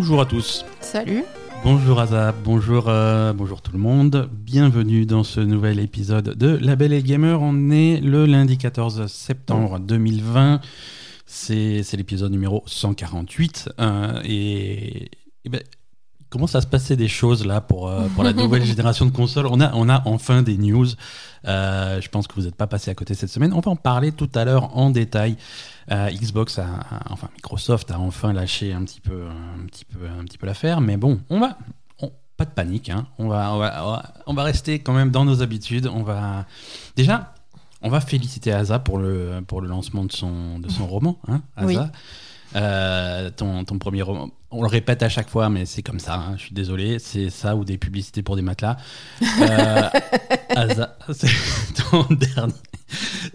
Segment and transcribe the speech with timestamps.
[0.00, 0.64] Bonjour à tous.
[0.80, 1.24] Salut.
[1.62, 4.30] Bonjour Azap, bonjour, euh, bonjour tout le monde.
[4.32, 7.38] Bienvenue dans ce nouvel épisode de La Belle et Gamer.
[7.42, 10.62] On est le lundi 14 septembre 2020.
[11.26, 13.72] C'est c'est l'épisode numéro 148.
[13.78, 15.10] euh, et,
[15.44, 15.60] et ben,
[16.30, 19.10] il commence à se passer des choses là pour, euh, pour la nouvelle génération de
[19.10, 19.46] consoles?
[19.48, 20.86] On a, on a enfin des news.
[21.48, 23.52] Euh, je pense que vous n'êtes pas passé à côté cette semaine.
[23.52, 25.36] On va en parler tout à l'heure en détail.
[25.90, 30.06] Euh, Xbox, a, a- enfin Microsoft a enfin lâché un petit peu, un petit peu,
[30.06, 30.80] un petit peu l'affaire.
[30.80, 31.58] Mais bon, on va,
[32.00, 32.90] on- pas de panique.
[32.90, 33.08] hein.
[33.18, 35.90] On va, on va, on va- on va rester quand même dans nos habitudes.
[35.92, 36.46] On va
[36.94, 37.34] déjà,
[37.82, 41.18] on va féliciter Asa pour le, pour le lancement de son, de son roman.
[41.26, 41.66] Hein, Asa.
[41.66, 41.76] Oui.
[42.54, 44.28] Euh, ton, ton premier roman.
[44.52, 46.14] On le répète à chaque fois, mais c'est comme ça.
[46.16, 46.98] hein, je suis désolé.
[46.98, 48.76] C'est ça ou des publicités pour des matelas.
[49.22, 49.88] Euh,
[50.56, 51.28] Asa, c'est
[51.90, 52.52] ton dernier.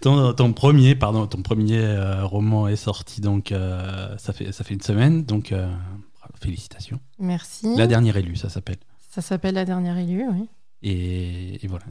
[0.02, 4.66] Ton, ton premier, pardon, ton premier euh, roman est sorti donc euh, ça fait ça
[4.66, 5.54] fait une semaine donc
[6.42, 7.00] félicitations.
[7.20, 7.74] Merci.
[7.78, 8.76] La dernière élue, ça s'appelle.
[9.10, 10.50] Ça s'appelle La dernière élue, oui.
[10.84, 11.86] Et, et voilà.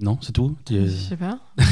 [0.00, 0.56] Non, c'est tout?
[0.68, 1.38] Je sais pas.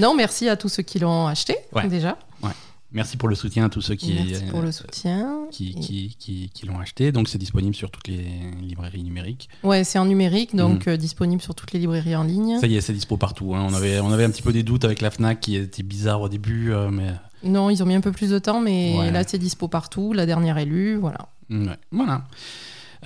[0.00, 1.86] non, merci à tous ceux qui l'ont acheté, Ouais.
[1.88, 2.18] déjà.
[2.90, 5.46] Merci pour le soutien à tous ceux qui merci pour euh, le soutien.
[5.50, 7.12] qui, qui, qui, qui l'ont acheté.
[7.12, 8.24] Donc c'est disponible sur toutes les
[8.62, 9.50] librairies numériques.
[9.62, 12.54] Ouais, c'est en numérique, donc euh, disponible sur toutes les librairies en ligne.
[12.54, 12.60] Mhm.
[12.60, 13.54] Ça y est, c'est dispo partout.
[13.54, 13.66] hein.
[13.68, 16.22] On, avait, on avait un petit peu des doutes avec la Fnac qui était bizarre
[16.22, 17.12] au début, euh, mais
[17.44, 19.10] Non, ils ont mis un peu plus de temps, mais Ouais.
[19.10, 20.14] là, c'est dispo partout.
[20.14, 21.28] La dernière élue, voilà.
[21.50, 22.24] Ouais, voilà.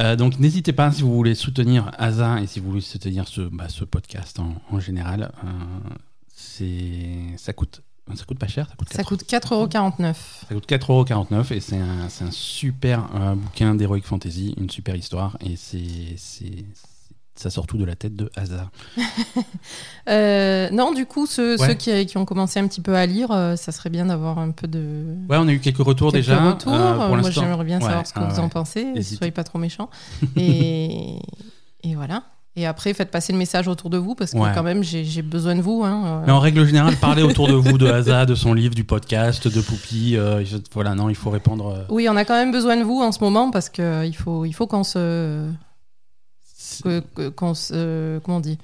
[0.01, 3.41] Euh, donc n'hésitez pas si vous voulez soutenir Asa et si vous voulez soutenir ce,
[3.43, 5.33] bah, ce podcast en, en général.
[6.29, 7.83] c'est ça coûte
[8.15, 10.15] ça coûte pas cher, ça coûte Ça 4 coûte 4,49€.
[10.49, 15.37] ça coûte 4,49€ et c'est un, un super euh, bouquin d'Heroic Fantasy, une super histoire
[15.41, 16.17] et c'est
[17.35, 18.71] ça sort tout de la tête de Asa.
[20.09, 21.69] Euh, non, du coup, ceux, Ouais.
[21.69, 24.39] ceux qui, qui ont commencé un petit peu à lire, euh, ça serait bien d'avoir
[24.39, 25.05] un peu de.
[25.29, 26.51] Ouais, on a eu quelques retours quelques déjà.
[26.51, 26.73] retours.
[26.75, 29.01] euh, pour Moi, j'aimerais bien Ouais, savoir ce que vous en pensez.
[29.03, 29.89] Soyez pas trop méchants.
[30.37, 31.21] Et,
[31.85, 32.25] et voilà.
[32.55, 34.51] Et après, faites passer le message autour de vous parce que Ouais.
[34.55, 35.83] quand même, j'ai besoin de vous.
[35.85, 36.23] hein.
[36.27, 39.49] Mais en règle générale, parlez autour de vous de Asa, de son livre, du podcast,
[39.49, 40.17] de Poupie.
[40.19, 41.69] euh, voilà, non, il faut répondre.
[41.69, 44.13] euh, Oui, on a quand même besoin de vous en ce moment parce que il
[44.15, 45.49] faut, il faut qu'on se,
[47.37, 48.59] qu'on se, comment on dit?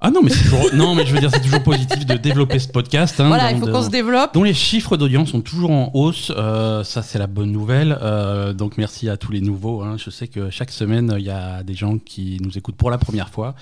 [0.00, 0.74] Ah non, mais c'est toujours...
[0.74, 3.18] non, mais je veux dire, c'est toujours positif de développer ce podcast.
[3.18, 4.34] hein, Voilà, il faut de- qu'on se développe.
[4.34, 6.30] dont les chiffres d'audience sont toujours en hausse.
[6.36, 7.96] euh, ça, c'est la bonne nouvelle.
[8.02, 9.82] Euh, donc, merci à tous les nouveaux.
[9.82, 9.96] hein.
[9.96, 12.98] Je sais que chaque semaine, il y a des gens qui nous écoutent pour la
[12.98, 13.54] première fois.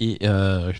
[0.00, 0.72] Et euh,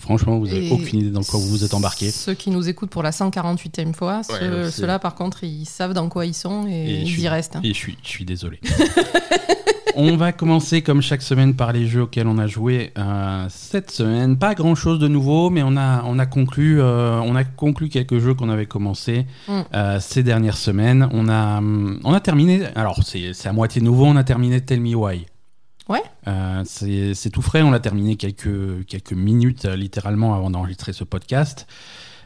[0.00, 2.10] franchement, vous n'avez aucune idée dans quoi vous vous êtes embarqués.
[2.10, 6.08] Ceux qui nous écoutent pour la 148e fois, Ouais, ceux-là, par contre, ils savent dans
[6.08, 7.56] quoi ils sont et, Et je ils suis- y restent.
[7.56, 7.60] hein.
[7.64, 8.60] Et je suis, je suis désolé.
[9.96, 13.90] on va commencer comme chaque semaine par les jeux auxquels on a joué euh, cette
[13.90, 14.36] semaine.
[14.38, 17.88] Pas grand chose de nouveau, mais on a, on a, conclu, euh, on a conclu
[17.88, 19.60] quelques jeux qu'on avait commencé Mm.
[19.74, 21.08] euh, ces dernières semaines.
[21.12, 24.60] On a, hum, on a terminé, alors c'est c'est à moitié nouveau, on a terminé
[24.60, 25.26] Tell Me Why.
[25.88, 26.02] Ouais.
[26.26, 31.04] Euh, c'est tout frais, on l'a terminé quelques, quelques minutes euh, littéralement avant d'enregistrer ce
[31.04, 31.66] podcast.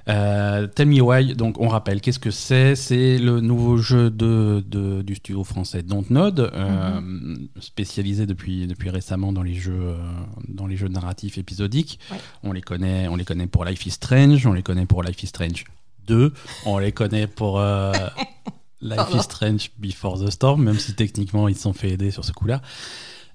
[0.08, 2.74] Euh, Tell Me Why, donc on rappelle, qu'est-ce que c'est?
[2.74, 9.32] C'est le nouveau jeu de, de- du studio français Dontnod, euh, spécialisé depuis, depuis récemment
[9.32, 9.96] dans les jeux, euh,
[10.48, 12.00] dans les jeux narratifs épisodiques.
[12.10, 12.16] Ouais.
[12.42, 15.22] On, les connaît, on les connaît pour Life is Strange, on les connaît pour Life
[15.22, 15.62] is Strange
[16.08, 16.32] 2,
[16.66, 17.92] on les connaît pour euh,
[18.80, 22.24] Life is Strange Before the Storm, même si techniquement ils se sont fait aider sur
[22.24, 22.60] ce coup-là.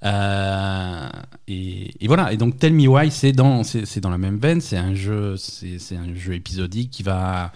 [0.03, 1.09] Euh,
[1.47, 2.31] et, et voilà.
[2.33, 4.61] Et donc Tell Me Why, c'est dans, c'est, dans la même veine.
[4.61, 7.51] C'est un jeu, c'est, un jeu épisodique qui va.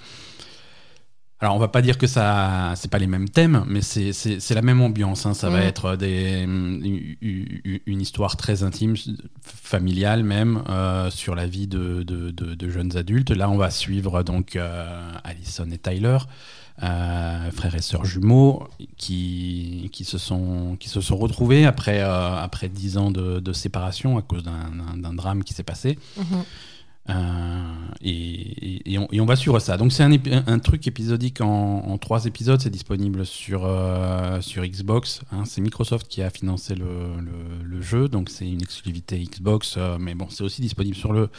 [1.44, 4.12] Alors on va pas dire que ça, c'est pas les mêmes thèmes, mais c'est,
[4.54, 5.26] la même ambiance.
[5.26, 5.34] hein.
[5.34, 5.66] Ça va Mhm.
[5.68, 8.96] être des, une, histoire très intime,
[9.44, 13.32] familiale même, euh, sur la vie de, de, de- de jeunes adultes.
[13.32, 16.18] Là, on va suivre donc euh, Alison et Tyler.
[16.84, 18.68] Euh, frères et sœurs jumeaux
[18.98, 20.78] qui, se sont,
[21.12, 25.98] retrouvés après, euh, après 10 ans de, séparation à cause d'un drame qui s'est passé.
[26.18, 26.44] Mhm.
[27.16, 27.62] Euh,
[28.04, 29.78] et, et- et on, et on va suivre ça.
[29.78, 31.48] Donc c'est un, truc épisodique en,
[31.86, 32.60] en trois épisodes.
[32.60, 35.22] C'est disponible sur, euh, sur Xbox.
[35.32, 35.44] hein.
[35.46, 36.86] C'est Microsoft qui a financé le,
[37.20, 39.76] le- le jeu, donc c'est une exclusivité Xbox.
[39.78, 41.30] euh, mais bon, c'est aussi disponible sur le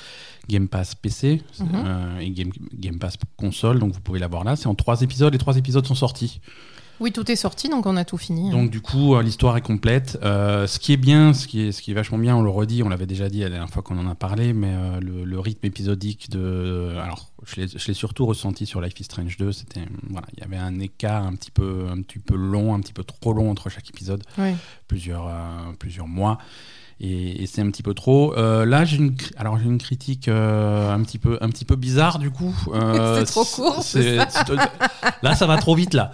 [0.49, 2.21] Game Pass PC Mhm.
[2.21, 3.79] et Game, Game Pass console.
[3.81, 4.55] Donc vous pouvez l'avoir là.
[4.57, 5.33] C'est en trois épisodes.
[5.33, 6.41] Les trois épisodes sont sortis.
[7.03, 8.49] Oui, tout est sorti, donc on a tout fini.
[8.49, 8.53] hein.
[8.53, 10.19] Donc du coup, euh, l'histoire est complète.
[10.23, 12.49] Euh, ce qui est bien, ce qui est, ce qui est vachement bien, on le
[12.49, 15.25] redit, on l'avait déjà dit la dernière fois qu'on en a parlé, mais euh, le,
[15.25, 16.95] le rythme épisodique de...
[17.03, 19.81] Alors, je l'ai surtout ressenti sur Life is Strange 2, c'était...
[20.11, 22.93] Voilà, il y avait un écart un petit, peu, un petit peu long, un petit
[22.93, 24.23] peu trop long entre chaque épisode,
[25.29, 26.39] euh, plusieurs mois.
[27.05, 28.33] Et, c'est un petit peu trop.
[28.37, 31.75] Euh, là, j'ai une, alors j'ai une critique euh, un petit peu, un petit peu
[31.75, 32.55] bizarre du coup.
[33.17, 33.85] c'est trop court.
[35.23, 36.13] là, ça va trop vite là.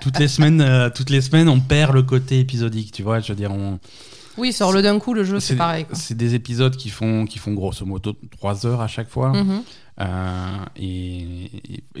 [0.00, 3.18] Toutes les semaines, toutes les semaines, on perd le côté épisodique, tu vois.
[3.18, 3.80] Je veux dire, on.
[4.36, 5.86] Oui, sur le d'un coup, le jeu, c'est pareil.
[5.92, 9.32] C'est des épisodes qui font, qui font grosso modo 3 heures à chaque fois.
[9.32, 9.62] Mm-hmm.
[10.00, 11.50] Euh, et,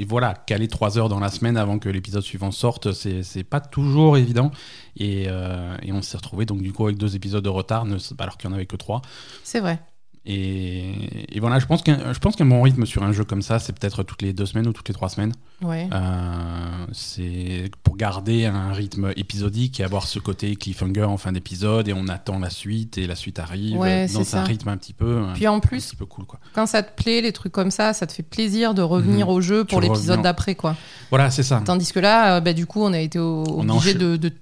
[0.06, 4.16] voilà, caler trois heures dans la semaine avant que l'épisode suivant sorte, c'est pas toujours
[4.16, 4.50] évident.
[4.96, 7.86] Et, euh, et on s'est retrouvé donc du coup avec deux épisodes de retard,
[8.18, 9.02] alors qu'il n'y en avait que trois.
[9.42, 9.80] C'est vrai.
[10.26, 14.22] Et, voilà, je pense qu'un bon rythme sur un jeu comme ça, c'est peut-être toutes
[14.22, 15.32] les deux semaines ou toutes les trois semaines.
[15.62, 15.88] Ouais.
[15.92, 21.88] Euh, c'est pour garder un rythme épisodique et avoir ce côté cliffhanger en fin d'épisode
[21.88, 25.24] et on attend la suite et la suite arrive dans un rythme un petit peu.
[25.34, 26.40] Puis en plus, peu cool, quoi.
[26.54, 29.32] quand ça te plaît, les trucs comme ça, ça te fait plaisir de revenir mhm.
[29.32, 30.54] au jeu pour l'épisode d'après.
[30.54, 30.74] quoi.
[31.10, 31.62] Voilà, c'est ça.
[31.64, 34.32] Tandis que là, euh, bah, du coup, on a été obligé de, de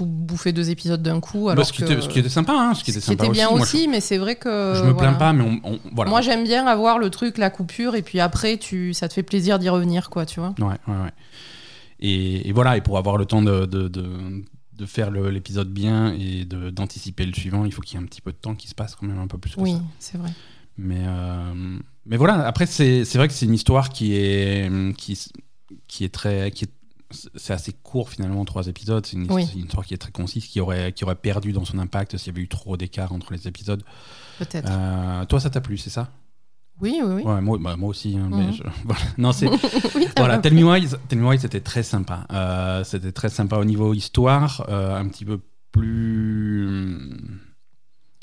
[0.00, 1.46] tout bouffer deux épisodes d'un coup.
[1.46, 3.50] Bah, alors ce, qui était, ce, qui était, sympa, hein, ce qui était, sympa bien
[3.50, 4.74] aussi, mais c'est vrai que.
[4.74, 6.10] Je me plains pas, mais on, voilà.
[6.10, 9.22] Moi, j'aime bien avoir le truc, la coupure, et puis après, tu, ça te fait
[9.22, 10.54] plaisir d'y revenir, quoi, tu vois.
[10.58, 11.12] Ouais, ouais, ouais.
[12.00, 17.26] Et, voilà, et pour avoir le temps de, de, de, faire l'épisode bien et d'anticiper
[17.26, 18.94] le suivant, il faut qu'il y ait un petit peu de temps qui se passe
[18.94, 19.76] quand même un peu plus que oui, ça.
[19.76, 20.30] Oui, c'est vrai.
[20.78, 25.30] Mais, euh, mais voilà, après, c'est vrai que c'est une histoire qui est, qui,
[25.86, 26.50] qui est très.
[26.52, 26.70] Qui est
[27.10, 29.04] c'est assez court finalement, trois épisodes.
[29.04, 32.16] C'est une, histoire qui est très concise, qui aurait, qui aurait perdu dans son impact
[32.16, 33.82] s'il y avait eu trop d'écart entre les épisodes.
[34.38, 34.68] Peut-être.
[34.70, 36.10] Euh, toi, ça t'a plu, c'est ça?
[36.80, 37.22] Oui, oui, oui.
[37.22, 38.16] Ouais, moi, bah, moi, aussi.
[38.16, 38.54] Hein, mais mhm.
[38.84, 39.02] voilà.
[39.18, 39.48] Non, c'est.
[40.16, 42.26] voilà, Tell Me Why, Tell Me Why c'était très sympa.
[42.32, 45.40] Euh, c'était très sympa au niveau histoire, euh, un petit peu
[45.72, 47.10] plus.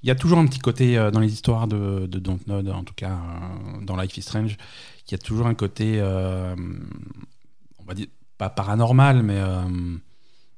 [0.03, 2.93] Il y a toujours un petit côté dans les histoires de, de Dontnod, en tout
[2.93, 3.17] cas
[3.81, 4.55] dans Life is Strange,
[5.07, 8.05] il y a toujours un côté, on va dire,
[8.37, 9.61] pas paranormal, mais, euh,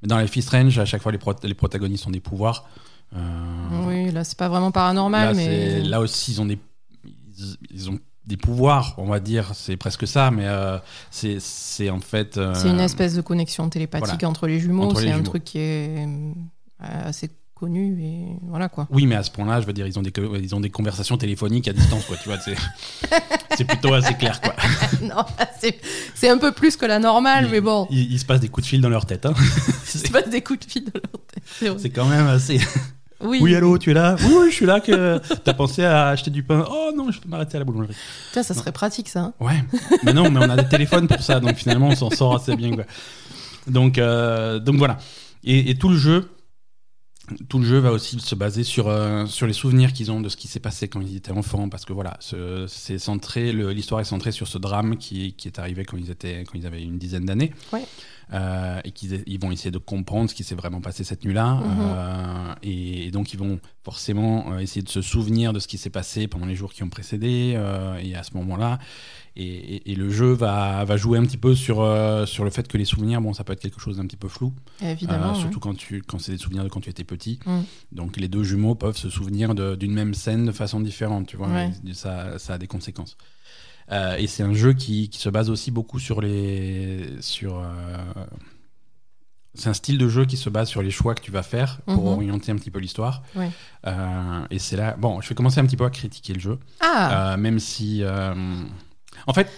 [0.04, 2.68] dans les Fist Range, à chaque fois, les, les protagonistes ont des pouvoirs.
[3.16, 3.20] Euh,
[3.88, 5.81] oui, là, c'est pas vraiment paranormal, là, mais.
[5.81, 6.60] Là aussi, ils ont des.
[7.72, 10.78] Ils, ont des pouvoirs, on va dire, c'est presque ça, mais euh,
[11.10, 12.40] c'est en fait.
[12.54, 16.06] c'est une espèce de connexion télépathique entre les jumeaux, c'est un truc qui est
[16.80, 17.30] assez
[17.60, 18.88] connu et voilà quoi.
[18.92, 21.18] Oui, mais à ce point-là, je veux dire, ils ont des, ils ont des conversations
[21.18, 24.56] téléphoniques à distance, quoi, tu vois, c'est plutôt assez clair, quoi.
[25.02, 25.26] non,
[26.16, 27.88] c'est un peu plus que la normale, mais bon.
[27.90, 29.34] Il, se passe des coups de fil dans leur tête, hein.
[29.94, 31.80] il se passe des coups de fil dans leur tête.
[31.80, 32.60] C'est quand même assez.
[33.22, 33.40] Oui.
[33.42, 34.16] oui, allô, tu es là?
[34.22, 34.80] Oui, oui, je suis là.
[34.80, 37.94] Que t'as pensé à acheter du pain Oh non, je peux m'arrêter à la boulangerie.
[38.32, 39.20] Ça, ça serait pratique, ça.
[39.20, 39.34] Hein.
[39.42, 39.62] ouais,
[40.04, 42.56] mais non, mais on a des téléphones pour ça, donc finalement, on s'en sort assez
[42.56, 42.74] bien.
[42.76, 42.86] Quoi.
[43.68, 45.00] Donc, euh, donc voilà.
[45.44, 46.30] Et, et, tout le jeu,
[47.48, 50.30] tout le jeu va aussi se baser sur, euh, sur les souvenirs qu'ils ont de
[50.30, 52.18] ce qui s'est passé quand ils étaient enfants, parce que voilà,
[52.68, 56.44] c'est centré, l'histoire est centrée sur ce drame qui, qui, est arrivé quand ils, étaient,
[56.44, 57.54] quand ils avaient une dizaine d'années.
[58.31, 61.56] Euh, et qu'ils ils vont essayer de comprendre ce qui s'est vraiment passé cette nuit-là.
[61.56, 61.78] Mhm.
[61.80, 66.28] Euh, et, donc, ils vont forcément essayer de se souvenir de ce qui s'est passé
[66.28, 67.60] pendant les jours qui ont précédé.
[68.04, 68.78] et à ce moment-là,
[69.40, 72.78] et, le jeu va, va, jouer un petit peu sur, euh, sur le fait que
[72.78, 74.54] les souvenirs, bon, ça peut être quelque chose d'un petit peu flou.
[74.82, 75.32] Évidemment.
[75.32, 77.40] Euh, surtout quand, tu, quand c'est des souvenirs de quand tu étais petit.
[77.46, 77.60] Mm.
[77.94, 81.50] Donc les deux jumeaux peuvent se souvenir d'une même scène de façon différente, tu vois.
[81.94, 83.18] Ça, ça, a des conséquences.
[83.92, 87.22] Euh, et c'est un jeu qui, qui, se base aussi beaucoup sur les.
[87.22, 87.64] Sur,
[89.56, 91.80] c'est un style de jeu qui se base sur les choix que tu vas faire
[91.86, 92.14] pour mm-hmm.
[92.14, 93.24] orienter un petit peu l'histoire.
[94.52, 94.96] et c'est là.
[94.98, 96.60] Bon, je vais commencer un petit peu à critiquer le jeu.
[96.81, 97.38] Ah.
[97.38, 98.04] même si.
[99.28, 99.49] En fait,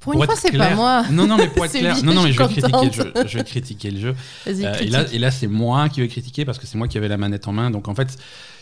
[0.00, 1.04] pour, une fois, c'est pas moi.
[1.10, 3.12] Non, non, mais pour être clair, non, non, mais je vais, critiquer le jeu.
[3.26, 4.16] je vais critiquer le jeu.
[4.46, 6.98] Euh, et là, et là c'est moi qui vais critiquer parce que c'est moi qui
[6.98, 7.70] avais la manette en main.
[7.70, 8.16] Donc en fait,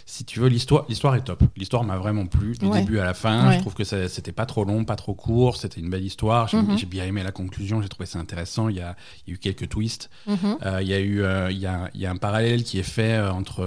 [0.06, 1.42] si tu veux, l'histoire, l'histoire est top.
[1.56, 3.52] L'histoire m'a vraiment plu du début à la fin.
[3.52, 5.56] Je trouve que c'était pas trop long, pas trop court.
[5.56, 6.49] C'était une belle histoire.
[6.49, 6.76] J'ai mhm.
[6.87, 7.82] bien aimé la conclusion.
[7.82, 8.68] J'ai trouvé ça intéressant.
[8.68, 8.96] Il y a,
[9.26, 10.11] il y a eu quelques twists.
[10.26, 10.58] Mhm.
[10.64, 12.78] Euh, il y a eu, euh, il, y a, il y a un parallèle qui
[12.78, 13.64] est fait entre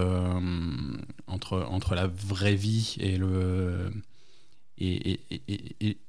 [1.28, 3.92] entre entre la vraie vie et le
[4.80, 5.20] et,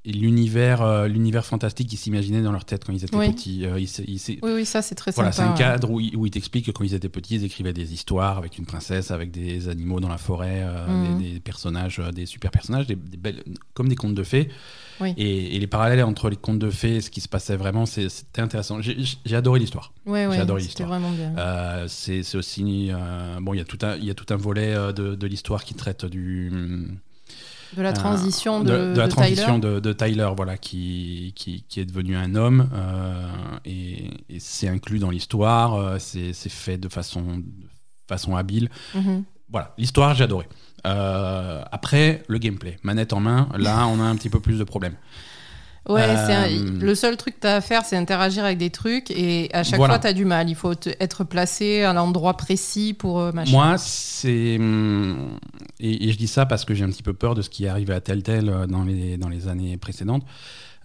[0.05, 3.65] l'univers euh, l'univers fantastique qu'ils s'imaginaient dans leur tête quand ils étaient petits.
[3.65, 6.71] Euh, oui, oui, ça c'est très voilà, C'est un cadre où, où ils t'expliquent que
[6.71, 10.07] quand ils étaient petits, ils écrivaient des histoires avec une princesse, avec des animaux dans
[10.07, 11.21] la forêt, euh, mhm.
[11.21, 14.49] des, personnages, des super personnages, des, belles, comme des contes de fées.
[15.17, 18.41] Et, les parallèles entre les contes de fées et ce qui se passait vraiment, c'était
[18.41, 18.79] intéressant.
[18.81, 19.93] J'ai adoré l'histoire.
[20.05, 20.89] Oui, J'ai adoré l'histoire.
[20.89, 21.87] vraiment bien.
[21.87, 22.91] c'est aussi.
[23.41, 25.73] bon, il y, a tout un, y a tout un volet de, de l'histoire qui
[25.73, 26.51] traite du
[27.75, 29.81] de la transition de, de, la transition Tyler.
[29.81, 33.27] De, Tyler, voilà, qui, qui, qui, est devenu un homme euh,
[33.65, 34.09] et,
[34.39, 37.43] c'est inclus dans l'histoire, euh, c'est fait de façon, de
[38.07, 38.69] façon habile.
[38.95, 39.23] Mhm.
[39.51, 40.47] Voilà, l'histoire, j'ai adoré.
[40.85, 44.63] Euh, après, le gameplay, manette en main, là, on a un petit peu plus de
[44.63, 44.95] problèmes.
[45.89, 48.57] Ouais, c'est un- Euh, le seul truc que tu as à faire, c'est interagir avec
[48.57, 49.95] des trucs et à chaque Voilà.
[49.95, 50.49] fois, tu as du mal.
[50.49, 53.51] Il faut être placé à l'endroit précis pour euh, machin.
[53.51, 54.57] Moi, c'est.
[54.59, 55.37] hum,
[55.79, 57.65] Et, et je dis ça parce que j'ai un petit peu peur de ce qui
[57.65, 60.23] est arrivé à Telltale euh, dans les, dans les années précédentes.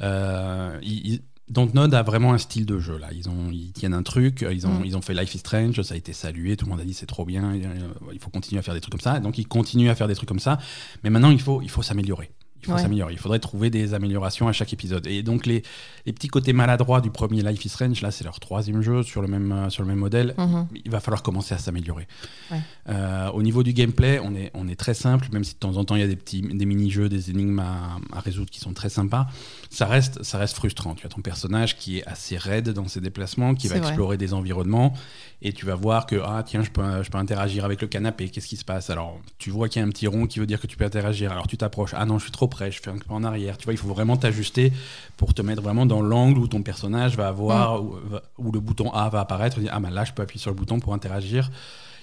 [0.01, 1.21] Euh, ils-
[1.51, 3.09] Dontnod a vraiment un style de jeu là.
[3.13, 4.85] Ils, ont, ils tiennent un truc, ils ont, Mm.
[4.87, 6.95] ils ont fait Life is Strange, ça a été salué, tout le monde a dit
[6.95, 9.21] c'est trop bien, il faut continuer à faire des trucs comme ça.
[9.21, 10.57] Donc ils continuent à faire des trucs comme ça.
[11.03, 12.31] Mais maintenant, il faut, il faut s'améliorer.
[12.65, 12.83] Il faut Ouais.
[12.83, 13.13] s'améliorer.
[13.13, 15.07] Il faudrait trouver des améliorations à chaque épisode.
[15.07, 15.63] Et donc les,
[16.07, 19.21] les petits côtés maladroits du premier Life is Strange, là c'est leur troisième jeu sur
[19.23, 20.67] le même, euh, sur le même modèle Mhm.
[20.85, 22.09] il va falloir commencer à s'améliorer.
[22.51, 22.59] Ouais.
[22.89, 25.77] Euh, au niveau du gameplay, on est, on est très simple, même si de temps
[25.77, 28.61] en temps il y a des petits des mini-jeux, des énigmes à, à résoudre qui
[28.61, 29.27] sont très sympas.
[29.71, 30.95] Ça reste, ça reste frustrant.
[30.95, 33.89] Tu as ton personnage qui est assez raide dans ses déplacements, qui va vrai.
[33.89, 34.95] explorer des environnements,
[35.45, 38.29] et tu vas voir que ah tiens je peux, je peux interagir avec le canapé.
[38.31, 38.91] Qu'est-ce qui se passe?
[38.91, 40.85] Alors tu vois qu'il y a un petit rond qui veut dire que tu peux
[40.85, 41.31] interagir.
[41.31, 41.93] Alors tu t'approches.
[41.95, 42.73] Ah non je suis trop près.
[42.73, 43.57] Je fais un peu en arrière.
[43.59, 44.73] Tu vois il faut vraiment t'ajuster
[45.17, 48.59] pour te mettre vraiment dans l'angle où ton personnage va avoir où, va- où le
[48.61, 49.59] bouton A va apparaître.
[49.71, 51.51] Ah ben là je peux appuyer sur le bouton pour interagir.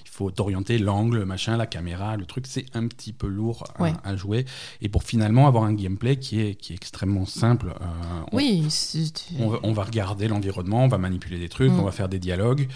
[0.04, 3.82] Il faut t'orienter l'angle, machin, la caméra, le truc, c'est un petit peu lourd à,
[3.82, 3.92] Ouais.
[4.04, 4.44] à jouer.
[4.82, 7.84] Et pour finalement avoir un gameplay qui est, qui est extrêmement simple, euh,
[8.30, 11.80] on, Oui, c'est- on va, on va regarder l'environnement, on va manipuler des trucs, Mm.
[11.80, 12.68] on va faire des dialogues.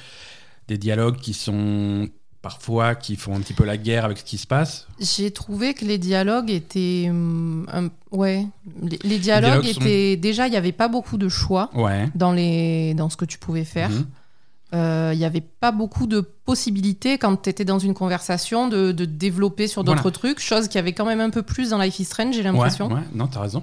[0.68, 2.08] Des dialogues qui sont
[2.42, 4.86] parfois qui font un petit peu la guerre avec ce qui se passe.
[5.00, 7.06] j'ai trouvé que les dialogues étaient.
[7.08, 7.66] hum,
[8.12, 8.46] ouais,
[8.82, 10.16] les, les dialogues, dialogues sont- étaient.
[10.16, 12.08] Déjà, il n'y avait pas beaucoup de choix Ouais.
[12.14, 12.94] dans, les...
[12.94, 13.90] dans ce que tu pouvais faire.
[13.90, 14.06] Mhm.
[14.74, 18.90] Euh, Il n'y avait pas beaucoup de possibilités quand tu étais dans une conversation de,
[18.92, 20.14] de développer sur d'autres Voilà.
[20.16, 22.40] trucs, chose qu'il y avait quand même un peu plus dans Life is Strange, j'ai
[22.40, 22.88] Ouais, l'impression.
[22.92, 23.62] ouais, non, t'as raison.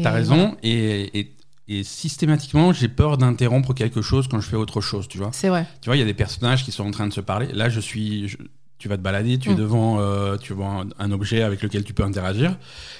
[0.00, 0.36] T'as raison.
[0.36, 0.54] voilà.
[0.62, 1.34] Et, et,
[1.68, 5.30] et systématiquement, j'ai peur d'interrompre quelque chose quand je fais autre chose, tu vois.
[5.32, 5.66] C'est vrai.
[5.80, 7.48] Tu vois, il y a des personnages qui sont en train de se parler.
[7.52, 8.28] Là, je suis.
[8.28, 8.36] je-
[8.84, 9.56] tu vas te balader, tu es Mm.
[9.56, 12.54] devant, euh, tu vois un, un objet avec lequel tu peux interagir,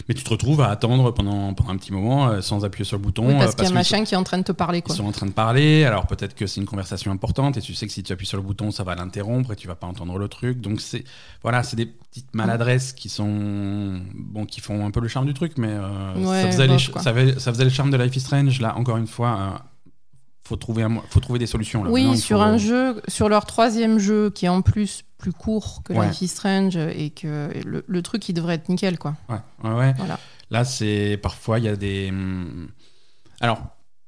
[0.09, 2.97] mais tu te retrouves à attendre pendant, pendant un petit moment euh, sans appuyer sur
[2.97, 3.27] le bouton.
[3.27, 4.83] Oui, euh, parce qu'il y a un machin qui est en train de te parler.
[4.89, 7.75] Ils sont en train de parler, alors peut-être que c'est une conversation importante et tu
[7.75, 9.87] sais que si tu appuies sur le bouton, ça va l'interrompre et tu vas pas
[9.87, 10.63] entendre le truc.
[10.63, 11.05] Donc c'est
[11.43, 15.35] voilà, c'est des petites maladresses qui sont bon, qui font un peu le charme du
[15.35, 18.17] truc, mais euh, Ouais, ça, faisait bof, ça, avait- ça faisait le charme de Life
[18.17, 18.59] is Strange.
[18.63, 19.59] Là, encore une fois, euh,
[20.47, 21.85] faut trouver un faut trouver des solutions.
[21.85, 21.91] Là.
[21.91, 25.83] Oui, sur faut- un jeu, sur leur troisième jeu, qui est en plus plus court
[25.85, 26.09] que Ouais.
[26.09, 29.17] Life is Strange, et que le, le truc, il devrait être nickel, quoi.
[29.31, 29.93] Ouais, ouais, ouais.
[29.97, 30.19] Voilà.
[30.51, 32.11] Là, c'est parfois il y a des.
[32.11, 32.69] hum,
[33.41, 33.63] Alors,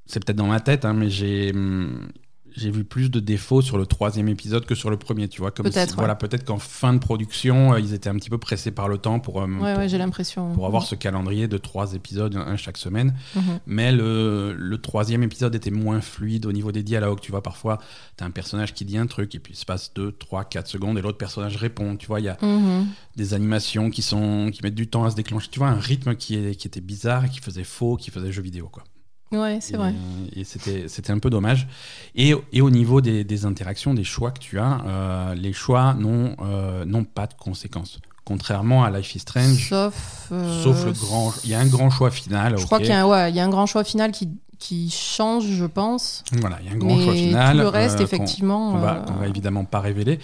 [0.04, 2.08] c'est peut-être dans ma tête, hein, mais j'ai hum,
[2.56, 5.28] j'ai vu plus de défauts sur le troisième épisode que sur le premier.
[5.28, 5.98] Tu vois, comme Peut-être, si- ouais.
[5.98, 8.98] voilà, peut-être qu'en fin de production, euh, ils étaient un petit peu pressés par le
[8.98, 9.40] temps pour.
[9.42, 10.52] euh, Ouais, pour- ouais, j'ai l'impression.
[10.54, 13.14] pour avoir ce calendrier de trois épisodes, un chaque semaine.
[13.34, 13.42] Mhm.
[13.66, 17.20] Mais le, le troisième épisode était moins fluide au niveau des dialogues.
[17.20, 17.78] Tu vois, parfois,
[18.16, 20.44] tu as un personnage qui dit un truc et puis il se passe 2, 3,
[20.44, 21.96] 4 secondes et l'autre personnage répond.
[21.96, 22.86] Tu vois, il y a Mhm.
[23.16, 25.48] des animations qui, sont, qui mettent du temps à se déclencher.
[25.50, 28.32] Tu vois, un rythme qui, est, qui était bizarre et qui faisait faux, qui faisait
[28.32, 28.68] jeu vidéo.
[28.72, 28.84] Quoi.
[29.32, 29.92] Ouais, c'est vrai.
[30.34, 31.66] Et c'était un peu dommage.
[32.14, 35.94] Et, et au niveau des, des interactions, des choix que tu as, euh, les choix
[35.94, 38.00] n'ont euh, pas de conséquences.
[38.24, 40.28] Contrairement à Life is Strange, Sauf.
[40.32, 41.32] euh, sauf le grand.
[41.44, 42.58] Il y a un grand choix final.
[42.58, 45.64] Je crois qu'il y, ouais, y a un grand choix final qui, qui change, je
[45.66, 46.22] pense.
[46.32, 47.56] Voilà, il y a un grand Mais choix final.
[47.56, 48.72] tout le reste, euh, effectivement.
[48.72, 50.18] qu'on va, euh, qu'on va évidemment pas révéler.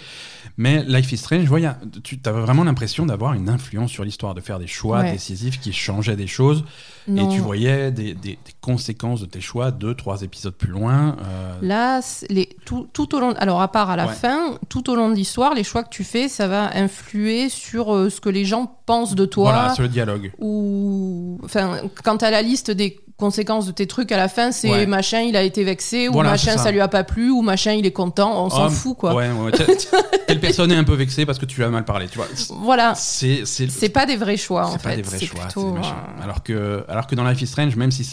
[0.57, 4.33] Mais Life is Strange, vois, a- tu as vraiment l'impression d'avoir une influence sur l'histoire,
[4.35, 5.11] de faire des choix Ouais.
[5.11, 6.63] décisifs qui changeaient des choses.
[7.07, 7.29] non.
[7.29, 11.17] Et tu voyais des, des- des conséquences de tes choix deux, trois épisodes plus loin.
[11.25, 11.99] euh, Là,
[12.29, 14.13] les, tout, tout au long, alors à part à la Ouais.
[14.13, 17.93] fin, tout au long de l'histoire, les choix que tu fais, ça va influer sur
[17.93, 19.51] euh, ce que les gens pensent de toi.
[19.51, 20.31] voilà, sur le dialogue.
[20.39, 24.51] Ou, enfin, quand tu as la liste des conséquences de tes trucs à la fin,
[24.51, 24.85] c'est Ouais.
[24.85, 26.63] machin, il a été vexé, ou Voilà, machin, ça.
[26.63, 26.71] ça.
[26.71, 29.13] lui a pas plu, ou machin, il est content, on s'en fout, quoi.
[29.13, 32.07] Ouais, ouais, telle, personne est un peu vexée parce que tu lui as mal parlé,
[32.07, 32.27] tu vois?
[32.61, 32.93] Voilà.
[32.95, 34.95] C'est pas des vrais choix, en c'est pas fait.
[34.97, 37.91] des vrais choix, plutôt, des euh, Alors que, alors que dans Life is Strange, même
[37.91, 38.03] si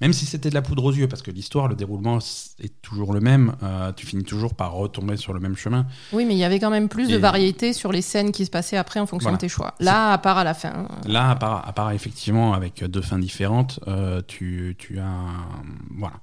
[0.00, 2.18] même si c'était de la poudre aux yeux, parce que l'histoire, le déroulement
[2.62, 5.86] est toujours le même, euh, tu finis toujours par retomber sur le même chemin.
[6.12, 8.50] Oui, mais il y avait quand même plus de variété sur les scènes qui se
[8.50, 9.36] passaient après en fonction Voilà.
[9.36, 9.74] de tes choix.
[9.80, 10.86] Là, à part à la fin.
[11.06, 15.64] Là, à part, à part effectivement avec deux fins différentes, euh, tu, tu as, un-
[15.96, 16.16] voilà.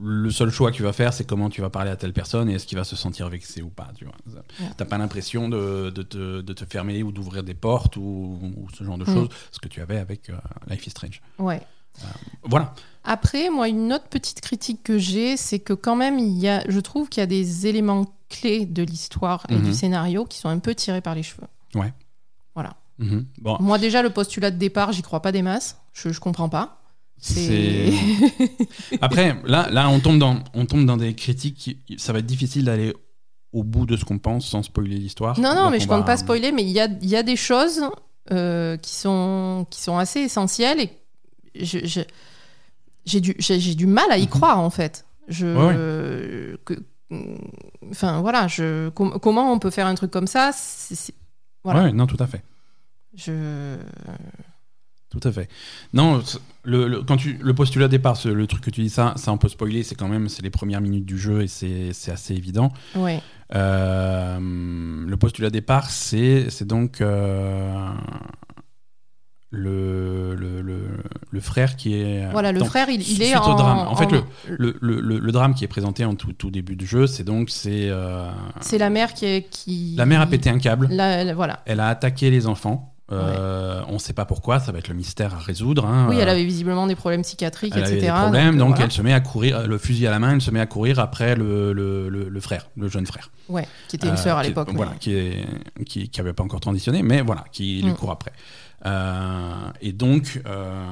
[0.00, 2.48] Le seul choix que tu vas faire, c'est comment tu vas parler à telle personne
[2.48, 3.88] et est-ce qu'il va se sentir vexé ou pas.
[3.96, 4.14] Tu vois.
[4.26, 4.66] Ouais.
[4.76, 8.66] T'as pas l'impression de, de te, de te fermer ou d'ouvrir des portes ou, ou
[8.76, 9.14] ce genre de Mm.
[9.14, 10.36] choses, ce que tu avais avec euh,
[10.68, 11.20] Life is Strange.
[11.38, 11.60] Ouais.
[12.42, 12.74] Voilà.
[13.04, 16.64] Après, moi, une autre petite critique que j'ai, c'est que quand même, il y a,
[16.68, 20.48] je trouve qu'il y a des éléments clés de l'histoire et du scénario qui sont
[20.48, 21.46] un peu tirés par les cheveux.
[22.98, 23.26] Mhm.
[23.40, 25.78] Bon, Moi, déjà, le postulat de départ, j'y crois pas des masses.
[25.92, 26.81] Je, je comprends pas.
[27.22, 27.90] C'est.
[29.00, 31.56] Après, là, là, on tombe dans, on tombe dans des critiques.
[31.86, 32.92] qui- Ça va être difficile d'aller
[33.52, 35.38] au bout de ce qu'on pense sans spoiler l'histoire.
[35.38, 37.16] non, non, Donc, mais je va- compte pas spoiler, mais il y a, il y
[37.16, 37.82] a des choses
[38.30, 40.90] euh, qui, sont, qui sont assez essentielles et
[41.54, 44.28] j'ai du, j'ai, du mal à y Mhm.
[44.28, 45.04] croire en fait.
[45.28, 46.82] Je, Ouais, que-
[47.90, 50.50] enfin voilà, je, com- comment on peut faire un truc comme ça?
[50.54, 51.12] C'est-
[51.62, 51.84] Voilà.
[51.84, 52.42] Ouais, non, tout à fait.
[53.14, 53.76] je,
[55.12, 55.48] Tout à fait.
[55.92, 56.22] Non,
[56.64, 59.30] le, le- quand tu, le postulat départ, ce- le truc que tu dis, ça, ça
[59.30, 62.34] on peut spoiler, c'est quand même c'est les premières minutes du jeu et c'est assez
[62.34, 62.72] évident.
[62.96, 63.20] ouais,
[63.54, 67.88] Euh, le postulat départ, c'est donc euh,
[69.50, 70.62] le, le,
[71.30, 72.26] le, frère qui est.
[72.30, 73.78] voilà, le frère, il, il est en, au drame.
[73.86, 76.74] En fait, en- le, le, le, le drame qui est présenté en tout, tout début
[76.76, 78.30] du jeu, c'est donc c'est euh,
[78.78, 80.88] la mère qui, est, qui, la mère a pété un câble.
[80.90, 81.60] La- la- voilà.
[81.66, 82.91] Elle a attaqué les enfants.
[83.12, 85.86] Euh, On ne sait pas pourquoi, ça va être le mystère à résoudre.
[85.86, 86.06] hein.
[86.08, 88.12] Oui, elle Euh, avait visiblement des problèmes psychiatriques, elle avait etc.
[88.12, 88.84] des problèmes, donc, voilà.
[88.84, 90.98] elle se met à courir, le fusil à la main, elle se met à courir
[90.98, 93.30] après le, le, le, le frère, le jeune frère.
[93.48, 94.68] Ouais, qui était une Euh, sœur à l'époque.
[94.72, 95.44] Voilà, mais- qui est
[95.84, 97.94] qui, qui avait pas encore transitionné, mais voilà, qui lui Mm.
[97.94, 98.32] court après.
[98.86, 100.40] Euh, et donc.
[100.46, 100.84] euh,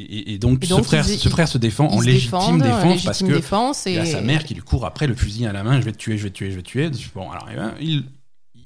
[0.00, 3.04] et, donc, Et donc, ce, frère, ce frère se défend en se légitime défense légitime
[3.06, 5.52] parce que défense et y a sa mère qui lui court après, le fusil à
[5.52, 6.90] la main, je vais te tuer, je vais te tuer, je vais te tuer.
[7.16, 8.04] Bon, alors eh ben, il,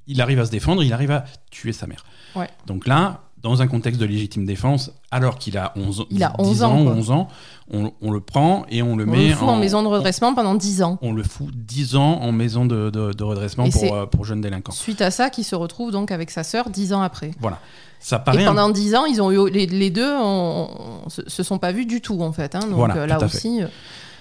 [0.07, 2.05] il arrive à se défendre, il arrive à tuer sa mère.
[2.35, 2.49] Ouais.
[2.67, 6.45] Donc là, dans un contexte de légitime défense, alors qu'il a 11, Il a 10
[6.49, 6.93] 11 ans, quoi.
[6.93, 7.29] 11 ans,
[7.73, 10.33] on, on le prend et on le on met le fout en, maison de redressement
[10.33, 10.99] pendant 10 ans.
[11.03, 14.25] on le fout 10 ans en maison de, de- de redressement Et pour, euh, pour
[14.25, 14.71] jeunes délinquants.
[14.73, 17.33] Suite à ça, qui se retrouve donc avec sa sœur 10 ans après.
[17.41, 17.59] Voilà.
[17.99, 21.43] Ça paraît Et un- pendant 10 ans, ils ont eu les, les deux ont- se,
[21.43, 22.55] sont pas vus du tout en fait.
[22.55, 22.61] hein.
[22.61, 23.25] donc Voilà, euh, là fait.
[23.25, 23.61] aussi.
[23.63, 23.67] euh,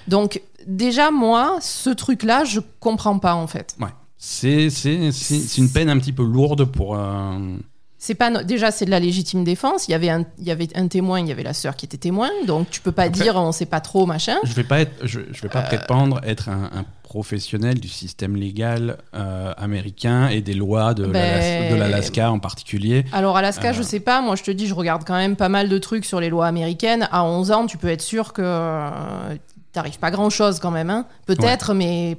[0.08, 3.76] Donc déjà moi, ce truc-là, je comprends pas en fait.
[3.80, 3.88] Ouais.
[4.24, 6.96] C'est une peine un petit peu lourde pour.
[6.96, 7.40] euh,
[7.98, 9.88] C'est pas no- déjà c'est de la légitime défense.
[9.88, 11.88] Il y avait un il y avait un témoin, il y avait la sœur qui
[11.88, 12.30] était témoin.
[12.46, 14.38] Donc tu peux pas Après- dire on sait pas trop machin.
[14.44, 15.52] Je vais pas être, je, je vais Euh.
[15.52, 21.08] pas prétendre être un, un professionnel du système légal euh, américain et des lois de
[21.08, 23.06] Ben- de l'Alaska en particulier.
[23.14, 23.74] Alors Alaska, Euh.
[23.74, 26.06] je sais pas, moi je te dis, je regarde quand même pas mal de trucs
[26.06, 27.10] sur les lois américaines.
[27.12, 29.36] À 11 ans, tu peux être sûr que euh,
[29.74, 31.06] t'arrives pas grand chose quand même, hein.
[31.26, 32.18] Peut-être, mais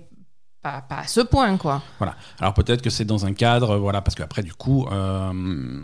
[0.62, 1.82] pas, pas à ce point, quoi.
[1.98, 2.14] Voilà.
[2.38, 5.80] Alors peut-être que c'est dans un cadre, voilà, parce qu'après du coup, euh,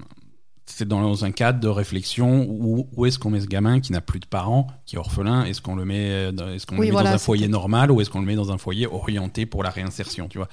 [0.66, 4.00] c'est dans un cadre de réflexion où, où est-ce qu'on met ce gamin qui n'a
[4.00, 6.84] plus de parents, qui est orphelin, est-ce qu'on le met, dans- est-ce qu'on Oui, le
[6.86, 9.46] met voilà, dans un foyer normal ou est-ce qu'on le met dans un foyer orienté
[9.46, 10.48] pour la réinsertion, tu vois?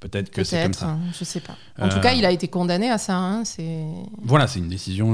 [0.00, 0.90] Peut-être que c'est comme ça.
[0.90, 1.56] hein, je sais pas.
[1.76, 1.88] En Euh.
[1.88, 3.16] tout cas, il a été condamné à ça.
[3.16, 3.84] hein, c'est
[4.22, 5.10] Voilà, c'est une décision,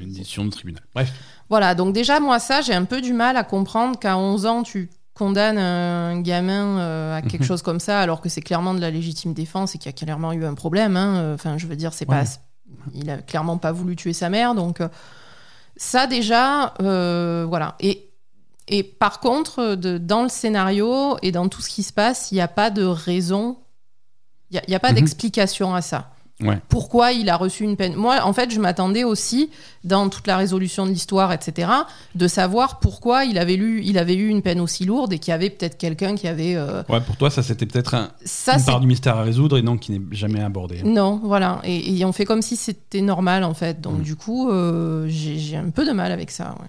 [0.00, 0.82] une décision de tribunal.
[0.94, 1.12] Bref,
[1.50, 4.62] Voilà, donc déjà, moi, ça, j'ai un peu du mal à comprendre qu'à 11 ans,
[4.62, 7.46] tu condamnes un gamin euh, à quelque Mhm.
[7.48, 10.04] chose comme ça, alors que c'est clairement de la légitime défense et qu'il y a
[10.04, 10.96] clairement eu un problème.
[10.96, 11.34] hein.
[11.34, 12.22] Enfin, je veux dire, c'est Ouais.
[12.24, 12.30] pas.
[12.94, 14.88] Il a clairement pas voulu tuer sa mère, donc euh,
[15.76, 17.76] ça, déjà, euh, voilà.
[17.80, 18.08] Et,
[18.68, 22.36] et par contre, de, dans le scénario et dans tout ce qui se passe, il
[22.36, 23.58] n'y a pas de raison,
[24.50, 24.96] il n'y a pas Mhm.
[24.96, 26.10] d'explication à ça
[26.42, 26.58] ouais.
[26.68, 27.94] pourquoi il a reçu une peine?
[27.94, 29.50] Moi, en fait, je m'attendais aussi,
[29.84, 31.70] dans toute la résolution de l'histoire, etc.,
[32.14, 35.30] de savoir pourquoi il avait, lu, il avait eu une peine aussi lourde et qu'il
[35.30, 36.54] y avait peut-être quelqu'un qui avait...
[36.56, 39.56] euh, Ouais, pour toi, ça c'était peut-être un- Ça, une part du mystère à résoudre
[39.58, 40.82] et non qui n'est jamais abordé.
[40.82, 41.60] Non, voilà.
[41.64, 43.80] Et, et on fait comme si c'était normal, en fait.
[43.80, 44.02] Donc, Mm.
[44.02, 46.54] du coup, euh, j'ai, j'ai un peu de mal avec ça.
[46.60, 46.68] ouais.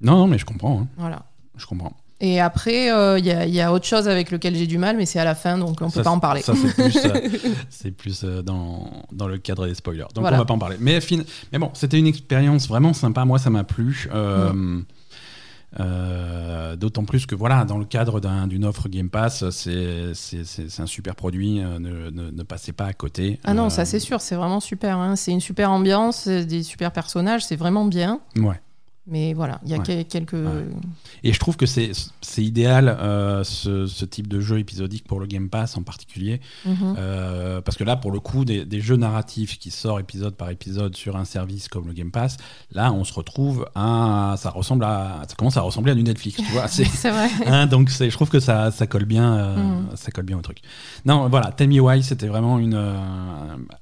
[0.00, 0.80] Non, non, mais je comprends.
[0.82, 0.86] hein.
[0.98, 1.22] Voilà.
[1.56, 1.92] Je comprends.
[2.20, 4.78] Et après, euh, il y, a, il y a autre chose avec lequel j'ai du
[4.78, 6.40] mal, mais c'est à la fin, donc on peut Ça, pas en parler.
[6.40, 10.06] Ça, c'est plus, euh, plus euh, dans, dans le cadre des spoilers.
[10.14, 10.36] Donc, Voilà.
[10.38, 10.76] on va pas en parler.
[10.80, 13.24] Mais, fin- mais bon, c'était une expérience vraiment sympa.
[13.26, 14.08] Moi, ça m'a plu.
[14.14, 14.84] Euh, Mm.
[15.80, 20.12] euh, D'autant plus que, voilà, dans le cadre d'un- d'une offre Game Pass, c'est
[20.78, 21.60] un super produit.
[21.60, 23.38] euh, ne, ne, ne passez pas à côté.
[23.44, 24.96] Ah non, Euh, ça c'est sûr, c'est vraiment super.
[24.98, 25.16] hein.
[25.16, 28.20] C'est une super ambiance, c'est des super personnages, c'est vraiment bien.
[28.36, 28.60] Ouais.
[29.08, 30.04] Mais voilà, il y a Ouais.
[30.04, 30.32] quelques...
[30.32, 30.66] Ouais.
[31.22, 31.92] Et je trouve que c'est
[32.38, 36.40] idéal, euh, ce, ce type de jeu épisodique pour le Game Pass en particulier.
[36.64, 36.96] Mhm.
[36.98, 40.50] Euh, parce que là, pour le coup, des, des jeux narratifs qui sortent épisode par
[40.50, 42.36] épisode sur un service comme le Game Pass,
[42.72, 44.34] là, on se retrouve à.
[44.38, 45.22] Ça ressemble à.
[45.28, 46.66] Ça commence à ressembler à du Netflix, tu vois.
[46.68, 46.84] C'est.
[47.10, 47.28] Vrai.
[47.46, 49.86] Hein, donc je trouve que ça, ça colle bien, euh, Mhm.
[49.94, 50.58] ça colle bien au truc.
[51.04, 52.74] Non, voilà, Tell Me Why, c'était vraiment une.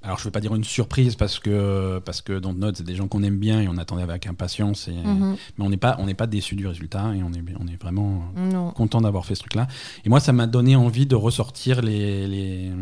[0.03, 3.09] alors je vais pas dire une surprise parce que parce que Dontnod, c'est des gens
[3.09, 4.89] qu'on aime bien et on attendait avec impatience.
[4.89, 5.37] Et, Mhm.
[5.59, 7.81] Mais on n'est pas on n'est pas déçu du résultat et on est on est
[7.81, 8.71] vraiment Non.
[8.73, 9.67] content d'avoir fait ce truc-là.
[10.05, 12.73] Et moi, ça m'a donné envie de ressortir les, les,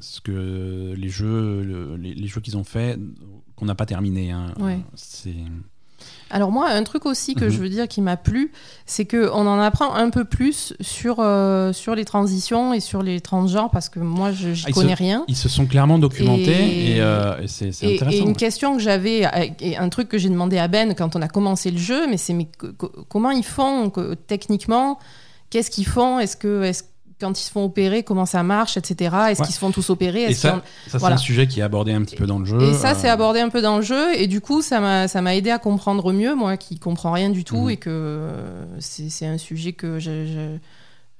[0.00, 2.98] ce que, les jeux, le- les, les jeux qu'ils ont fait
[3.56, 4.30] qu'on n'a pas terminé.
[4.32, 4.52] hein.
[4.58, 4.78] Ouais.
[4.94, 5.34] C'est
[6.34, 7.50] Alors moi, un truc aussi que Mhm.
[7.50, 8.50] je veux dire qui m'a plu,
[8.86, 13.04] c'est que on en apprend un peu plus sur euh, sur les transitions et sur
[13.04, 15.24] les transgenres parce que moi, je j'y Ah, connais se- rien.
[15.28, 18.24] ils se sont clairement documentés et, Et- euh, et c'est c'est Et, intéressant.
[18.26, 19.22] une question que j'avais,
[19.60, 22.16] et un truc que j'ai demandé à Ben quand on a commencé le jeu, mais
[22.16, 22.48] c'est mais
[23.08, 24.98] comment ils font que- techniquement?
[25.50, 26.18] Qu'est-ce qu'ils font?
[26.18, 26.64] Est-ce que
[27.20, 29.14] quand ils se font opérer, comment ça marche, etc.
[29.30, 29.46] Est-ce Ouais.
[29.46, 30.24] qu'ils se font tous opérer?
[30.24, 31.14] Et ça, ça c'est voilà.
[31.14, 32.60] un sujet qui est abordé un petit peu dans le jeu.
[32.62, 35.08] Et ça, c'est euh, abordé un peu dans le jeu, et du coup, ça m'a
[35.08, 37.70] ça m'a aidé à comprendre mieux, moi qui comprends rien du tout, Mhm.
[37.70, 40.26] et que euh, c'est c'est un sujet que je.
[40.26, 40.58] je-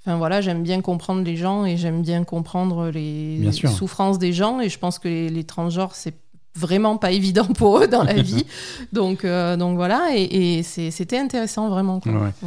[0.06, 4.34] Enfin voilà, j'aime bien comprendre les gens et j'aime bien comprendre les Bien souffrances des
[4.34, 6.14] gens, et je pense que les, les transgenres, c'est
[6.54, 8.44] vraiment pas évident pour eux dans la vie.
[8.92, 12.00] donc, euh, donc voilà, et, et c'est- c'était intéressant vraiment.
[12.00, 12.12] quoi.
[12.12, 12.32] Ouais.
[12.42, 12.46] Mm.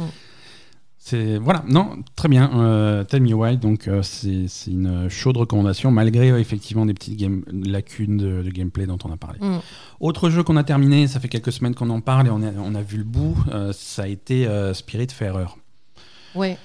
[1.10, 2.50] C'est voilà, non, très bien.
[2.54, 7.16] Euh, Tell Me Why, donc euh, c'est une chaude recommandation malgré euh, effectivement des petites
[7.18, 9.38] game- lacunes de, de gameplay dont on a parlé.
[9.40, 9.60] Mm.
[10.00, 12.50] Autre jeu qu'on a terminé, ça fait quelques semaines qu'on en parle et on a,
[12.62, 13.36] on a vu le bout,
[13.72, 15.46] ça a été euh, Spiritfarer.
[16.34, 16.58] Ouais.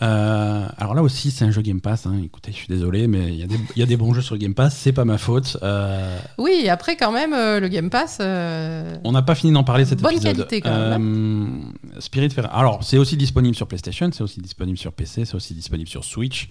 [0.00, 2.06] Euh, alors là aussi, c'est un jeu Game Pass.
[2.06, 2.14] hein.
[2.24, 4.22] Écoutez, je suis désolé, mais il y, a des- il y a des bons jeux
[4.22, 5.56] sur le Game Pass, c'est pas ma faute.
[5.62, 8.18] Euh, Oui, après quand même, euh, le Game Pass.
[8.20, 10.36] on n'a pas fini d'en parler cet Bonne épisode.
[10.36, 12.48] qualité, quand même, Euh, Spiritfarer.
[12.52, 16.04] Alors, c'est aussi disponible sur PlayStation, c'est aussi disponible sur PC, c'est aussi disponible sur
[16.04, 16.48] Switch.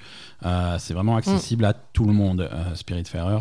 [0.80, 3.40] C'est vraiment accessible à tout le monde, Spiritfarer.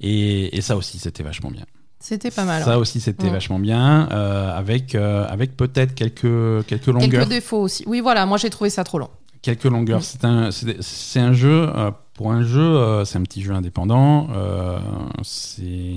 [0.00, 1.64] Et, et ça aussi, c'était vachement bien.
[2.00, 2.62] C'était pas mal.
[2.62, 2.76] Ça ouais.
[2.76, 3.32] aussi, c'était Mm.
[3.32, 7.08] vachement bien, euh, avec, euh, avec peut-être quelques, quelques longueurs.
[7.10, 7.82] Quelques défauts aussi.
[7.86, 9.08] Oui, voilà, moi j'ai trouvé ça trop long.
[9.44, 10.02] Quelques longueurs.
[10.02, 14.28] C'est un, c'est un jeu, euh, pour un jeu, euh, c'est un petit jeu indépendant.
[14.34, 14.78] euh,
[15.22, 15.94] c'est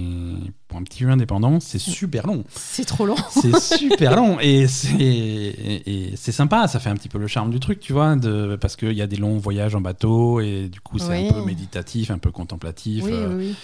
[0.68, 2.44] pour un petit jeu indépendant, c'est super long.
[2.54, 3.16] C'est trop long.
[3.32, 6.68] C'est super long et c'est et, et c'est sympa.
[6.68, 9.02] Ça fait un petit peu le charme du truc, tu vois, de, parce qu'il y
[9.02, 11.30] a des longs voyages en bateau et du coup c'est Oui.
[11.30, 13.04] un peu méditatif, un peu contemplatif.
[13.06, 13.56] Oui.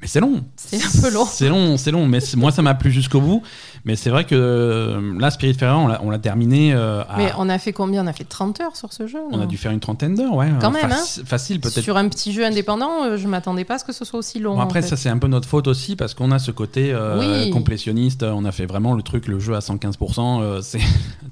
[0.00, 0.42] Mais c'est long.
[0.56, 1.24] C'est un peu long.
[1.26, 2.06] C'est long, c'est long.
[2.06, 3.42] Mais moi, ça m'a plu jusqu'au bout.
[3.84, 6.72] Mais c'est vrai que euh, là, Spiritfarer, on l'a- on l'a terminé.
[6.72, 8.04] euh, à- Mais on a fait combien?
[8.04, 10.34] On a fait 30 heures sur ce jeu on a dû faire une trentaine d'heures,
[10.34, 10.48] ouais.
[10.60, 11.82] Quand même, faci- Facile, peut-être.
[11.82, 14.38] Sur un petit jeu indépendant, euh, je m'attendais pas à ce que ce soit aussi
[14.38, 14.54] long.
[14.54, 14.88] Bon, après, en fait.
[14.88, 17.50] ça, c'est un peu notre faute aussi parce qu'on a ce côté euh, Oui.
[17.50, 18.22] complétionniste.
[18.22, 20.40] On a fait vraiment le truc, le jeu à 115%.
[20.42, 20.78] euh, c'est,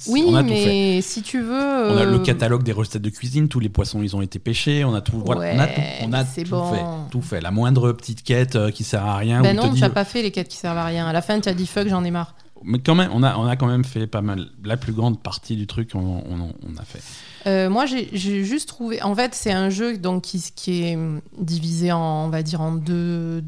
[0.08, 0.54] Oui, on a tout fait.
[0.66, 1.90] mais si tu veux.
[1.90, 4.84] On a le catalogue des recettes de cuisine, tous les poissons ils ont été pêchés,
[4.84, 6.72] on a tout, voilà, on a Ouais, tout, on a tout bon.
[6.72, 7.40] fait, tout fait.
[7.40, 9.40] La moindre petite quête euh, qui sert à rien.
[9.42, 11.06] Ben non, tu n'as pas fait les quêtes qui servent à rien.
[11.06, 12.34] À la fin, tu as dit fuck, j'en ai marre.
[12.62, 14.48] Mais quand même, on a, on a quand même fait pas mal.
[14.64, 17.00] La plus grande partie du truc, on, on- on a fait.
[17.46, 19.00] Euh, moi, j'ai juste trouvé.
[19.02, 20.98] En fait, c'est un jeu donc, qui, qui est
[21.38, 23.42] divisé en, on va dire, en deux,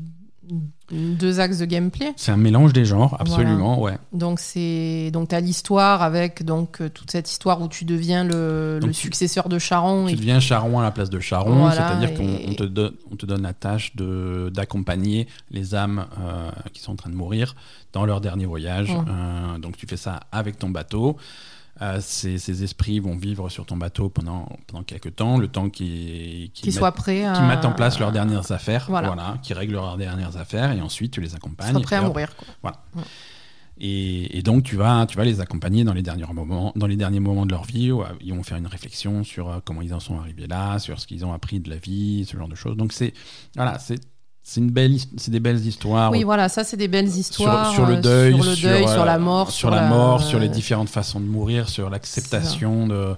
[0.93, 2.13] deux axes de gameplay.
[2.17, 3.97] C'est un mélange des genres, absolument, ouais.
[4.13, 8.25] Donc, c'est donc tu as l'histoire avec donc, euh, toute cette histoire où tu deviens
[8.25, 10.07] le, successeur de Charon.
[10.07, 12.93] Tu et- deviens Charon à la place de Charon, Voilà, c'est-à-dire qu'on on te, donne,
[13.11, 17.17] on te donne la tâche de- d'accompagner les âmes euh, qui sont en train de
[17.17, 17.55] mourir
[17.93, 18.91] dans leur dernier voyage.
[18.91, 21.17] Euh, donc tu fais ça avec ton bateau.
[21.83, 25.69] Euh, ces, ces esprits vont vivre sur ton bateau pendant, pendant quelques temps, le temps
[25.69, 29.09] qu'ils Qu'ils mettent- soient prêts à, qu'ils mettent en place leurs dernières affaires, Voilà.
[29.09, 29.39] voilà.
[29.43, 31.73] qui règlent leurs dernières affaires, et ensuite tu les accompagnes.
[31.73, 32.35] soient prêts à mourir.
[32.63, 32.73] quoi.
[33.81, 36.97] et, et donc tu vas, tu vas les accompagner dans les derniers moments, dans les
[36.97, 37.91] derniers moments de leur vie.
[37.91, 40.79] Où, euh, ils vont faire une réflexion sur euh, comment ils en sont arrivés là,
[40.79, 42.77] sur ce qu'ils ont appris de la vie, ce genre de choses.
[42.77, 43.13] Donc c'est
[43.57, 43.99] voilà, c'est
[44.43, 46.11] c'est une belle, c'est des belles histoires.
[46.11, 47.73] Oui, voilà, ça, c'est des belles histoires.
[47.73, 50.39] sur le euh, deuil, sur, le deuil, euh, sur la mort, sur, la mort, sur
[50.39, 53.15] les différentes façons de mourir, sur l'acceptation de,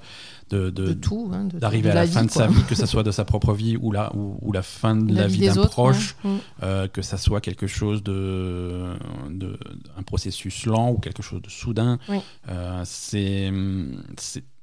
[0.50, 1.30] de, de- de tout.
[1.32, 3.54] hein, d'arriver à la, vie, fin de sa vie, que ça soit de sa propre
[3.54, 6.28] vie ou la, ou, ou la fin de la, vie, d'un proche, hein.
[6.28, 6.36] Mm.
[6.62, 8.92] euh, que ça soit quelque chose de,
[9.30, 9.58] de
[9.96, 11.98] un processus lent ou quelque chose de soudain.
[12.10, 12.18] Oui.
[12.50, 13.50] Euh, c'est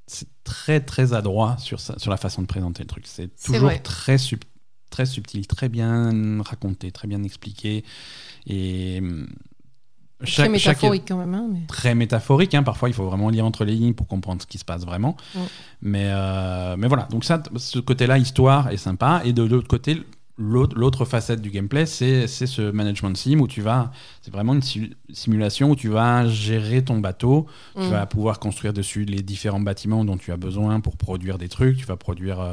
[0.06, 3.04] c'est très très adroit sur sa- sur la façon de présenter le truc.
[3.06, 4.44] C'est toujours très sub-
[4.92, 7.82] très subtil, très bien raconté, très bien expliqué
[8.46, 9.26] et hum,
[10.20, 11.34] Très chaque- métaphorique quand même.
[11.34, 11.66] hein, mais...
[11.66, 12.54] très métaphorique.
[12.54, 12.62] hein.
[12.62, 15.16] Parfois, il faut vraiment lire entre les lignes pour comprendre ce qui se passe vraiment.
[15.80, 19.22] Mais, euh, mais voilà, donc ça, ce côté-là, histoire est sympa.
[19.24, 20.00] Et de l'autre côté,
[20.42, 24.92] l'autre facette du gameplay, c'est ce management sim où tu vas, c'est vraiment une si-
[25.12, 27.46] simulation où tu vas gérer ton bateau.
[27.74, 27.90] Tu Mm.
[27.90, 31.76] vas pouvoir construire dessus les différents bâtiments dont tu as besoin pour produire des trucs.
[31.76, 32.52] Tu vas produire euh,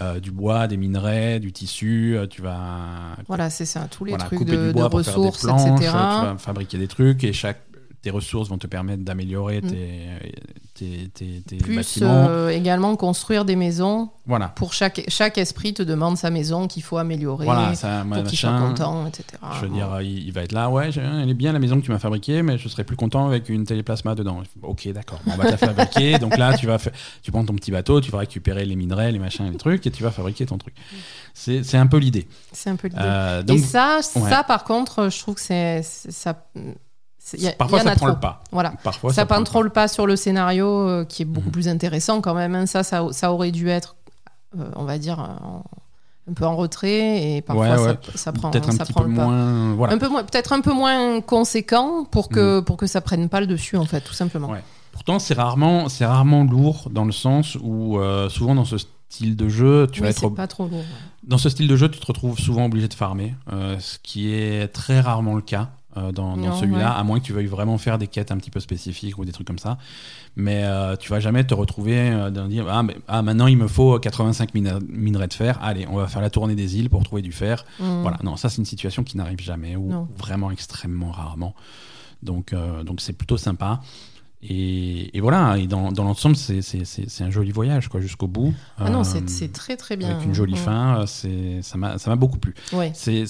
[0.00, 2.16] euh, du bois, des minerais, du tissu.
[2.16, 5.90] euh, tu vas Voilà, c'est ça, tous les voilà, trucs de, bois ressources, planches, etc.
[6.16, 7.62] Tu vas fabriquer des trucs et chaque
[8.02, 9.70] tes ressources vont te permettre d'améliorer Mm.
[9.70, 10.08] tes,
[10.74, 12.26] tes, tes- tes Plus bâtiments.
[12.30, 14.08] euh, également construire des maisons.
[14.26, 14.48] Voilà.
[14.48, 18.38] Pour chaque, chaque esprit te demande sa maison qu'il faut améliorer Voilà, ça, pour qu'il
[18.38, 19.24] soit content, etc.
[19.56, 21.78] Je veux dire, il, il va être là, ouais, j'ai- elle est bien la maison
[21.78, 24.42] que tu m'as fabriquée, mais je serais plus content avec une téléplasma dedans.
[24.62, 26.18] Ok, d'accord, on va te la fabriquer.
[26.18, 26.78] Donc là, tu vas
[27.22, 29.90] tu prends ton petit bateau, tu vas récupérer les minerais, les machins, les trucs, et
[29.90, 30.74] tu vas fabriquer ton truc.
[31.34, 32.26] C'est un peu l'idée.
[32.52, 33.00] C'est un peu l'idée.
[33.02, 34.30] Euh, Et ça, ouais.
[34.30, 36.46] ça, par contre, je trouve que c'est c'est- ça.
[37.30, 38.14] C'est- y a- parfois, y en ça a prend trop.
[38.14, 38.42] le pas.
[38.52, 38.72] Voilà.
[38.82, 41.52] Parfois, ça prend prend trop le pas sur le scénario, euh, qui est beaucoup Mhm.
[41.52, 42.54] plus intéressant quand même.
[42.54, 42.66] hein.
[42.66, 43.96] Ça, ça, ça aurait dû être,
[44.58, 45.64] euh, on va dire, en-
[46.30, 47.98] un peu en retrait, et parfois Ouais, ça, ouais.
[48.14, 49.24] ça prend, Peut-être un ça petit prend peu le pas.
[49.24, 49.74] moins.
[49.74, 49.94] Voilà.
[49.94, 53.40] Un peu moins, peut-être un peu moins conséquent pour que pour que ça prenne pas
[53.40, 54.48] le dessus en fait, tout simplement.
[54.50, 54.62] Ouais.
[54.92, 59.34] Pourtant, c'est rarement, c'est rarement lourd dans le sens où euh, souvent dans ce style
[59.34, 60.84] de jeu, tu Oui, vas pas trop lourd.
[61.24, 64.32] dans ce style de jeu, tu te retrouves souvent obligé de farmer, euh, ce qui
[64.32, 67.00] est très rarement le cas euh, dans, celui-là, ouais.
[67.00, 69.32] à moins que tu veuilles vraiment faire des quêtes un petit peu spécifiques ou des
[69.32, 69.76] trucs comme ça.
[70.36, 73.56] Mais euh, tu vas jamais te retrouver euh, dans dire ah, mais, ah, maintenant il
[73.56, 76.90] me faut 85 mina- minerais de fer, allez, on va faire la tournée des îles
[76.90, 77.64] pour trouver du fer.
[77.80, 78.02] Mm.
[78.02, 80.08] Voilà, non, ça c'est une situation qui n'arrive jamais ou Non.
[80.16, 81.54] vraiment extrêmement rarement.
[82.22, 83.80] Donc euh, donc c'est plutôt sympa.
[84.42, 86.62] Et, et voilà, et dans, dans l'ensemble, c'est
[87.20, 88.54] un joli voyage quoi, jusqu'au bout.
[88.78, 90.10] Ah non, Euh, c'est c'est très très bien.
[90.10, 92.54] avec une jolie fin, euh, c'est ça m'a beaucoup plu.
[92.72, 92.90] Ouais.
[92.94, 93.24] C'est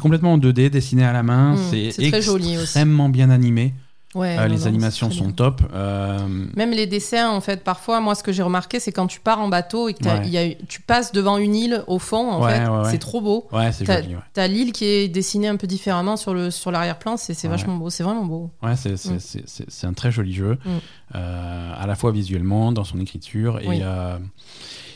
[0.00, 1.54] complètement en 2D, dessiné à la main.
[1.54, 2.62] Mm, c'est très joli aussi.
[2.62, 3.74] extrêmement bien animé.
[4.14, 5.32] Ouais, Euh, non, les non, animations sont bien.
[5.32, 5.62] top.
[5.74, 6.18] Euh,
[6.54, 9.40] Même les dessins, en fait, parfois, moi, ce que j'ai remarqué, c'est quand tu pars
[9.40, 10.22] en bateau et que t'as- Ouais.
[10.26, 12.90] il y a- tu passes devant une île au fond, en Ouais, fait, ouais, ouais.
[12.90, 13.48] c'est trop beau.
[13.52, 14.14] ouais, c'est T'as joli.
[14.14, 17.48] Ouais, t'as l'île qui est dessinée un peu différemment sur le sur l'arrière-plan, c'est c'est
[17.48, 17.52] Ouais.
[17.56, 18.50] vachement beau, c'est vraiment beau.
[18.62, 19.20] ouais c'est c'est- Mm.
[19.20, 20.68] c'est- c'est- c'est un très joli jeu, Mm.
[21.16, 23.66] euh, à la fois visuellement, dans son écriture et.
[23.68, 23.82] Oui.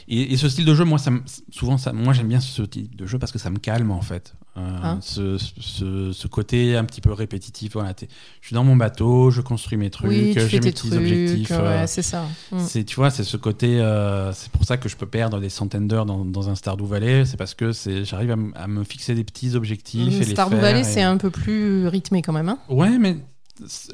[0.09, 2.63] Et, et ce style de jeu, moi, ça, me- souvent, ça, moi, j'aime bien ce
[2.63, 4.35] type de jeu parce que ça me calme en fait.
[4.57, 7.75] Euh, Hein ce, ce, ce côté un petit peu répétitif.
[7.75, 10.95] Voilà, je suis dans mon bateau, je construis mes trucs, oui, j'ai mes petits trucs,
[11.01, 11.51] objectifs.
[11.51, 12.25] ouais, euh, c'est ça.
[12.51, 12.85] Mm.
[12.85, 13.81] Tu vois, c'est ce côté.
[13.81, 16.87] euh, c'est pour ça que je peux perdre des centaines d'heures dans, dans un Stardew
[16.87, 17.25] Valley.
[17.25, 17.71] C'est parce que
[18.03, 20.61] j'arrive à, me fixer des petits objectifs et les Stardew faire.
[20.63, 22.49] Valley, et- c'est un peu plus rythmé quand même.
[22.49, 22.59] Hein.
[22.69, 23.17] Ouais, mais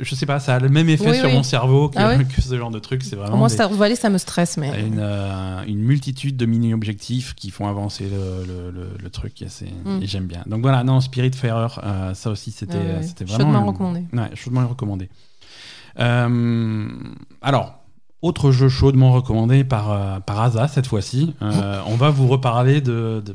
[0.01, 1.33] je sais pas, ça a le même effet Oui, sur oui.
[1.35, 3.03] mon cerveau que, Ah ouais que ce genre de truc.
[3.03, 4.69] C'est vraiment Moi, des- Valley, ça me stresse, mais.
[4.81, 9.49] une, euh, une multitude de mini-objectifs qui font avancer le, le- le- le truc et,
[9.49, 10.03] c'est- Mm.
[10.03, 10.43] et j'aime bien.
[10.47, 13.45] Donc voilà, non, Spiritfarer, euh, ça aussi c'était Ah ouais, c'était vraiment.
[13.53, 14.05] chaudement recommandé.
[14.13, 15.09] Ouais, chaudement recommandé.
[16.01, 16.89] Euh,
[17.43, 17.75] alors,
[18.23, 21.35] autre jeu chaudement recommandé par, euh, par Asa cette fois-ci.
[21.43, 23.35] Euh, on va vous reparler de, de-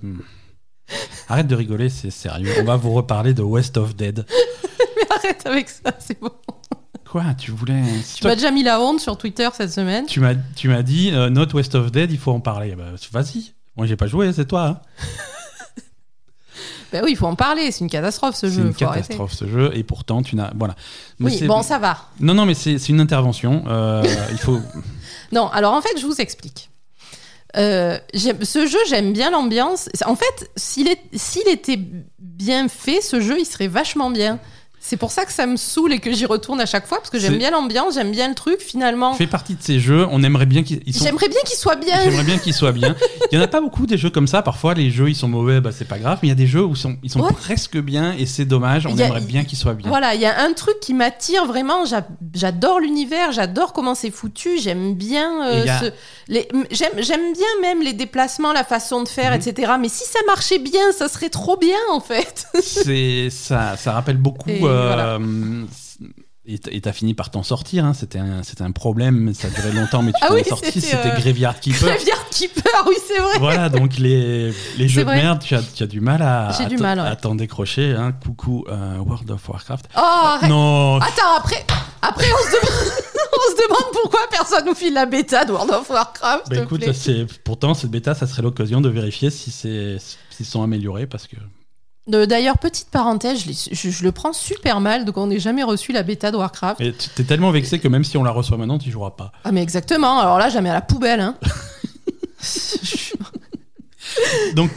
[1.28, 2.50] Arrête de rigoler, c'est sérieux.
[2.60, 4.26] On va vous reparler de West of Dead.
[5.00, 6.32] Mais arrête avec ça, c'est bon.
[7.10, 7.82] Quoi Tu voulais.
[8.16, 10.06] Tu m'as déjà mis la honte sur Twitter cette semaine.
[10.06, 12.76] Tu m'as, tu m'as dit, euh, Not West of Dead, il faut en parler.
[12.76, 13.54] Bah, vas-y.
[13.76, 14.66] Moi, j'ai pas joué, c'est toi.
[14.66, 14.80] hein.
[16.92, 18.62] Ben oui, il faut en parler, c'est une catastrophe ce C'est jeu.
[18.64, 19.04] une faut arrêter.
[19.10, 20.52] catastrophe ce jeu, et pourtant, tu n'as.
[20.56, 20.76] Voilà.
[21.20, 21.98] Mais Oui, c'est- bon, ça va.
[22.20, 23.64] Non, non, mais c'est, c'est une intervention.
[23.68, 24.60] euh, il faut.
[25.32, 26.72] Non, alors en fait, je vous explique.
[27.58, 29.88] Euh, ce jeu, j'aime bien l'ambiance.
[30.06, 31.80] En fait, s'il est- s'il était
[32.18, 34.40] bien fait, ce jeu, il serait vachement bien.
[34.82, 37.10] C'est pour ça que ça me saoule et que j'y retourne à chaque fois, parce
[37.10, 38.62] que j'aime bien l'ambiance, j'aime bien le truc.
[38.62, 41.58] Finalement, fait partie de ces jeux, on aimerait bien qu'ils ils sont- j'aimerais bien qu'il
[41.58, 42.02] soit bien.
[42.04, 42.96] J'aimerais bien qu'ils soient bien.
[43.32, 44.42] Il y en a pas beaucoup des jeux comme ça.
[44.42, 46.20] Parfois, les jeux ils sont mauvais, bah, c'est pas grave.
[46.22, 47.32] Mais il y a des jeux où ils sont, ils sont Ouais.
[47.34, 48.86] presque bien et c'est dommage.
[48.86, 49.90] On a- aimerait bien qu'ils soient bien.
[49.90, 51.86] Voilà, il y a un truc qui m'attire vraiment.
[51.86, 54.60] j'a- J'adore l'univers, j'adore comment c'est foutu.
[54.60, 55.92] J'aime bien euh, a- ce-
[56.30, 56.94] les- j'aime
[57.34, 59.42] bien même les déplacements, la façon de faire, Mhm.
[59.42, 59.74] etc.
[59.80, 62.46] Mais si ça marchait bien, ça serait trop bien en fait.
[62.62, 64.50] C'est ça, ça rappelle beaucoup.
[64.50, 65.66] Et euh,
[66.46, 67.86] Et t'as fini par t'en sortir.
[67.86, 67.94] hein.
[67.94, 70.82] C'était un, un problème, mais ça a duré longtemps, mais tu Ah t'en oui, sorti.
[70.82, 71.90] c'était, euh, Graveyard Keeper.
[71.96, 73.38] Graveyard Keeper, oui c'est vrai.
[73.40, 77.16] voilà, donc les, les jeux de merde, tu as, tu as du mal à, ouais.
[77.22, 77.94] t'en décrocher.
[77.94, 78.14] Hein.
[78.24, 79.90] Coucou euh, World of Warcraft.
[79.96, 80.50] Oh, arrête.
[80.50, 81.66] Non, Attends, après,
[82.02, 82.94] après on, se demande,
[83.34, 86.50] on se demande pourquoi personne nous file la bêta de World of Warcraft.
[86.50, 86.94] bah écoute, plaît.
[86.94, 89.98] ça, c'est pourtant cette bêta, ça serait l'occasion de vérifier si c'est
[90.32, 91.36] s'ils sont améliorés parce que
[92.10, 95.64] D'ailleurs, petite parenthèse, je, l'ai- je- je le prends super mal, donc on n'ait jamais
[95.64, 96.82] reçu la bêta de Warcraft.
[96.82, 99.32] Et tu t'es tellement vexé que même si on la reçoit maintenant, tu joueras pas.
[99.44, 101.20] Ah mais exactement, alors là, jamais à la poubelle.
[101.22, 101.36] Hein.
[104.56, 104.72] Donc,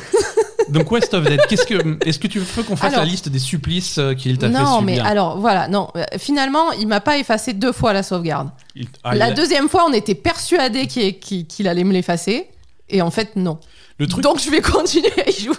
[0.68, 3.28] donc West of Dead, qu'est-ce que, est-ce que tu veux qu'on fasse Alors- la liste
[3.30, 4.82] des supplices euh, qu'il t'a fait non, subir?
[4.82, 5.88] mais alors voilà, non.
[5.96, 8.50] euh, Finalement, il m'a pas effacé deux fois la sauvegarde.
[8.76, 12.48] Il- ah, la il a- deuxième fois, on était persuadé qu'il allait me l'effacer.
[12.90, 13.58] Et en fait, non.
[13.98, 15.56] Le truc, Donc je vais continuer à y jouer.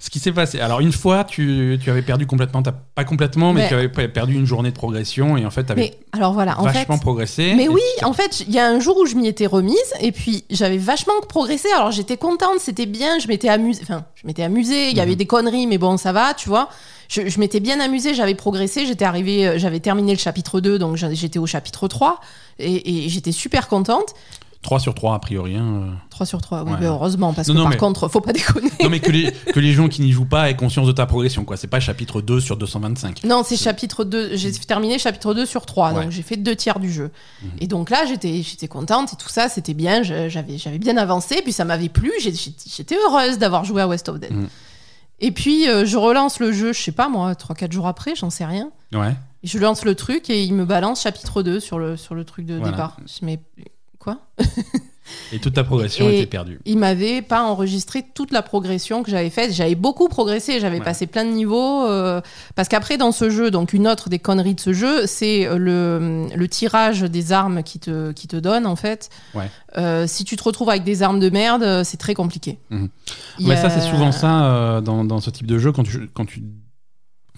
[0.00, 0.60] Ce qui s'est passé.
[0.60, 4.06] Alors une fois, tu, tu avais perdu complètement, pas complètement, mais, Mais- tu avais pe-
[4.08, 6.72] perdu une journée de progression et en fait, tu avais Mais alors voilà, en fait.
[6.80, 7.54] vachement progressé.
[7.56, 10.12] Mais oui, en fait, il y a un jour où je m'y étais remise et
[10.12, 11.68] puis j'avais vachement progressé.
[11.74, 13.80] Alors j'étais contente, c'était bien, je m'étais amusée.
[13.82, 14.90] Enfin, je m'étais amusée.
[14.90, 15.16] Il y avait Mhm.
[15.16, 16.68] des conneries, mais bon, ça va, tu vois.
[17.08, 20.78] Je, je m'étais bien amusée, j'avais progressé, j'étais arrivée, euh, j'avais terminé le chapitre 2,
[20.78, 22.20] donc j'étais au chapitre 3
[22.58, 24.14] et, et j'étais super contente.
[24.62, 25.56] 3 sur 3 a priori.
[25.56, 25.96] hein.
[26.10, 26.78] 3 sur 3, oui, Ouais.
[26.80, 28.68] mais heureusement, parce Non, que non, par mais- contre, faut pas déconner.
[28.82, 31.06] Non mais que les, que les gens qui n'y jouent pas aient conscience de ta
[31.06, 31.56] progression, quoi.
[31.56, 33.22] C'est pas chapitre 2 sur 225.
[33.24, 34.36] Non, c'est chapitre 2.
[34.36, 36.02] J'ai terminé chapitre 2 sur 3, Ouais.
[36.02, 37.10] donc j'ai fait deux tiers du jeu.
[37.42, 37.50] Mhm.
[37.60, 40.02] Et donc là, j'étais contente et tout ça, c'était bien.
[40.02, 42.10] J'avais bien avancé, puis ça m'avait plu.
[42.20, 44.32] J'étais heureuse d'avoir joué à West of Dead.
[44.32, 44.48] Mhm.
[45.20, 48.30] Et puis, euh, je relance le jeu, je sais pas moi, 3-4 jours après, j'en
[48.30, 48.70] sais rien.
[48.92, 49.14] Ouais.
[49.42, 52.24] Et je lance le truc et il me balance chapitre 2 sur le, sur le
[52.24, 52.70] truc de Voilà.
[52.72, 52.96] départ.
[53.22, 53.38] Mais
[54.14, 54.46] quoi
[55.32, 56.60] Et toute ta progression Et- était perdue.
[56.66, 59.52] il m'avait pas enregistré toute la progression que j'avais faite.
[59.54, 60.84] J'avais beaucoup progressé, j'avais Ouais.
[60.84, 61.86] passé plein de niveaux.
[61.86, 62.20] euh,
[62.56, 65.56] parce qu'après, dans ce jeu, donc une autre des conneries de ce jeu, c'est euh,
[65.56, 69.08] le, le tirage des armes qui te, qui te donne, en fait.
[69.34, 69.50] Ouais.
[69.78, 72.58] Euh, si tu te retrouves avec des armes de merde, c'est très compliqué.
[72.68, 72.88] Mhm.
[73.40, 76.06] Mais a- ça, c'est souvent ça euh, dans, dans ce type de jeu quand tu
[76.12, 76.42] quand tu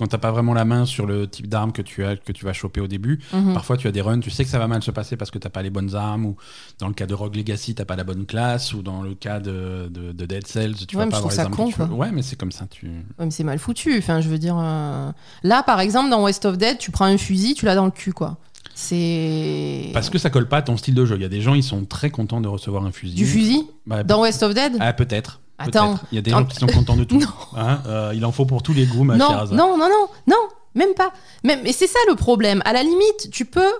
[0.00, 2.46] quand t'as pas vraiment la main sur le type d'arme que tu as que tu
[2.46, 3.20] vas choper au début.
[3.34, 3.52] Mhm.
[3.52, 5.38] Parfois, tu as des runs, tu sais que ça va mal se passer parce que
[5.38, 6.36] t'as pas les bonnes armes, ou
[6.78, 9.40] dans le cas de Rogue Legacy, t'as pas la bonne classe, ou dans le cas
[9.40, 11.78] de, de, de Dead Cells, tu Ouais, vas pas avoir les armes con, que tu
[11.80, 11.86] veux.
[11.86, 11.96] quoi.
[11.96, 12.66] Ouais, mais c'est comme ça.
[12.70, 12.86] Tu...
[12.86, 13.98] Ouais, mais c'est mal foutu.
[13.98, 14.56] Enfin, je veux dire.
[14.58, 17.84] euh, Là, par exemple, dans West of Dead, tu prends un fusil, tu l'as dans
[17.84, 18.38] le cul, quoi.
[18.74, 19.90] C'est.
[19.92, 21.16] Parce que ça colle pas à ton style de jeu.
[21.16, 23.14] Il y a des gens, ils sont très contents de recevoir un fusil.
[23.14, 24.72] Du fusil Bah, Dans West of Dead?
[24.80, 25.40] Ah, peut-être.
[25.60, 25.98] Attends.
[26.10, 27.20] Il y a des gens qui sont contents de tout.
[27.56, 30.48] Hein, euh, il en faut pour tous les goûts, ma non, non, non, non, non,
[30.74, 31.12] même pas.
[31.42, 32.62] Même, et c'est ça le problème.
[32.64, 33.72] À la limite, tu peux.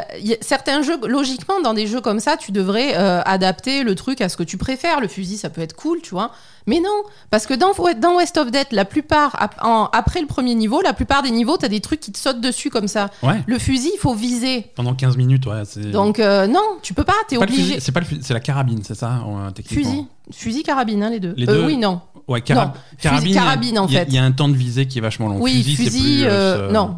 [0.00, 3.82] Euh, y a certains jeux, logiquement, dans des jeux comme ça, tu devrais euh, adapter
[3.82, 5.00] le truc à ce que tu préfères.
[5.00, 6.30] Le fusil, ça peut être cool, tu vois.
[6.66, 10.26] Mais non, parce que dans, dans West of Dead, la plupart, ap- en- après le
[10.26, 13.10] premier niveau, la plupart des niveaux, t'as des trucs qui te sautent dessus comme ça.
[13.22, 14.70] Ouais, Le fusil, il faut viser.
[14.74, 15.62] pendant 15 minutes, ouais.
[15.92, 17.80] Donc, euh, non, tu peux pas, t'es obligé.
[17.80, 19.22] c'est pas le fusil, c'est la carabine, c'est ça,
[19.54, 19.90] techniquement.
[19.90, 21.34] Fusil, fusil, carabine, hein, les deux.
[21.36, 22.00] Les deux oui, non.
[22.26, 23.28] Ouais, cara- Non, carabine.
[23.32, 24.06] fusil- carabine, en fait.
[24.08, 25.36] Il y a un temps de visée qui est vachement long.
[25.42, 26.96] Oui, fusil, plus, non.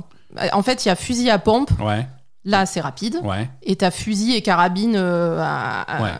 [0.53, 1.71] En fait, il y a fusil à pompe.
[1.81, 2.07] Ouais,
[2.47, 3.19] Là, c'est rapide.
[3.25, 6.13] ouais, Et t'as fusil et carabine euh, à- à- Ouais.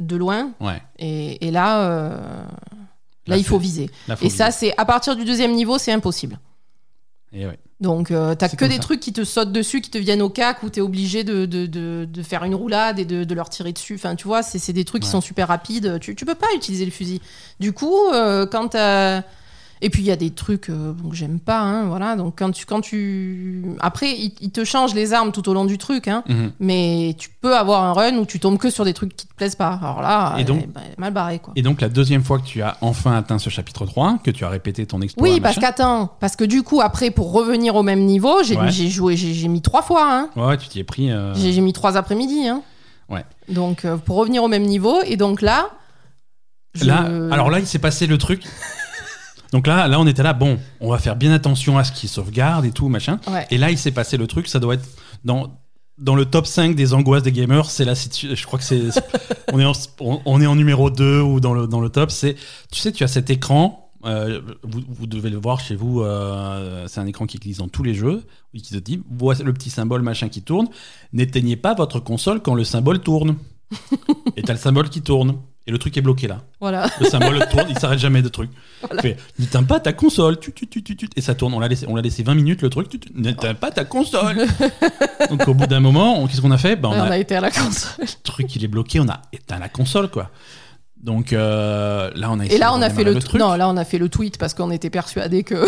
[0.00, 0.50] de loin.
[0.60, 0.82] ouais.
[0.98, 2.46] Et, et là, euh, là,
[3.26, 3.90] Là, il faut viser.
[4.08, 6.38] Là, faut Et ça, c'est à partir du deuxième niveau, c'est impossible.
[7.32, 7.46] Et.
[7.80, 8.80] Donc, euh, t'as que des ça.
[8.80, 11.66] trucs qui te sautent dessus, qui te viennent au cac, où t'es obligé de, de,
[11.66, 13.96] de, de faire une roulade et de, leur tirer dessus.
[13.96, 15.98] Enfin, tu vois, c'est des trucs qui sont super rapides.
[16.00, 17.20] Tu, tu peux pas utiliser le fusil.
[17.60, 19.22] Du coup, euh, quand t'as.
[19.86, 22.16] Et puis il y a des trucs euh, bon, que j'aime pas, hein, voilà.
[22.16, 25.66] Donc quand tu, quand tu, après ils il te changent les armes tout au long
[25.66, 26.24] du truc, hein.
[26.26, 26.52] Mhm.
[26.58, 29.34] Mais tu peux avoir un run où tu tombes que sur des trucs qui te
[29.34, 29.78] plaisent pas.
[29.82, 31.52] Alors là, Et donc- eh ben, mal barré quoi.
[31.56, 34.44] Et donc, la deuxième fois que tu as enfin atteint ce chapitre 3, que tu
[34.44, 35.28] as répété ton exploit.
[35.28, 38.72] Oui, parce qu'attends, parce que du coup après pour revenir au même niveau, j'ai Ouais.
[38.72, 40.30] joué, j'ai mis trois fois, hein.
[40.34, 41.10] Ouais, tu t'y es pris.
[41.12, 42.62] euh, J'ai j'ai mis trois après-midi, hein.
[43.10, 43.24] Ouais.
[43.50, 45.68] Donc euh, pour revenir au même niveau et donc là.
[46.74, 48.42] je- Là, alors là, il s'est passé le truc.
[49.54, 52.08] Donc là, là, on était là, bon, on va faire bien attention à ce qui
[52.08, 53.20] sauvegarde et tout, machin.
[53.30, 53.46] Ouais.
[53.52, 54.86] Et là, il s'est passé le truc, ça doit être
[55.24, 55.52] dans,
[55.96, 57.70] dans le top 5 des angoisses des gamers.
[57.70, 58.88] C'est situ- Je crois que c'est.
[59.52, 62.10] on, est en, on- on est en numéro 2 ou dans le, dans le top.
[62.10, 62.34] C'est,
[62.72, 63.92] tu sais, tu as cet écran.
[64.04, 66.00] euh, vous, vous devez le voir chez vous.
[66.02, 68.24] euh, c'est un écran qui glisse dans tous les jeux.
[68.54, 70.66] Qui te dit voici le petit symbole machin qui tourne.
[71.12, 73.36] N'éteignez pas votre console quand le symbole tourne.
[74.36, 75.36] Et t'as le symbole qui tourne.
[75.66, 76.42] Et le truc est bloqué là.
[76.60, 76.90] Voilà.
[77.00, 78.50] Le symbole tourne, il s'arrête jamais de truc.
[79.00, 81.08] Fait, N'éteins pas ta console, tu, tu, tu, tu, tu.
[81.16, 81.54] et ça tourne.
[81.54, 82.90] On l'a laissé, on l'a laissé 20 minutes le truc.
[82.90, 82.98] tu.
[83.14, 84.46] N'éteins pas ta console.
[85.30, 86.76] Donc au bout d'un moment, on- qu'est-ce qu'on a fait?
[86.76, 88.04] Ben, on, a été à la console.
[88.04, 90.30] le truc, il est bloqué, on a éteint la console quoi.
[91.04, 93.38] Donc euh, là, on a Et là, on a fait le, truc.
[93.38, 95.54] Non, là, on a fait le tweet parce qu'on était persuadé que.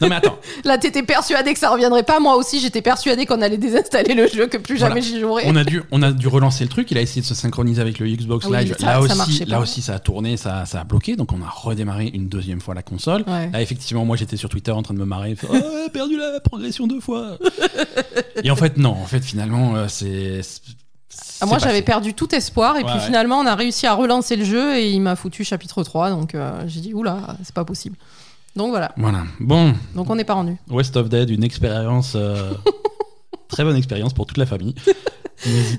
[0.00, 2.18] Non mais attends, là, t'étais persuadé que ça reviendrait pas.
[2.18, 4.94] Moi aussi, j'étais persuadé qu'on allait désinstaller le jeu, que plus Voilà.
[4.94, 5.44] jamais j'y jouerais.
[5.46, 6.90] on a dû, on a dû relancer le truc.
[6.90, 8.76] Il a essayé de se synchroniser avec le Xbox Ah oui, Live.
[8.80, 11.14] ça- là ça aussi, là aussi, ça a tourné, ça, ça a bloqué.
[11.14, 13.22] Donc on a redémarré une deuxième fois la console.
[13.28, 13.50] Ouais.
[13.52, 15.36] Là, effectivement, moi j'étais sur Twitter en train de me marrer.
[15.52, 15.56] Oh,
[15.92, 17.38] perdu la progression deux fois.
[18.42, 18.90] Et en fait, non.
[18.92, 20.40] En fait, finalement, euh, c'est.
[21.40, 23.00] Ah, moi, j'avais perdu tout espoir, et Ouais, puis ouais.
[23.00, 26.34] finalement, on a réussi à relancer le jeu, et il m'a foutu chapitre 3, donc
[26.34, 27.96] euh, j'ai dit, oula, c'est pas possible.
[28.54, 29.22] Donc voilà, Voilà.
[29.40, 30.56] Bon, donc on n'est pas rendu.
[30.70, 32.12] West of Dead, une expérience.
[32.16, 32.52] euh,
[33.52, 34.74] très bonne expérience pour toute la famille.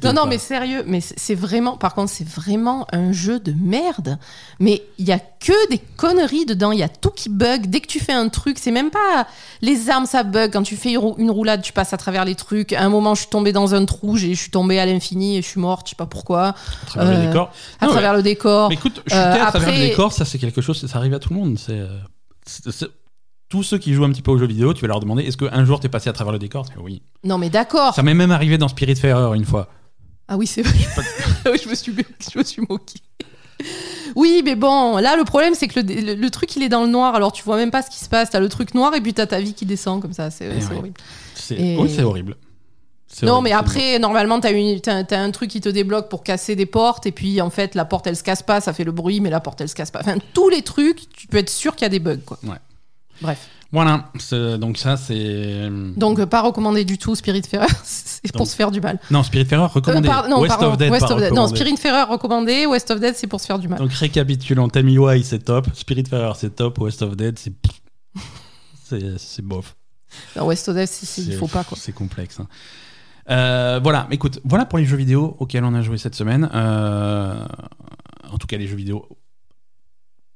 [0.03, 0.27] Non, non, pas.
[0.27, 4.17] mais sérieux, mais c'est vraiment, par contre, c'est vraiment un jeu de merde.
[4.59, 7.67] Mais il y a que des conneries dedans, il y a tout qui bug.
[7.67, 9.25] Dès que tu fais un truc, c'est même pas
[9.61, 10.51] les armes, ça bug.
[10.51, 12.73] Quand tu fais une rou- une roulade, tu passes à travers les trucs.
[12.73, 15.37] À un moment, je suis tombée dans un trou, j'ai- je suis tombée à l'infini
[15.37, 17.53] et je suis morte, je sais pas pourquoi, À travers le euh, décor.
[17.79, 18.67] à Non, travers le décor.
[18.67, 21.13] Mais écoute, chuter Euh, à travers après- le décor, ça c'est quelque chose, ça arrive
[21.13, 21.57] à tout le monde.
[21.69, 21.99] Euh,
[22.45, 22.87] c'est-
[23.53, 25.37] tous ceux qui jouent un petit peu aux jeux vidéo, tu vas leur demander est-ce
[25.37, 26.67] qu'un jour t'es passé à travers le décor?
[26.73, 27.03] Que Oui.
[27.23, 27.93] Non, mais d'accord.
[27.93, 28.99] Ça m'est même arrivé dans Spirit
[29.35, 29.67] une fois.
[30.27, 30.73] Ah oui, c'est vrai.
[31.45, 31.93] Oui, je, me suis,
[32.33, 32.99] je me suis moquée.
[34.15, 36.81] Oui, mais bon, là, le problème, c'est que le, le- le truc, il est dans
[36.81, 38.31] le noir, alors tu vois même pas ce qui se passe.
[38.31, 40.31] T'as le truc noir et puis t'as ta vie qui descend comme ça.
[40.31, 40.75] C'est Eh ouais.
[40.77, 40.99] horrible.
[41.51, 42.35] Et- Oui, c'est horrible.
[43.21, 44.49] Non, horrible, mais après, normalement, t'as
[45.19, 48.07] un truc qui te débloque pour casser des portes, et puis en fait, la porte,
[48.07, 49.99] elle se casse pas, ça fait le bruit, mais la porte, elle se casse pas.
[49.99, 52.39] Enfin, tous les trucs, tu peux être sûr qu'il y a des bugs, quoi.
[52.43, 52.55] Ouais.
[53.21, 53.49] Bref.
[53.71, 54.11] Voilà,
[54.59, 55.67] donc ça c'est.
[55.97, 58.99] Donc, euh, pas recommandé du tout Spiritfarer, c'est pour Donc, se faire du mal.
[59.09, 60.07] Non, Spiritfarer recommandé.
[60.07, 61.29] Euh, par- non, West pardon, of Dead, West pas of Dead.
[61.33, 61.55] Non, recommandé.
[61.59, 63.79] Spiritfarer recommandé, West of Dead, c'est pour se faire du mal.
[63.79, 67.53] Donc récapitulons, Tamiwai c'est top, Spiritfarer c'est top, West of Dead c'est.
[69.17, 69.75] c'est, bof.
[70.35, 70.87] Non, West of Dead,
[71.17, 71.75] il faut pas, quoi.
[71.79, 72.39] C'est complexe.
[72.39, 72.47] hein.
[73.29, 76.49] Euh, voilà, écoute, voilà pour les jeux vidéo auxquels on a joué cette semaine.
[76.53, 77.43] Euh,
[78.31, 79.07] en tout cas, les jeux vidéo.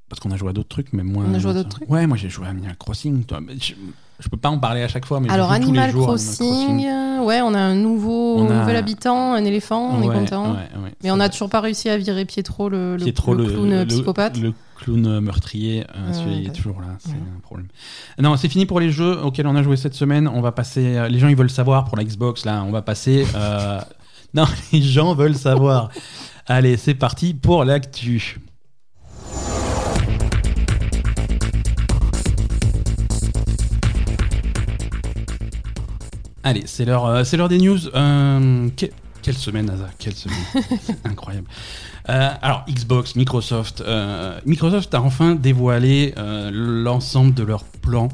[0.09, 1.25] Parce qu'on a joué à d'autres trucs, mais moins.
[1.29, 3.25] On a joué à d'autres trucs Ouais, moi j'ai joué à Animal Crossing.
[3.25, 3.73] Toi, je,
[4.19, 6.05] je peux pas en parler à chaque fois, mais Alors, joue tous les Animal jours
[6.07, 10.15] Crossing, euh, ouais, on a un nouveau, On a- nouvel habitant, un éléphant, on Ouais,
[10.15, 10.51] est content.
[10.53, 10.93] ouais, ouais.
[11.03, 13.85] Mais on n'a toujours pas réussi à virer Pietro, le, le, Pietro, le clown le-
[13.85, 14.37] psychopathe.
[14.37, 17.67] Le clown meurtrier, euh, celui il est toujours là, c'est un problème.
[18.17, 20.29] Non, c'est fini pour les jeux auxquels on a joué cette semaine.
[20.29, 20.95] On va passer.
[20.95, 22.63] euh, les gens, ils veulent savoir pour la Xbox, là.
[22.65, 23.25] On va passer.
[23.35, 23.81] euh,
[24.33, 25.89] Non, les gens veulent savoir.
[26.47, 28.37] Allez, c'est parti pour l'actu.
[36.43, 37.77] Allez, c'est l'heure, euh, c'est l'heure des news.
[37.93, 38.85] Euh, que-
[39.21, 40.37] Quelle semaine, Asa Quelle semaine
[41.03, 41.47] incroyable.
[42.09, 43.81] Euh, alors, Xbox, Microsoft.
[43.81, 48.07] euh, Microsoft a enfin dévoilé euh, l'ensemble de leurs plans.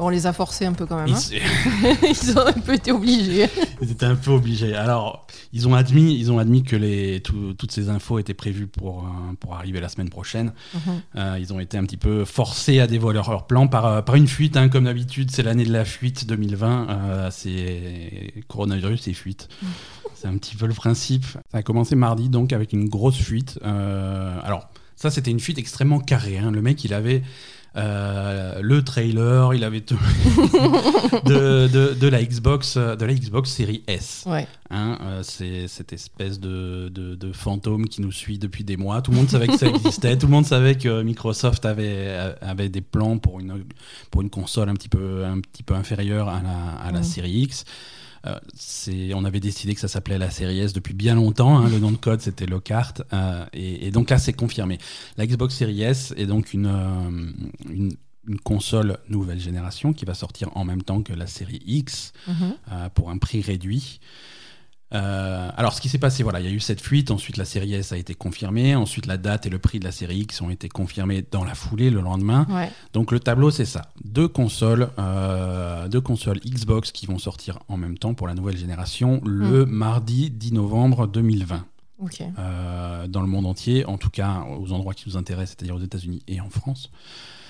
[0.00, 1.08] Bon, on les a forcés un peu quand même.
[1.08, 1.96] Ils, hein.
[2.22, 3.48] Ils ont un peu été obligés.
[3.82, 4.74] ils étaient un peu obligés.
[4.74, 8.66] Alors, ils ont admis, ils ont admis que les, tout- toutes ces infos étaient prévues
[8.66, 9.06] pour,
[9.40, 10.52] pour arriver la semaine prochaine.
[10.74, 10.80] Mhm.
[11.16, 14.14] Euh, ils ont été un petit peu forcés à dévoiler leur plan par, euh, par
[14.14, 15.30] une fuite, hein, comme d'habitude.
[15.30, 16.86] C'est l'année de la fuite 2020.
[16.88, 19.48] euh, c'est coronavirus et fuite.
[20.14, 21.24] C'est un petit peu le principe.
[21.50, 23.58] Ça a commencé mardi, donc, avec une grosse fuite.
[23.64, 26.36] Euh, alors, ça, c'était une fuite extrêmement carrée.
[26.36, 26.50] hein.
[26.50, 27.22] Le mec, il avait
[27.74, 29.98] le trailer, il avait tout
[31.24, 34.24] de, de, de la Xbox, euh, de la Xbox série S.
[34.26, 34.46] Ouais.
[34.70, 39.02] Hein, euh, c'est cette espèce de, de- de fantôme qui nous suit depuis des mois.
[39.02, 40.16] Tout le monde savait que ça existait.
[40.18, 43.64] Tout le monde savait que Microsoft avait, avait des plans pour une,
[44.10, 47.32] pour une console un petit peu, un petit peu inférieure à la, à la série
[47.42, 47.64] X.
[48.26, 51.58] Euh, c'est- on avait décidé que ça s'appelait la série S depuis bien longtemps.
[51.58, 51.68] hein.
[51.70, 52.94] le nom de code, c'était Lockhart.
[53.12, 54.78] euh, et, et donc là, c'est confirmé.
[55.16, 57.32] La Xbox Series S est donc une, euh,
[57.70, 57.92] une,
[58.28, 62.90] une console nouvelle génération qui va sortir en même temps que la série X Mhm.
[62.94, 64.00] pour un prix réduit.
[64.92, 67.12] Euh, alors, ce qui s'est passé, voilà, il y a eu cette fuite.
[67.12, 68.74] Ensuite, la série S a été confirmée.
[68.74, 71.54] Ensuite, la date et le prix de la série X ont été confirmés dans la
[71.54, 72.44] foulée le lendemain.
[72.50, 72.68] Ouais.
[72.92, 77.76] Donc, le tableau, c'est ça deux consoles, euh, deux consoles Xbox qui vont sortir en
[77.76, 81.64] même temps pour la nouvelle génération le mardi 10 novembre 2020
[82.02, 82.22] Ok.
[82.38, 85.84] euh, dans le monde entier, en tout cas aux endroits qui nous intéressent, c'est-à-dire aux
[85.84, 86.90] États-Unis et en France.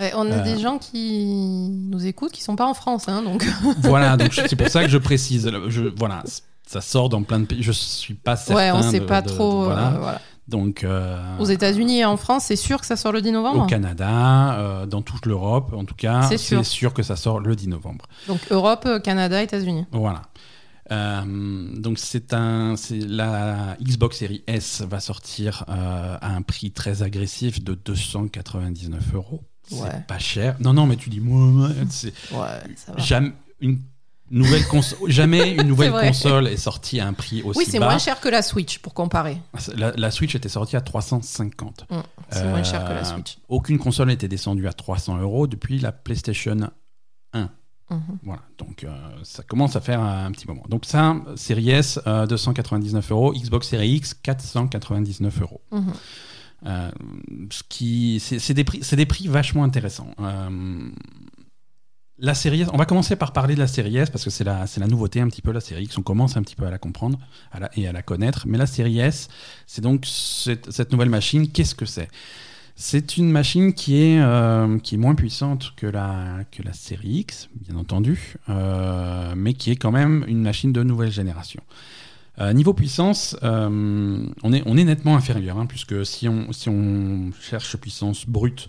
[0.00, 0.42] Ouais, on a Euh.
[0.42, 3.46] des gens qui nous écoutent qui sont pas en France, hein, donc.
[3.82, 5.48] voilà, donc c'est pour ça que je précise.
[5.68, 6.24] Je, voilà,
[6.66, 7.62] ça sort dans plein de pays.
[7.62, 8.56] Je suis pas certain.
[8.56, 9.64] ouais, on sait de- pas de- de- trop.
[9.64, 9.92] voilà.
[9.92, 10.20] euh, voilà.
[10.50, 13.62] Donc, euh, Aux États-Unis et en France, c'est sûr que ça sort le 10 novembre.
[13.62, 16.66] au Canada, euh, dans toute l'Europe, en tout cas, C'est sûr.
[16.66, 16.92] sûr.
[16.92, 18.06] que ça sort le 10 novembre.
[18.26, 19.86] Donc Europe, euh, Canada, États-Unis.
[19.92, 20.22] Voilà.
[20.90, 21.22] Euh,
[21.76, 22.74] donc c'est un,
[23.06, 29.42] la Xbox Series S va sortir à un prix très agressif de 299 euros.
[29.68, 30.04] C'est Ouais.
[30.08, 30.56] pas cher.
[30.58, 31.74] Non non mais tu dis moi, ouais,
[32.74, 32.98] ça va.
[32.98, 33.78] jamais une
[34.30, 37.86] nouvelle console, jamais une nouvelle console est sortie à un prix aussi Oui, c'est bas.
[37.86, 39.38] moins cher que la Switch pour comparer.
[39.76, 41.86] La, la Switch était sortie à 350.
[41.90, 41.96] Mm,
[42.30, 43.38] C'est moins cher que la Euh, Switch.
[43.48, 46.56] Aucune console n'était descendue à 300 euros depuis la PlayStation
[47.32, 47.48] 1.
[47.92, 48.00] Mhm.
[48.22, 48.88] Voilà, donc euh,
[49.24, 50.62] ça commence à faire un petit moment.
[50.68, 55.60] Donc ça, Series S, euh, 299 euros, Xbox Series X, 499 euros.
[55.72, 55.92] Mhm.
[56.66, 56.90] Euh,
[57.50, 60.10] ce qui, c'est des prix, c'est des prix vachement intéressants.
[62.22, 64.66] La série on va commencer par parler de la série S parce que c'est la,
[64.76, 65.96] la nouveauté un petit peu la série X.
[65.96, 67.18] On commence un petit peu à la comprendre
[67.74, 68.44] et à la connaître.
[68.46, 69.28] Mais la série S,
[69.66, 71.50] c'est donc cette, nouvelle machine.
[71.50, 72.08] Qu'est-ce que c'est?
[72.76, 77.20] C'est une machine qui est, euh, qui est moins puissante que la, que la série
[77.20, 81.62] X, bien entendu, euh, mais qui est quand même une machine de nouvelle génération.
[82.38, 87.30] Euh, niveau puissance, on, est, on est nettement inférieur, hein, puisque si on, si on
[87.40, 88.68] cherche puissance brute,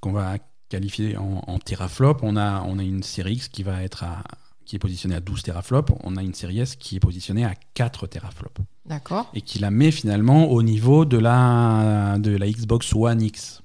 [0.00, 0.38] qu'on va
[0.68, 4.22] qualifier en, en teraflop, on a, on a une série X qui va être à,
[4.64, 7.54] qui est positionnée à 12 teraflops, on a une série S qui est positionnée à
[7.74, 9.30] 4 teraflops, D'accord.
[9.34, 13.62] et qui la met finalement au niveau de la, de la Xbox One X.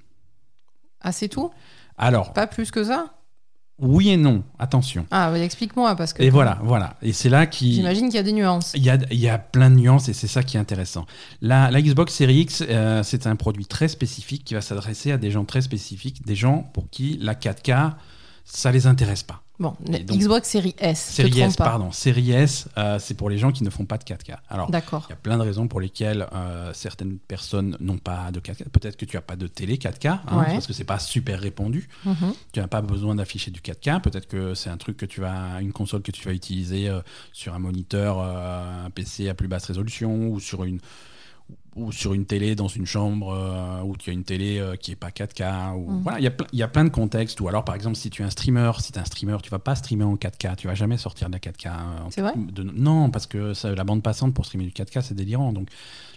[1.01, 1.51] Ah, c'est tout?
[1.97, 3.13] Alors, Pas plus que ça?
[3.79, 5.07] Oui et non, attention.
[5.09, 6.21] Ah, bah, explique-moi parce que.
[6.21, 6.97] Et voilà, voilà.
[7.01, 7.73] Et c'est là qui...
[7.73, 8.73] J'imagine qu'il y a des nuances.
[8.75, 11.05] Il y a, il y a plein de nuances et c'est ça qui est intéressant.
[11.41, 15.17] La, la Xbox Series X, euh, c'est un produit très spécifique qui va s'adresser à
[15.17, 17.93] des gens très spécifiques, des gens pour qui la 4K,
[18.45, 19.41] ça les intéresse pas.
[19.61, 20.99] Bon, donc- Xbox Series S.
[20.99, 21.65] Série S, pas.
[21.65, 21.91] pardon.
[21.91, 24.37] Série S, euh, c'est pour les gens qui ne font pas de 4K.
[24.49, 25.05] Alors, D'accord.
[25.07, 28.69] il y a plein de raisons pour lesquelles euh, certaines personnes n'ont pas de 4K.
[28.69, 30.45] Peut-être que tu n'as pas de télé 4K, hein, Ouais.
[30.47, 31.89] parce que c'est pas super répandu.
[32.05, 32.33] Mhm.
[32.53, 33.99] Tu n'as pas besoin d'afficher du 4K.
[34.01, 37.01] Peut-être que c'est un truc que tu vas, une console que tu vas utiliser euh,
[37.31, 40.79] sur un moniteur, un PC à plus basse résolution ou sur une
[41.75, 44.91] ou sur une télé dans une chambre euh, où tu as une télé euh, qui
[44.91, 45.73] est pas 4K.
[45.75, 46.01] Ou, Mm.
[46.03, 47.39] voilà, il y, a y plein de contextes.
[47.39, 49.49] Ou alors, par exemple, si tu es un streamer, si tu es un streamer, tu
[49.49, 50.55] vas pas streamer en 4K.
[50.57, 51.67] Tu vas jamais sortir de la 4K.
[51.67, 52.33] euh, C'est vrai?
[52.35, 55.53] de- Non, parce que ça- la bande passante pour streamer du 4K, c'est délirant.
[55.53, 55.69] Donc,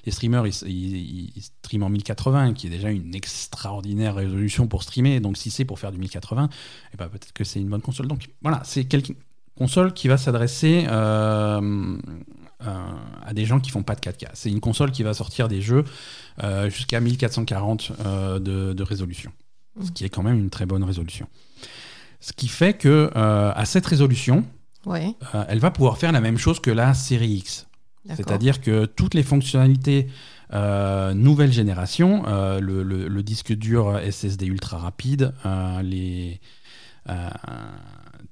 [0.07, 4.83] les streamers, ils, ils- ils streament en 1080, qui est déjà une extraordinaire résolution pour
[4.83, 5.21] streamer.
[5.21, 6.49] Donc, si c'est pour faire du 1080,
[6.93, 8.09] eh ben, peut-être que c'est une bonne console.
[8.09, 9.15] Donc, voilà, c'est une
[9.57, 11.97] console qui va s'adresser euh,
[12.67, 12.77] euh,
[13.25, 14.29] à des gens qui font pas de 4K.
[14.35, 15.85] C'est une console qui va sortir des jeux
[16.43, 19.33] euh, jusqu'à 1440 euh, de, de résolution,
[19.83, 21.27] ce qui est quand même une très bonne résolution.
[22.21, 24.45] Ce qui fait que à cette résolution,
[24.87, 25.15] Ouais,
[25.49, 27.67] elle va pouvoir faire la même chose que la série X.
[28.17, 30.09] C'est-à-dire que toutes les fonctionnalités
[30.53, 36.39] euh, nouvelle génération, euh, le, le- le disque dur SSD ultra rapide, euh, les,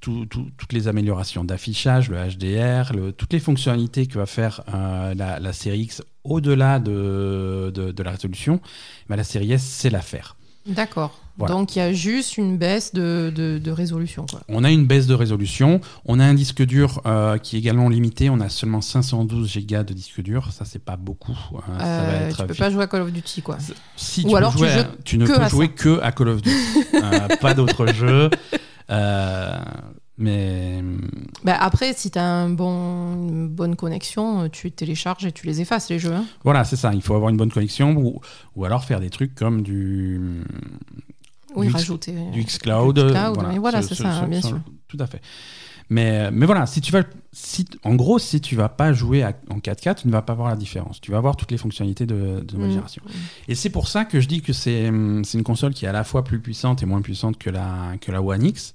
[0.02, 4.60] tout- tout- toutes les améliorations d'affichage, le HDR, le- toutes les fonctionnalités que va faire
[4.74, 8.60] euh, la, la série X au-delà de, de- de la résolution,
[9.08, 10.36] la série S sait la faire.
[10.66, 11.18] D'accord.
[11.38, 11.54] Voilà.
[11.54, 14.26] Donc il y a juste une baisse de, de, de résolution.
[14.30, 14.40] Quoi.
[14.48, 17.88] On a une baisse de résolution, on a un disque dur euh, qui est également
[17.88, 21.32] limité, on a seulement 512 Go de disque dur, ça c'est pas beaucoup.
[21.54, 23.56] euh, ça va Euh, être tu peux pas jouer à Call of Duty, quoi.
[23.96, 25.72] Si Ou tu, alors tu joues ne peux jouer ça.
[25.82, 26.56] que à Call of Duty,
[26.94, 28.28] Euh, pas d'autres jeux.
[28.92, 29.58] Euh,
[30.18, 30.82] mais
[31.42, 35.60] Bah, après, si tu as un bon, une bonne connexion, tu télécharges et tu les
[35.60, 36.12] effaces, les jeux.
[36.14, 36.24] hein.
[36.44, 36.92] voilà, c'est ça.
[36.94, 38.20] Il faut avoir une bonne connexion ou,
[38.54, 40.20] ou alors faire des trucs comme du,
[41.56, 42.12] Oui, Du X- rajouter.
[42.32, 42.94] du xCloud.
[42.94, 44.60] Du euh, xCloud, mais voilà, ce- c'est ce- ça, ce- bien ce- sûr.
[44.88, 45.20] Tout à fait.
[45.92, 49.34] Mais, mais voilà, si tu vas, si, en gros, si tu vas pas jouer à-
[49.50, 51.00] en 4K, tu ne vas pas voir la différence.
[51.00, 52.72] Tu vas avoir toutes les fonctionnalités de, de nouvelle Mm.
[52.72, 53.02] génération.
[53.48, 55.88] Et c'est pour ça que je dis que c'est hum, c'est une console qui est
[55.88, 58.74] à la fois plus puissante et moins puissante que la, que la One X.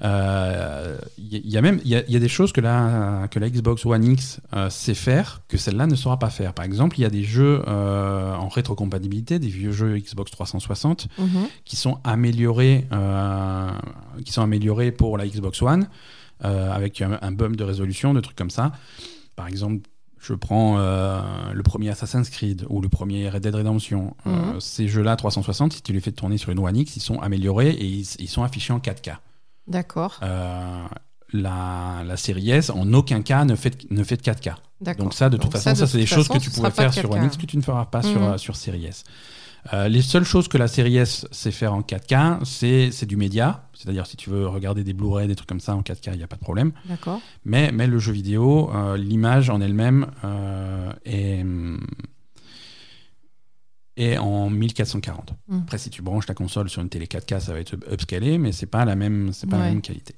[0.00, 3.26] Euh, Il y, y a même y a, il y a des choses que la,
[3.30, 6.54] que la Xbox One X euh, sait faire que celle-là ne saura pas faire.
[6.54, 11.08] Par exemple, il y a des jeux euh, en rétrocompatibilité, des vieux jeux Xbox 360
[11.18, 11.48] Mhm.
[11.64, 13.70] qui sont améliorés, euh,
[14.24, 15.86] qui sont améliorés pour la Xbox One euh,
[16.40, 18.72] avec un, un bump de résolution, de trucs comme ça.
[19.36, 19.88] Par exemple,
[20.20, 21.20] je prends euh,
[21.52, 24.16] le premier Assassin's Creed ou le premier Red Dead Redemption.
[24.26, 24.60] Euh, Mhm.
[24.60, 27.70] ces jeux-là 360, si tu les fais tourner sur une One X, ils sont améliorés
[27.70, 29.16] et ils, ils sont affichés en 4K.
[29.68, 30.18] D'accord.
[30.22, 30.84] Euh,
[31.32, 34.54] la, la série S, en aucun cas, ne fait, de- ne fait de 4K.
[34.80, 35.04] D'accord.
[35.04, 36.92] Donc ça, de toute façon, de ça, c'est des choses façon, que tu pas faire
[36.94, 37.14] sur 4K.
[37.18, 38.26] One X que tu ne feras pas sur, Mhm.
[38.32, 39.04] euh, sur Series S.
[39.72, 43.68] Euh, les seules choses que la série S sait faire en 4K, c'est du média.
[43.74, 46.22] C'est-à-dire, si tu veux regarder des Blu-ray, des trucs comme ça en 4K, il n'y
[46.22, 46.72] a pas de problème.
[46.86, 47.20] D'accord.
[47.44, 51.86] Mais, mais le jeu vidéo, euh, l'image en elle-même euh, est, hum,
[53.96, 55.34] est en 1440.
[55.48, 55.62] Mhm.
[55.62, 58.52] Après, si tu branches ta console sur une télé 4K, ça va être upscalé, mais
[58.52, 60.14] c'est pas la même, pas la même qualité.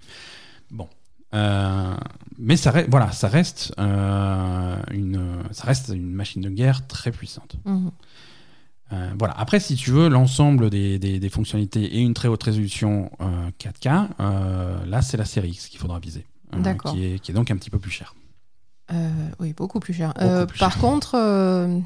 [0.71, 0.89] Bon.
[1.33, 1.95] Euh,
[2.39, 7.13] mais ça reste, voilà, ça reste, euh, une, ça reste une machine de guerre très
[7.13, 7.57] puissante.
[7.65, 7.91] Mhm.
[8.93, 9.35] Euh, voilà.
[9.39, 13.51] Après, si tu veux l'ensemble des, des- des fonctionnalités et une très haute résolution euh,
[13.59, 16.27] 4K, euh, là, c'est la série X qu'il faudra viser.
[16.55, 16.93] euh, D'accord.
[16.93, 18.15] qui, est, qui est donc un petit peu plus cher.
[18.93, 20.09] Euh, oui, beaucoup plus cher.
[20.15, 20.81] Beaucoup Euh, plus par cher.
[20.81, 21.79] contre, euh,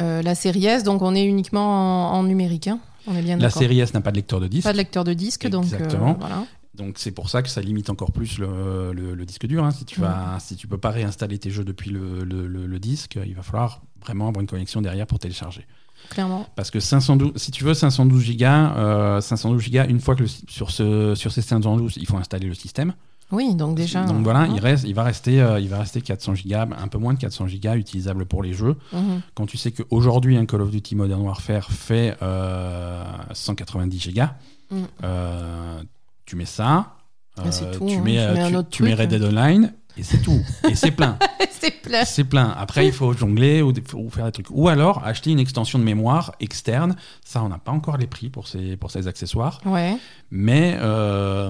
[0.00, 2.68] euh, la série S, donc on est uniquement en, en numérique.
[2.68, 2.78] hein.
[3.08, 4.64] On est bien La série S n'a pas de lecteur de disque.
[4.64, 6.16] Pas de lecteur de disque, donc euh, Exactement.
[6.20, 6.44] voilà.
[6.74, 9.64] Donc c'est pour ça que ça limite encore plus le, le- le disque dur.
[9.64, 9.70] hein.
[9.70, 13.34] Si tu vas, si tu peux pas réinstaller tes jeux depuis le- le disque, il
[13.34, 15.66] va falloir vraiment avoir une connexion derrière pour télécharger.
[16.10, 16.46] Clairement.
[16.56, 20.28] Parce que 512, si tu veux 512 gigas, euh, 512 gigas, une fois que le-
[20.48, 22.94] sur ce, sur ces 512, il faut installer le système.
[23.32, 24.04] Oui, donc déjà.
[24.04, 24.48] Donc voilà, hein.
[24.54, 27.18] il reste, il va rester, euh, il va rester 400 gigas, un peu moins de
[27.18, 28.76] 400 gigas utilisables pour les jeux.
[28.92, 29.20] Mhm.
[29.34, 33.02] Quand tu sais qu'aujourd'hui un Call of Duty Modern Warfare fait euh,
[33.32, 34.34] 190 gigas,
[34.70, 34.76] Mm.
[35.04, 35.82] euh,
[36.24, 36.94] tu mets ça,
[37.36, 38.00] Ah, euh, tout, tu hein.
[38.02, 38.94] mets, Tu euh, mets tu- tu.
[38.94, 40.40] Red Dead Online et c'est tout.
[40.68, 41.18] et c'est plein.
[41.58, 42.04] C'est plein.
[42.04, 42.50] C'est plein.
[42.50, 43.72] Après, il faut jongler ou,
[44.10, 44.50] faire des trucs.
[44.50, 46.96] Ou alors acheter une extension de mémoire externe.
[47.24, 49.60] Ça, on n'a pas encore les prix pour ces, pour ces accessoires.
[49.64, 49.96] Ouais.
[50.30, 51.48] Mais euh,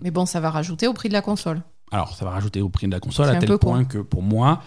[0.00, 1.62] Mais bon, ça va rajouter au prix de la console.
[1.90, 3.58] alors, ça va rajouter au prix de la console à tel con.
[3.58, 4.62] point que pour moi,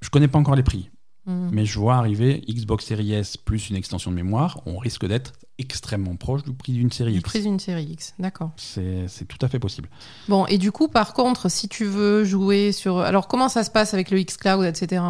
[0.00, 0.90] je connais pas encore les prix.
[1.26, 1.50] Mhm.
[1.52, 4.60] Mais je vois arriver Xbox Series S plus une extension de mémoire.
[4.66, 7.28] On risque d'être extrêmement proche du prix d'une série Du X.
[7.30, 8.14] prix d'une série X.
[8.18, 8.50] D'accord.
[8.56, 9.88] C'est tout à fait possible.
[10.28, 12.98] Bon, et du coup, par contre, si tu veux jouer sur.
[12.98, 15.02] Alors, comment ça se passe avec le xCloud, etc.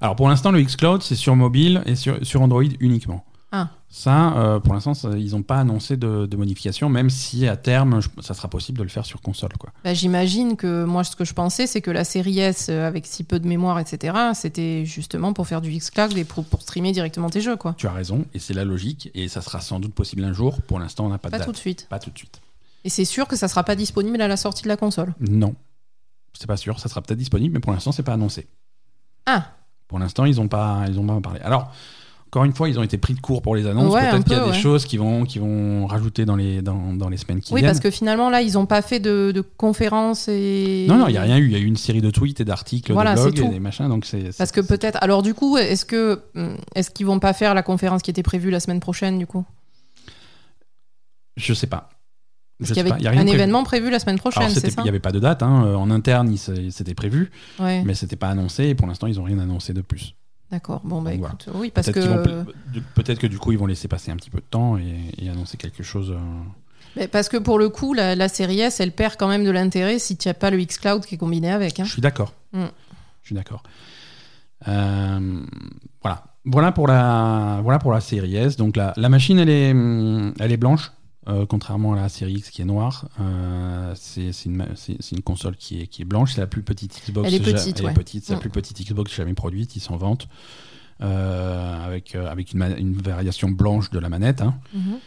[0.00, 3.24] Alors pour l'instant, le xCloud, c'est sur mobile et sur, sur Android uniquement.
[3.92, 8.00] Ça, euh, pour l'instant, ils n'ont pas annoncé de, de modification, même si à terme,
[8.00, 9.50] je- ça sera possible de le faire sur console.
[9.58, 9.70] Quoi.
[9.82, 13.04] Bah, J'imagine que moi, ce que je pensais, c'est que la série S, euh, avec
[13.04, 16.92] si peu de mémoire, etc., c'était justement pour faire du xCloud et pour, pour streamer
[16.92, 17.74] directement tes jeux, quoi.
[17.78, 20.62] Tu as raison, et c'est la logique, et ça sera sans doute possible un jour.
[20.62, 21.46] Pour l'instant, on n'a pas de Pas date.
[21.48, 21.86] tout de suite.
[21.90, 22.40] Pas tout de suite.
[22.84, 25.14] Et c'est sûr que ça sera pas disponible à la sortie de la console.
[25.18, 25.56] Non,
[26.38, 26.78] c'est pas sûr.
[26.78, 28.46] Ça sera peut-être disponible, mais pour l'instant, c'est pas annoncé.
[29.26, 29.48] Ah,
[29.88, 31.40] Pour l'instant, ils n'ont pas, ils ont pas parlé.
[31.40, 31.72] Alors,
[32.30, 33.92] encore une fois, ils ont été pris de court pour les annonces.
[33.92, 34.56] Ouais, Peut-être qu'il y a des ouais.
[34.56, 37.70] choses qui vont, qui vont rajouter dans les, dans, dans les semaines qui Oui, viennent.
[37.70, 40.86] parce que finalement, là, ils n'ont pas fait de, de conférences et.
[40.88, 41.46] Non, non, il n'y a rien eu.
[41.46, 43.58] Il y a eu une série de tweets et d'articles, Voilà, de blogs et des
[43.58, 43.88] machins.
[43.88, 44.98] Donc c'est, Parce que peut-être.
[45.02, 48.22] Alors, du coup, est-ce que hum, est-ce qu'ils vont pas faire la conférence qui était
[48.22, 49.44] prévue la semaine prochaine, du coup?
[51.36, 51.88] Je sais pas.
[52.58, 52.96] Parce qu'il y avait pas.
[52.98, 53.38] Il y a rien un prévu.
[53.38, 54.80] événement prévu la semaine prochaine, c'est ça?
[54.80, 55.42] il n'y avait pas de date.
[55.42, 55.64] hein.
[55.64, 58.64] Euh, En interne, c'était prévu, Ouais, mais c'était pas annoncé.
[58.66, 60.14] Et pour l'instant, ils n'ont rien annoncé de plus.
[60.50, 60.80] D'accord.
[60.84, 61.34] Bon, bah Donc, voilà.
[61.40, 62.80] écoute, oui, parce Peut-être que.
[62.94, 65.28] peut-être que du coup, ils vont laisser passer un petit peu de temps et, et
[65.28, 66.10] annoncer quelque chose.
[66.10, 66.18] euh,
[66.96, 69.50] Mais parce que pour le coup, la, la série S, elle perd quand même de
[69.50, 71.80] l'intérêt si tu n'as pas le xCloud qui est combiné avec.
[71.80, 71.84] hein.
[71.84, 72.34] Je suis d'accord.
[72.52, 72.64] Mm.
[73.22, 73.62] Je suis d'accord.
[74.68, 75.40] Euh,
[76.02, 76.24] voilà.
[76.46, 78.56] Voilà pour la, voilà pour la série S.
[78.56, 80.90] Donc la, la machine, elle est, elle est blanche,
[81.28, 83.08] euh, contrairement à la série X qui est noire.
[83.20, 84.64] Euh, c'est une,
[85.24, 86.32] console qui est, qui est blanche.
[86.34, 87.28] C'est la plus petite Xbox.
[87.28, 87.94] Elle est petite, elle est ouais.
[87.94, 88.24] petite.
[88.24, 88.40] C'est la Mm.
[88.40, 89.76] plus petite Xbox jamais produite.
[89.76, 90.28] Ils s'en vantent.
[91.02, 94.42] Euh, avec, euh, avec une, variation blanche de la manette.
[94.42, 94.54] hein.
[94.74, 94.98] Mhm.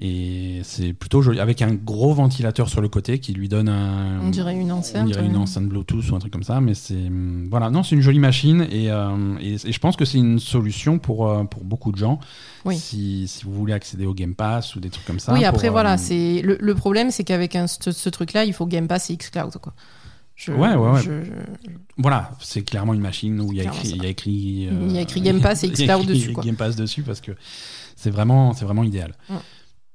[0.00, 1.40] Et c'est plutôt joli.
[1.40, 4.20] Avec un gros ventilateur sur le côté qui lui donne un.
[4.22, 5.02] On dirait une enceinte.
[5.02, 7.82] On dirait une enceinte Bluetooth ou un truc comme ça, mais c'est hum, voilà, non,
[7.82, 11.28] c'est une jolie machine et, euh, et, et je pense que c'est une solution pour
[11.28, 12.20] euh, pour beaucoup de gens.
[12.64, 12.78] Oui.
[12.78, 15.32] Si, si vous voulez accéder au Game Pass ou des trucs comme ça.
[15.32, 18.52] oui, pour, après, euh, voilà, c'est le, le problème, c'est qu'avec ce, ce truc-là, il
[18.52, 19.56] faut Game Pass et xCloud.
[19.60, 19.74] Quoi.
[20.36, 21.02] Je- Ouais, ouais, ouais.
[21.02, 24.08] je- je- Voilà, c'est clairement une machine où il y a écrit, il y a
[24.08, 26.44] écrit, Il y a écrit Game Pass et xCloud dessus, quoi.
[26.44, 27.32] Game Pass dessus parce que
[27.96, 29.14] c'est vraiment c'est vraiment idéal.
[29.28, 29.34] Mm.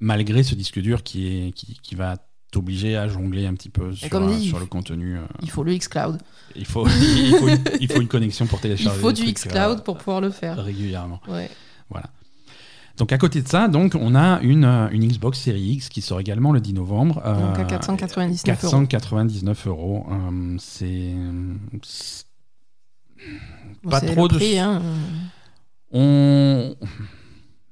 [0.06, 2.18] Malgré ce disque dur qui est qui, qui va
[2.52, 5.18] t'obliger à jongler un petit peu sur, comme euh, dit, sur le contenu.
[5.18, 6.20] euh, Il faut le xCloud.
[6.56, 6.86] il faut
[7.16, 9.00] il faut, une, il faut une connexion pour Il télécharger.
[9.00, 10.58] faut des du trucs, xCloud euh, pour pouvoir le faire.
[10.64, 11.20] régulièrement.
[11.28, 11.50] Ouais.
[12.98, 16.02] Donc à côté de ça, donc on a une, euh, une Xbox Series X qui
[16.02, 17.16] sort également le 10 novembre.
[17.16, 18.72] Donc à euh, 499 euros.
[18.82, 20.06] 499 euros.
[20.12, 21.14] Euh, c'est
[23.84, 24.82] Bon, pas trop le de- prix, hein.
[25.92, 26.76] on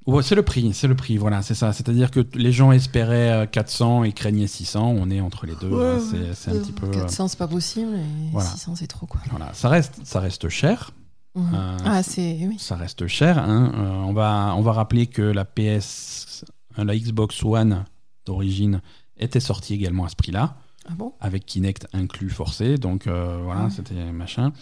[0.06, 1.72] Ouais, c'est le prix, c'est le prix, voilà, c'est ça.
[1.72, 4.94] C'est-à-dire que les gens espéraient euh, 400 et craignaient 600.
[4.98, 5.68] On est entre les deux.
[5.68, 6.34] Ouais, là.
[6.34, 6.86] C'est- un petit peu.
[6.86, 7.94] euh, 400, c'est pas possible.
[7.94, 8.48] Et voilà.
[8.48, 9.20] 600, c'est trop, quoi.
[9.30, 10.90] voilà, ça reste, ça reste cher.
[11.34, 11.50] Mhm.
[11.54, 12.38] Euh, ah, c'est.
[12.48, 12.56] Oui.
[12.58, 13.38] Ça reste cher.
[13.38, 13.72] hein.
[13.74, 16.44] Euh, on va, on va rappeler que la PS,
[16.78, 17.84] euh, la Xbox One
[18.26, 18.80] d'origine
[19.18, 20.56] était sortie également à ce prix-là.
[20.88, 21.12] Ah bon?
[21.20, 22.76] Avec Kinect inclus forcé.
[22.76, 23.70] Donc euh, voilà, Ouais.
[23.70, 24.52] c'était machin.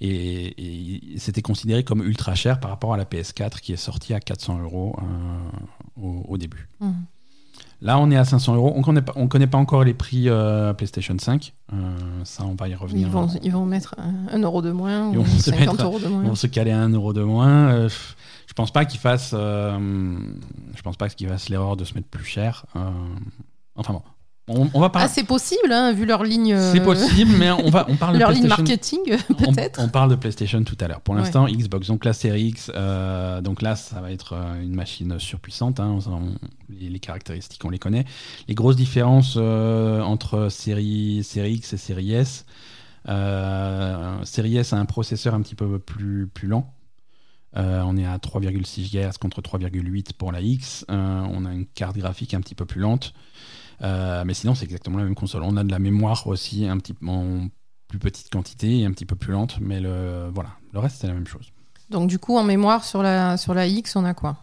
[0.00, 4.14] Et, et c'était considéré comme ultra cher par rapport à la PS4 qui est sortie
[4.14, 6.68] à 400 euros euh, au, au début.
[6.80, 6.94] Mhm.
[7.80, 8.72] Là, on est à 500 euros.
[8.74, 11.52] On connaît pas, on connaît pas encore les prix euh, PlayStation 5.
[11.72, 13.06] Euh, ça, on va y revenir.
[13.06, 15.60] Ils vont, ils vont mettre un, un euro de moins Ils ou vont se 50
[15.72, 16.22] mettre- euros de Ils moins.
[16.24, 17.68] vont se caler à 1 euro de moins.
[17.70, 17.88] Euh,
[18.46, 19.30] je pense pas qu'ils fassent.
[19.32, 22.66] je pense pas qu'ils fassent l'erreur de se mettre plus cher.
[23.76, 24.02] Enfin bon,
[24.48, 25.08] on, on va Ah, parler.
[25.08, 26.52] c'est possible, hein, vu leur ligne.
[26.54, 29.80] euh, c'est possible, mais on va, on parle de ligne marketing, peut-être.
[29.80, 31.00] On, parle de PlayStation tout à l'heure.
[31.00, 31.20] Pour Ouais.
[31.20, 35.18] l'instant, Xbox, donc la série X, euh, donc là, ça va être euh, une machine
[35.18, 35.80] surpuissante.
[35.80, 35.98] hein.
[36.68, 38.04] Les, les caractéristiques, on les connaît.
[38.48, 42.44] Les grosses différences euh, entre série, série X et série S.
[44.24, 46.72] Série S a un processeur un petit peu plus, plus lent.
[47.56, 50.84] Euh, on est à 3,6 GHz contre 3,8 pour la X.
[50.90, 53.14] Euh, on a une carte graphique un petit peu plus lente.
[53.82, 55.42] Euh, mais sinon, c'est exactement la même console.
[55.44, 57.48] On a de la mémoire aussi, un petit en
[57.88, 59.58] plus petite quantité et un petit peu plus lente.
[59.60, 61.52] Mais le, voilà, le reste, c'est la même chose.
[61.90, 64.38] Donc, du coup, en mémoire, sur la, sur la X, on a quoi?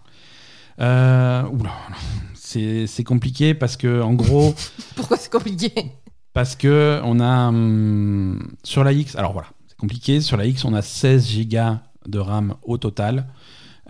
[0.80, 1.72] Euh, oula,
[2.34, 4.54] c'est compliqué parce que, en gros,
[4.96, 5.72] Pourquoi c'est compliqué?
[6.34, 10.20] Parce que on a hum, sur la X, alors voilà, c'est compliqué.
[10.20, 11.78] Sur la X, on a 16 Go
[12.08, 13.28] de RAM au total,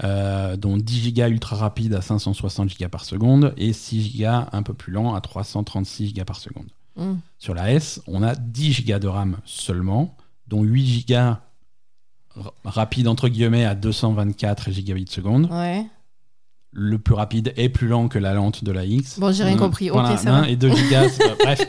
[0.03, 4.63] euh, dont 10 Go ultra rapide à 560 Go par seconde et 6 Go un
[4.63, 6.67] peu plus lent à 336 Go par seconde.
[6.95, 7.15] Hmm.
[7.39, 10.15] Sur la S, on a 10 Go de RAM seulement,
[10.47, 11.37] dont 8 Go
[12.63, 15.49] rapide entre guillemets à 224 gigabits seconde.
[15.51, 15.85] Ouais.
[16.78, 19.17] Le plus rapide est plus lent que la lente de la X.
[19.17, 19.89] Bon, j'ai rien Euh, compris.
[19.89, 20.49] Ok, ça va.
[20.49, 20.76] Et 2 Go,
[21.09, 21.61] c'est pas- bref.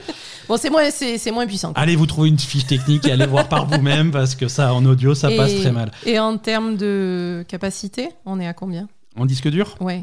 [0.49, 1.73] Bon, c'est moins, c'est, c'est moins puissant.
[1.73, 1.81] quoi.
[1.81, 4.85] Allez vous trouver une fiche technique et allez voir par vous-même parce que ça, en
[4.85, 5.93] audio, ça et, passe très mal.
[6.07, 8.89] Et en termes de capacité, on est à combien?
[9.17, 9.77] En disque dur?
[9.81, 10.03] Ouais.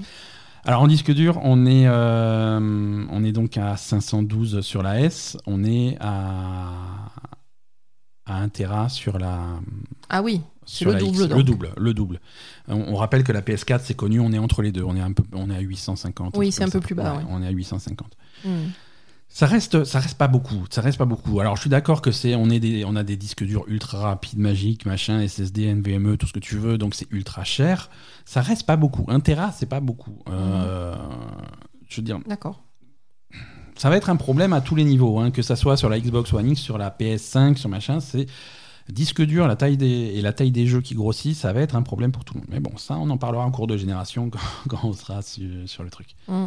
[0.66, 5.36] Alors en disque dur, on est, euh, on est donc à 512 sur la S,
[5.46, 6.72] on est à,
[8.26, 9.40] à 1 Tera sur la,
[10.10, 10.42] Ah oui.
[10.66, 11.36] Sur le la double, X.
[11.36, 12.20] Le double, le double.
[12.68, 15.02] On, on rappelle que la PS4, c'est connu, on est entre les deux, on est,
[15.02, 16.38] un peu, on est à 850.
[16.38, 17.24] Oui, c'est un peu plus bas, ouais.
[17.30, 18.18] On est à 850.
[18.46, 18.50] Hmm.
[19.34, 20.64] Ça reste, ça reste pas beaucoup.
[20.70, 21.40] Ça reste pas beaucoup.
[21.40, 23.98] Alors, je suis d'accord que c'est, on est des, on a des disques durs ultra
[23.98, 27.90] rapides, magiques, machin, SSD, NVMe, tout ce que tu veux, donc c'est ultra cher.
[28.26, 29.06] Ça reste pas beaucoup.
[29.08, 30.20] Un Tera, c'est pas beaucoup.
[30.30, 30.96] Euh,
[31.90, 32.62] je veux dire, D'accord.
[33.76, 36.00] ça va être un problème à tous les niveaux, hein, que ça soit sur la
[36.00, 38.02] Xbox One X, sur la PS5, sur machin.
[38.02, 38.28] C'est
[38.90, 41.76] disque dur, la taille des, et la taille des jeux qui grossit, ça va être
[41.76, 42.50] un problème pour tout le monde.
[42.52, 45.48] Mais bon, ça, on en parlera en cours de génération quand, quand on sera sur,
[45.68, 46.08] sur le truc.
[46.28, 46.46] Mm.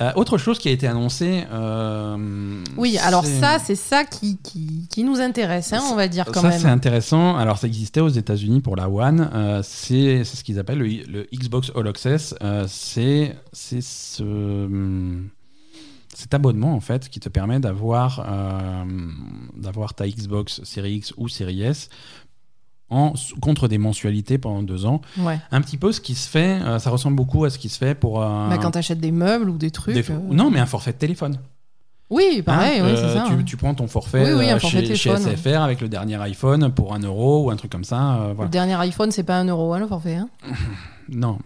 [0.00, 1.42] Euh, autre chose qui a été annoncée.
[1.50, 6.26] euh, Oui, alors ça, c'est ça qui, qui, qui nous intéresse, hein, on va dire
[6.26, 6.60] quand ça, même.
[6.60, 7.36] c'est intéressant.
[7.36, 9.28] Alors, ça existait aux États-Unis pour la One.
[9.34, 12.32] Euh, c'est ce qu'ils appellent le, le Xbox All Access.
[12.68, 15.30] C'est c'est ce, hum,
[16.18, 18.84] cet abonnement, en fait, qui te permet d'avoir euh,
[19.56, 21.88] d'avoir ta Xbox Series X ou Series S
[22.90, 25.00] en, contre des mensualités pendant deux ans.
[25.18, 25.38] Ouais.
[25.52, 27.78] Un petit peu ce qui se fait, euh, ça ressemble beaucoup à ce qui se
[27.78, 28.22] fait pour.
[28.22, 29.94] euh, Bah, quand t'achètes des meubles ou des trucs.
[29.94, 31.38] des- Non, mais un forfait de téléphone.
[32.10, 33.24] Oui, pareil, Hein, oui, c'est ça.
[33.28, 33.42] tu, hein.
[33.44, 35.10] tu prends ton forfait, Oui, oui, un forfait chez, chez.
[35.14, 38.32] SFR avec le dernier iPhone pour un euro ou un truc comme ça.
[38.40, 40.16] Le dernier iPhone, c'est pas un euro, hein, le forfait.
[40.16, 40.28] hein.
[41.10, 41.38] Non.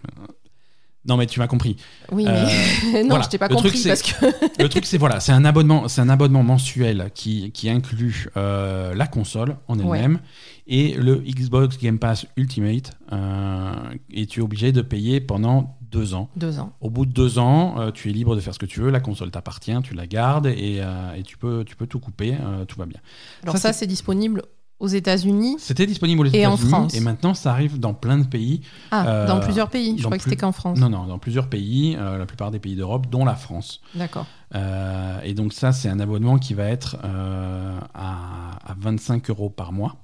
[1.05, 1.75] Non, mais tu m'as compris.
[2.11, 2.45] Oui, Euh,
[2.93, 3.23] mais non, voilà.
[3.25, 4.61] je t'ai pas Le truc, compris c'est- parce que.
[4.63, 8.95] Le truc, c'est voilà, c'est un abonnement, c'est un abonnement mensuel qui, qui inclut euh,
[8.95, 10.19] la console en elle-même
[10.65, 12.91] et le Xbox Game Pass Ultimate.
[13.11, 13.73] euh,
[14.11, 16.29] et tu es obligé de payer pendant deux ans.
[16.37, 16.73] Deux ans.
[16.81, 18.89] Au bout de deux ans, euh, tu es libre de faire ce que tu veux.
[18.89, 20.81] La console t'appartient, tu la gardes et,
[21.17, 22.35] et tu peux, tu peux tout couper.
[22.67, 22.99] tout va bien.
[23.43, 24.41] Alors Ça, ça, c'est disponible
[24.83, 25.55] aux États-Unis.
[25.59, 26.93] C'était disponible aux Et en États-Unis France.
[26.93, 28.61] et maintenant ça arrive dans plein de pays.
[28.91, 29.97] Ah, Euh, dans plusieurs pays.
[29.97, 30.77] Je crois que c'était qu'en France.
[30.77, 33.81] Non, non, dans plusieurs pays, euh, la plupart des pays d'Europe, dont la France.
[33.95, 34.25] D'accord.
[34.55, 39.49] Euh, et donc ça, c'est un abonnement qui va être euh, à, à 25 euros
[39.49, 39.95] par mois,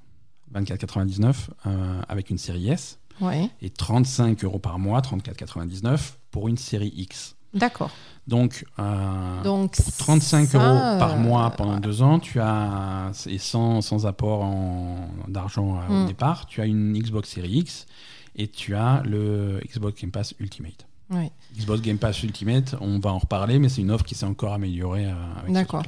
[0.56, 1.34] 24,99
[1.68, 3.50] euh, avec une série S, Ouais.
[3.62, 7.36] et 35 euros par mois, 34,99 pour une série X.
[7.54, 7.90] D'accord.
[8.28, 13.12] Donc, euh, Donc pour 35 ça, euros par euh, mois pendant deux ans, tu as,
[13.28, 16.08] et sans, sans apport en- d'argent euh, au Mm.
[16.08, 17.88] départ, tu as une Xbox Series X
[18.36, 20.86] et tu as le Xbox Game Pass Ultimate.
[21.10, 21.32] Oui.
[21.58, 24.54] Xbox Game Pass Ultimate, on va en reparler, mais c'est une offre qui s'est encore
[24.54, 25.84] améliorée euh, avec D'accord.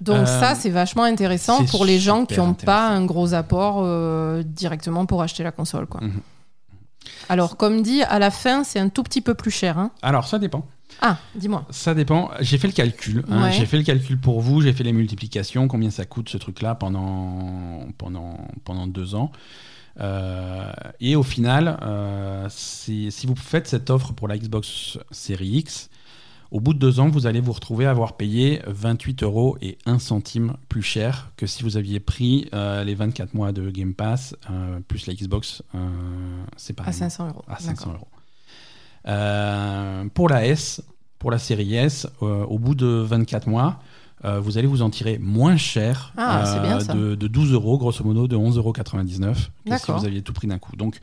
[0.00, 3.82] Donc Euh, ça, c'est vachement intéressant pour les gens qui n'ont pas un gros apport
[3.84, 5.86] euh, directement pour acheter la console.
[5.86, 6.00] Quoi.
[6.00, 6.20] Mhm.
[7.28, 9.78] Alors, comme dit, à la fin, c'est un tout petit peu plus cher.
[9.78, 9.90] hein.
[10.02, 10.66] Alors, ça dépend.
[11.00, 11.64] Ah, dis-moi.
[11.70, 12.30] Ça dépend.
[12.40, 13.24] J'ai fait le calcul.
[13.30, 13.44] hein.
[13.44, 13.52] Ouais.
[13.52, 14.60] J'ai fait le calcul pour vous.
[14.60, 15.66] J'ai fait les multiplications.
[15.68, 19.32] Combien ça coûte ce truc-là pendant, pendant, pendant deux ans.
[20.00, 25.90] Euh, et au final, euh, si vous faites cette offre pour la Xbox Series X,
[26.52, 29.78] au bout de deux ans, vous allez vous retrouver à avoir payé 28 euros et
[29.86, 33.94] 1 centime plus cher que si vous aviez pris euh, les 24 mois de Game
[33.94, 35.78] Pass euh, plus la Xbox euh,
[36.58, 37.44] séparément À 500 euros.
[37.48, 38.06] à 500 D'accord.
[39.04, 40.10] euros.
[40.14, 40.82] Pour la S,
[41.18, 43.80] pour la série S, au bout de 24 mois,
[44.22, 48.04] vous allez vous en tirer moins cher Ah, c'est bien, de, de 12 euros, grosso
[48.04, 50.76] modo, de 11,99 euros que si vous aviez tout pris d'un coup.
[50.76, 51.00] Donc,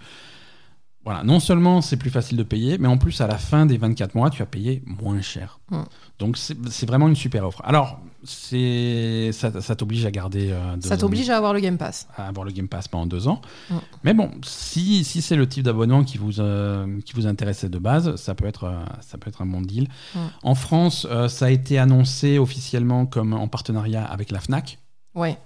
[1.09, 3.77] voilà, non seulement c'est plus facile de payer, mais en plus, à la fin des
[3.79, 5.59] 24 mois, tu as payé moins cher.
[5.71, 5.81] Hmm.
[6.19, 7.63] Donc, c'est vraiment une super offre.
[7.65, 10.51] Alors, c'est ça, ça t'oblige à garder.
[10.51, 12.07] euh, Ça t'oblige à avoir le Game Pass.
[12.15, 13.41] à avoir le Game Pass pendant deux ans.
[13.71, 13.75] Mm.
[14.03, 17.79] Mais bon, si, si c'est le type d'abonnement qui vous, euh, qui vous intéressait de
[17.79, 19.87] base, ça peut être, euh, ça peut être un bon deal.
[20.13, 20.19] Mm.
[20.43, 24.77] En France, ça a été annoncé officiellement comme en partenariat avec la FNAC.
[25.15, 25.39] Ouais.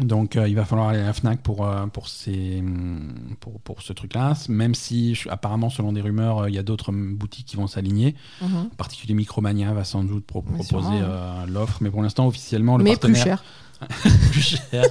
[0.00, 3.60] Donc euh, il va falloir aller à la FNAC pour, euh, pour, ces, hum, pour,
[3.60, 6.88] pour ce truc-là, même si je- apparemment selon des rumeurs, euh, il y a d'autres
[6.88, 8.16] hum, boutiques qui vont s'aligner.
[8.42, 8.56] Mhm.
[8.72, 10.98] En particulier Micromania va sans doute pro- Mais proposer
[11.46, 13.44] l'offre, mais pour l'instant officiellement le Mais plus partenaire cher.
[14.30, 14.84] plus cher.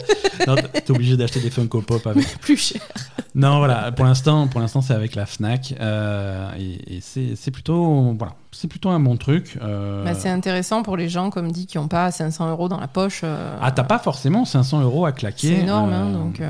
[0.48, 2.82] Non, t'es obligé d'acheter des Funko Pop avec Plus cher.
[3.36, 3.92] non, voilà.
[3.92, 8.34] Pour l'instant, pour l'instant, c'est avec la Fnac euh, et, et c'est c'est plutôt, voilà,
[8.52, 9.58] c'est plutôt un bon truc.
[9.62, 10.04] euh.
[10.04, 12.88] Bah, c'est intéressant pour les gens, comme dit, qui n'ont pas 500 euros dans la
[12.88, 13.22] poche.
[13.24, 15.48] euh, ah, t'as pas forcément 500 euros à claquer.
[15.48, 16.42] C'est énorme, hein, donc.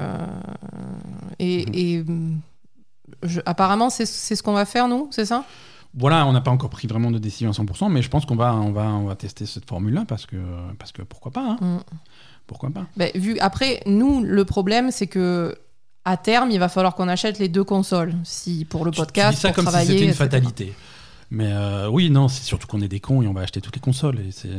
[1.39, 2.39] Et, et, hum,
[3.23, 5.43] je- apparemment, c'est c'est ce qu'on va faire, nous, c'est ça?
[5.95, 8.35] Voilà, on n'a pas encore pris vraiment de décision à 100%, mais je pense qu'on
[8.35, 10.37] va, on va, on va tester cette formule-là parce que,
[10.79, 11.57] parce que pourquoi pas, hein.
[11.61, 11.79] Mm.
[12.47, 12.87] pourquoi pas.
[12.97, 15.55] Ben, vu, Après, nous, le problème, c'est que
[16.05, 19.35] à terme, il va falloir qu'on achète les deux consoles, si pour le podcast, tu
[19.35, 20.73] dis ça pour comme si c'était une fatalité.
[21.35, 23.73] Mais euh, oui, non, c'est surtout qu'on est des cons et on va acheter toutes
[23.73, 24.19] les consoles.
[24.19, 24.49] Et c'est...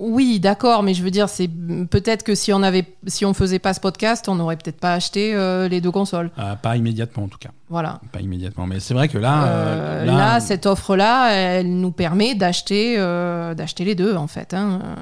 [0.00, 1.46] Oui, d'accord, mais je veux dire, c'est
[1.90, 4.94] peut-être que si on avait, si on faisait pas ce podcast, on n'aurait peut-être pas
[4.94, 6.32] acheté euh, les deux consoles.
[6.40, 7.50] euh, pas immédiatement en tout cas.
[7.68, 8.00] Voilà.
[8.10, 8.66] Pas immédiatement.
[8.66, 12.96] Mais c'est vrai que là, Euh, euh, là, là, cette offre-là, elle nous permet d'acheter,
[12.98, 14.94] euh, d'acheter les deux, en fait, hein, euh,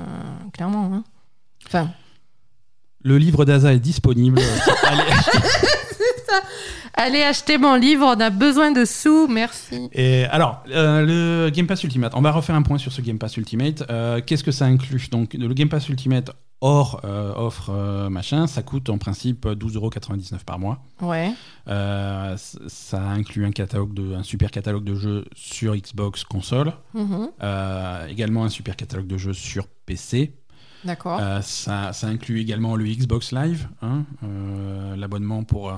[0.53, 0.91] clairement.
[0.93, 1.05] hein.
[1.67, 1.89] Enfin,
[3.03, 4.39] le livre d'Asa est disponible.
[4.85, 5.03] Allez,
[6.95, 9.89] allez acheter mon livre, on a besoin de sous, merci.
[9.93, 11.03] Et alors, euh,
[11.47, 13.85] le Game Pass Ultimate, on va refaire un point sur ce Game Pass Ultimate.
[13.91, 16.31] Euh, Qu'est-ce que ça inclut Donc, le Game Pass Ultimate
[16.63, 20.79] hors euh, offre machin, ça coûte en principe 12,99€ par mois.
[21.03, 21.33] Ouais,
[21.67, 28.07] ça inclut un catalogue de, un super catalogue de jeux sur Xbox console, mhm, euh,
[28.07, 30.33] également un super catalogue de jeux sur PC.
[30.87, 31.19] D'accord.
[31.21, 35.75] Euh, ça, ça inclut également le Xbox Live, hein, euh, l'abonnement pour, euh,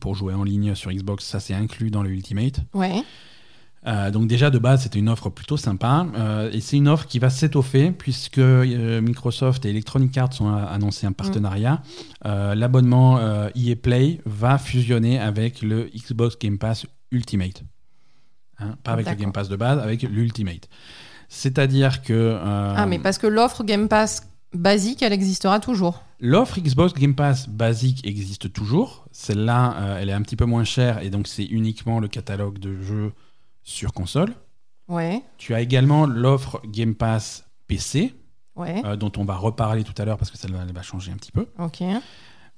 [0.00, 2.60] pour jouer en ligne sur Xbox, ça c'est inclus dans le Ultimate.
[2.74, 3.02] Ouais.
[4.12, 6.06] Donc déjà de base c'était une offre plutôt sympa
[6.52, 11.12] et c'est une offre qui va s'étoffer puisque Microsoft et Electronic Arts ont annoncé un
[11.12, 11.80] partenariat.
[12.26, 13.18] Euh, L'abonnement
[13.54, 17.62] EA Play va fusionner avec le Xbox Game Pass Ultimate.
[18.58, 19.14] Hein, pas avec le.
[19.14, 20.68] Game Pass de base, avec l'Ultimate.
[21.28, 26.02] C'est-à-dire que euh, Ah, mais parce que l'offre Game Pass basique, elle existera toujours.
[26.20, 29.04] L'offre Xbox Game Pass basique existe toujours.
[29.12, 32.58] Celle-là, euh, elle est un petit peu moins chère et donc c'est uniquement le catalogue
[32.58, 33.12] de jeux
[33.62, 34.34] sur console.
[34.88, 35.22] Ouais.
[35.36, 38.14] Tu as également l'offre Game Pass PC,
[38.56, 38.82] Ouais.
[38.84, 41.16] euh, dont on va reparler tout à l'heure parce que celle-là elle va changer un
[41.16, 41.46] petit peu.
[41.58, 41.82] Ok.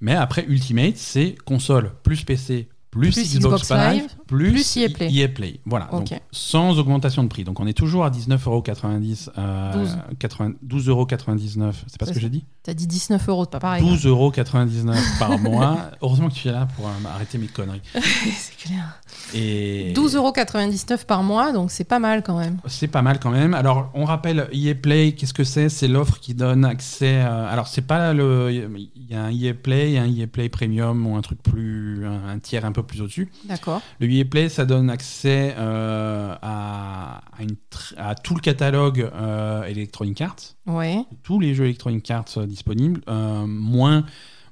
[0.00, 5.28] Mais après Ultimate, c'est console plus PC plus, Plus Xbox, Xbox Live, Plus, plus Play.
[5.28, 5.60] Play.
[5.66, 7.42] Voilà, donc sans augmentation de prix.
[7.42, 9.30] Donc on est toujours à 19,90€.
[9.36, 9.98] Euh, 12.
[10.20, 11.72] 80 12,99€.
[11.88, 13.82] C'est pas ce que j'ai dit T'as dit 19 euros, c'est pas pareil.
[13.82, 15.78] 12,99€ par mois.
[16.02, 17.80] Heureusement que tu es là pour euh, arrêter mes conneries.
[17.94, 19.00] c'est clair.
[19.34, 22.58] Et 12,99€ par mois, donc c'est pas mal quand même.
[22.66, 23.54] C'est pas mal quand même.
[23.54, 25.68] Alors, on rappelle EA Play, qu'est-ce que c'est?
[25.70, 27.22] C'est l'offre qui donne accès.
[27.22, 28.52] euh, alors, c'est pas le.
[28.52, 32.06] Il y a un EA Play, un EA Play Premium ou un truc plus.
[32.06, 33.30] Un, un tiers un peu plus au-dessus.
[33.46, 33.80] D'accord.
[34.00, 39.62] Le Play, ça donne accès euh, à, à une tr- à tout le catalogue euh,
[39.64, 41.04] Electronic Arts, Ouais.
[41.22, 43.00] tous les jeux Electronic Arts euh, disponibles,
[43.46, 44.04] moins,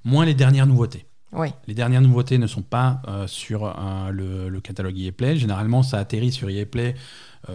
[0.04, 1.04] moins les dernières nouveautés.
[1.32, 1.52] Ouais.
[1.66, 3.74] Les dernières nouveautés ne sont pas sur
[4.10, 5.36] le, le catalogue EA Play.
[5.36, 6.94] Généralement, ça atterrit sur EA Play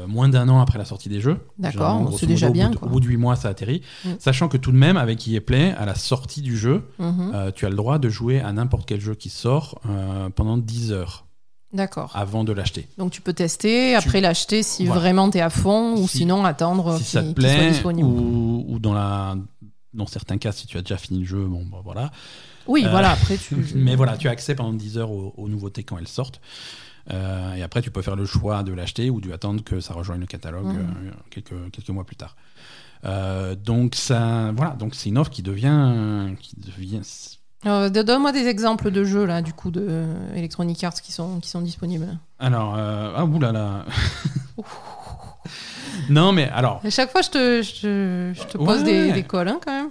[0.07, 1.39] moins d'un an après la sortie des jeux.
[1.57, 3.81] D'accord, c'est déjà modo, bien, Au bout, de- au bout de 8 mois, ça atterrit.
[4.05, 4.09] Mm.
[4.19, 7.31] Sachant que tout de même, avec EA Play, à la sortie du jeu, Mhm.
[7.33, 9.81] euh, tu as le droit de jouer à n'importe quel jeu qui sort
[10.35, 11.25] pendant 10 heures
[11.73, 12.11] D'accord.
[12.15, 12.87] avant de l'acheter.
[12.97, 15.01] Donc tu peux tester, après l'acheter si Voilà.
[15.01, 18.07] vraiment t'es à fond, ou Si- sinon attendre si ça te soit plaît, disponible.
[18.07, 19.35] ou, ou dans, la,
[19.93, 22.11] dans certains cas, si tu as déjà fini le jeu, bon, bah, voilà.
[22.67, 23.55] Oui, Euh, voilà, après tu.
[23.75, 26.39] Mais voilà, tu as accès pendant 10 heures aux, aux nouveautés quand elles sortent.
[27.11, 30.21] Euh, et après, tu peux faire le choix de l'acheter ou d'attendre que ça rejoigne
[30.21, 30.77] le catalogue Mhm.
[31.07, 32.35] euh, quelques, quelques mois plus tard.
[33.65, 37.01] Donc ça, voilà, donc c'est une offre qui devient, qui devient.
[37.65, 41.39] Euh, Donne-moi des exemples de jeux là, du coup, de euh, Electronic Arts qui sont,
[41.39, 42.07] qui sont disponibles.
[42.39, 43.85] Alors, euh, ah oulala.
[46.09, 49.07] non mais alors, À chaque fois, je te, je je te pose Ouais.
[49.07, 49.89] des, des calls hein, quand même.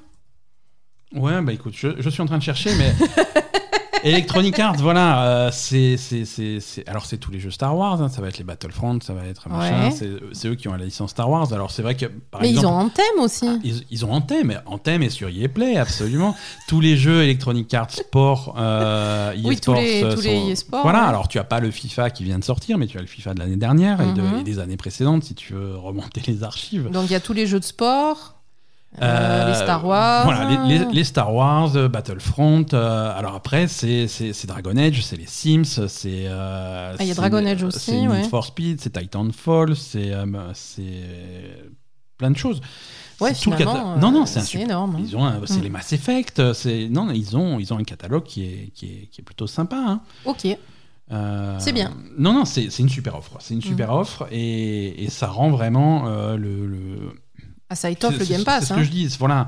[1.22, 2.92] ouais, bah écoute, je, je suis en train de chercher, mais
[4.04, 8.00] Electronic Arts, voilà, euh, c'est, c'est, c'est, c'est- alors c'est tous les jeux Star Wars,
[8.02, 9.90] hein, ça va être les Battlefront, ça va être machin, Ouais.
[9.90, 11.52] c'est, c'est eux qui ont la licence Star Wars.
[11.52, 13.46] Alors c'est vrai que par Mais exemple, ils ont un thème aussi.
[13.48, 16.34] Ah, Ils, ils ont Anthem, mais Anthem est sur EA Play, absolument.
[16.68, 20.82] tous les jeux Electronic Arts Sport, euh, Oui, tous les- euh, tous les EA Sports,
[20.82, 21.08] Voilà, ouais.
[21.08, 23.34] alors tu as pas le FIFA qui vient de sortir, mais tu as le FIFA
[23.34, 24.38] de l'année dernière et, de- Mhm.
[24.40, 26.90] et des années précédentes, si tu veux remonter les archives.
[26.90, 28.34] Donc il y a tous les jeux de sport,
[29.00, 30.24] euh, les Star Wars.
[30.24, 32.66] Voilà, les, les- les Star Wars, euh, Battlefront.
[32.74, 34.06] euh, alors après, c'est
[34.46, 36.26] Dragon Age, c'est les Sims, c'est.
[36.26, 38.22] euh, Ah, il y a Dragon Age aussi, C'est Need ouais.
[38.24, 40.12] for Speed, c'est Titanfall, c'est
[42.18, 42.60] plein de choses.
[43.20, 43.64] Ouais, C'est tout le
[44.00, 44.96] Non, non, c'est énorme.
[44.96, 45.04] hein.
[45.04, 45.62] Ils ont, c'est Mm.
[45.62, 46.52] les Mass Effect.
[46.54, 49.46] C'est non, ils ont, ils ont un catalogue qui est, qui est, qui est plutôt
[49.46, 49.76] sympa.
[49.76, 50.00] hein.
[50.24, 50.46] Ok.
[51.12, 51.92] Euh, C'est bien.
[52.18, 53.32] Non, non, c'est une super offre.
[53.40, 53.62] C'est une Mm.
[53.62, 57.12] super offre et, et ça rend vraiment euh, le, le-
[57.72, 58.60] Ah, ça étoffe le Game Pass.
[58.60, 58.76] C'est ce hein.
[58.76, 59.16] que je dis.
[59.18, 59.46] Voilà.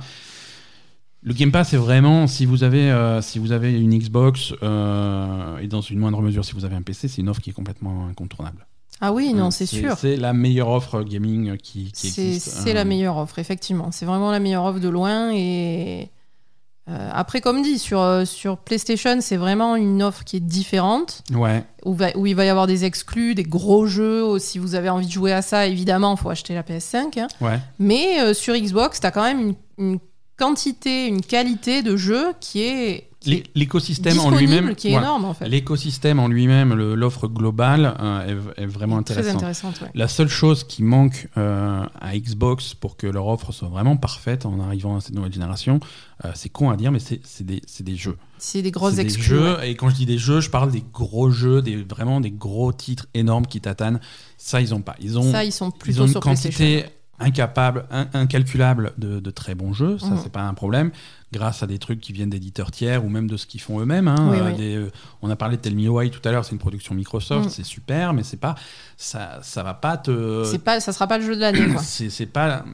[1.22, 5.58] Le Game Pass, c'est vraiment si vous avez, euh, si vous avez une Xbox euh,
[5.58, 7.54] et dans une moindre mesure si vous avez un PC, c'est une offre qui est
[7.54, 8.66] complètement incontournable.
[9.00, 9.96] Ah oui, non, Euh, c'est sûr.
[9.98, 12.48] C'est la meilleure offre gaming qui, qui existe.
[12.48, 13.90] c'est Euh, la meilleure offre, effectivement.
[13.92, 15.32] C'est vraiment la meilleure offre de loin.
[15.34, 16.08] Et
[16.90, 21.22] euh, après, comme dit, sur, euh, sur PlayStation, c'est vraiment une offre qui est différente,
[21.32, 21.64] Ouais.
[21.84, 24.38] où, va- où il va y avoir des exclus, des gros jeux.
[24.38, 27.18] Si vous avez envie de jouer à ça, évidemment, il faut acheter la PS5.
[27.18, 27.28] hein.
[27.40, 27.58] Ouais.
[27.78, 29.98] Mais euh, sur Xbox, tu as quand même une, une
[30.36, 33.10] quantité, une qualité de jeu qui est,
[33.54, 34.74] L'écosystème en lui-même.
[34.74, 35.06] qui est voilà.
[35.06, 35.48] énorme, en fait.
[35.48, 39.36] L'écosystème en lui-même, l'offre globale euh, est, est vraiment Très intéressante.
[39.36, 39.90] intéressante, ouais.
[39.94, 44.44] La seule chose qui manque euh, à Xbox pour que leur offre soit vraiment parfaite
[44.44, 45.80] en arrivant à cette nouvelle génération,
[46.26, 48.18] euh, c'est con à dire, mais c'est des, des jeux.
[48.36, 49.24] C'est des grosses des exclus.
[49.24, 49.70] jeux, ouais.
[49.70, 52.74] et quand je dis des jeux, je parle des gros jeux, des, vraiment des gros
[52.74, 54.00] titres énormes qui tatanent.
[54.36, 54.96] Ça, ils ont pas.
[55.00, 56.84] Ils ont, Ça, ils sont ils plutôt ont une sur quantité
[57.20, 59.98] incapable, in- incalculable de, de très bons jeux.
[59.98, 60.20] Ça, Mhm.
[60.22, 60.90] c'est pas un problème.
[61.32, 64.06] Grâce à des trucs qui viennent d'éditeurs tiers ou même de ce qu'ils font eux-mêmes.
[64.08, 64.28] hein.
[64.30, 64.56] Oui, Euh, oui.
[64.56, 64.90] des- euh,
[65.22, 67.50] on a parlé de Tell Me Why tout à l'heure, c'est une production Microsoft, Mhm.
[67.50, 68.54] c'est super, mais c'est pas,
[68.96, 70.44] ça, ça va pas te.
[70.44, 72.64] C'est pas, ça sera pas le jeu de l'année, c'est pas.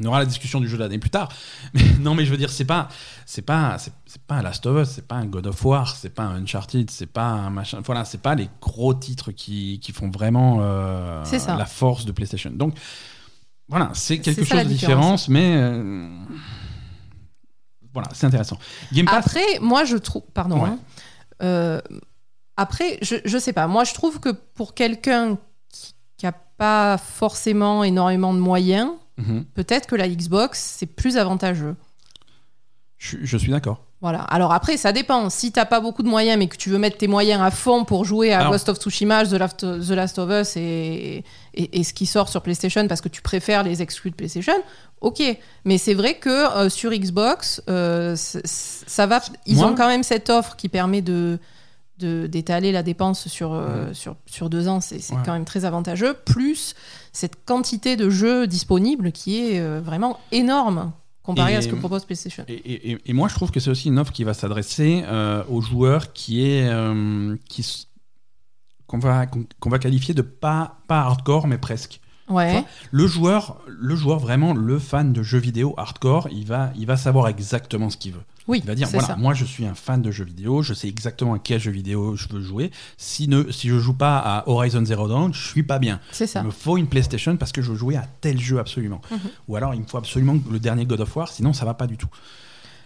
[0.00, 1.28] On aura la discussion du jeu de l'année plus tard.
[1.74, 2.88] Mais, non, mais je veux dire, c'est pas,
[3.26, 6.10] c'est pas, c'est pas un Last of Us, c'est pas un God of War, c'est
[6.10, 7.80] pas un Uncharted, c'est pas un machin.
[7.84, 11.56] Voilà, c'est pas les gros titres qui, qui font vraiment euh, C'est ça.
[11.56, 12.50] la force de PlayStation.
[12.50, 12.74] Donc,
[13.68, 16.08] Voilà, c'est quelque chose de différent, mais euh,
[17.92, 18.58] voilà, c'est intéressant.
[18.92, 20.22] Game Pass, Après, moi, je trouve.
[20.34, 20.62] Pardon.
[20.62, 20.68] Ouais.
[20.70, 20.78] hein.
[21.42, 21.80] Euh,
[22.56, 23.66] après, je, je sais pas.
[23.66, 25.38] Moi, je trouve que pour quelqu'un
[26.16, 29.44] qui n'a pas forcément énormément de moyens, Mhm.
[29.54, 31.74] peut-être que la Xbox, c'est plus avantageux.
[32.98, 33.84] je, je suis d'accord.
[34.00, 34.20] Voilà.
[34.22, 35.28] Alors après, ça dépend.
[35.28, 37.84] Si t'as pas beaucoup de moyens, mais que tu veux mettre tes moyens à fond
[37.84, 41.80] pour jouer à Alors- Ghost of Tsushima, The Last, The Last of Us et, et,
[41.80, 44.52] et ce qui sort sur PlayStation parce que tu préfères les exclus de PlayStation,
[45.00, 45.20] ok.
[45.64, 49.20] Mais c'est vrai que euh, sur Xbox, euh, ça va.
[49.46, 51.40] Ils Moi- ont quand même cette offre qui permet de-
[51.98, 55.18] d'étaler la dépense sur, euh, sur, sur deux ans, c'est Ouais.
[55.24, 56.14] quand même très avantageux.
[56.24, 56.74] Plus
[57.12, 60.92] cette quantité de jeux disponibles qui est euh, vraiment énorme
[61.22, 62.44] comparé Et- à ce que propose PlayStation.
[62.48, 65.60] Et, et- moi, je trouve que c'est aussi une offre qui va s'adresser euh, aux
[65.60, 67.86] joueurs qui est euh, qui
[68.86, 72.00] qu'on va qu'on va qualifier de pas pas hardcore, mais presque.
[72.28, 72.64] Ouais.
[72.90, 76.96] Le joueur, le joueur vraiment le fan de jeux vidéo hardcore, il va il va
[76.96, 78.22] savoir exactement ce qu'il veut.
[78.46, 79.16] Oui, Il va dire voilà, ça.
[79.16, 82.16] moi je suis un fan de jeux vidéo, je sais exactement à quel jeu vidéo
[82.16, 82.70] je veux jouer.
[82.96, 86.00] Si ne si je joue pas à Horizon Zero Dawn, je suis pas bien.
[86.12, 86.40] C'est ça.
[86.40, 89.00] Il me faut une PlayStation parce que je veux jouer à tel jeu absolument.
[89.10, 89.18] Mhm.
[89.48, 91.86] Ou alors il me faut absolument le dernier God of War, sinon ça va pas
[91.86, 92.08] du tout.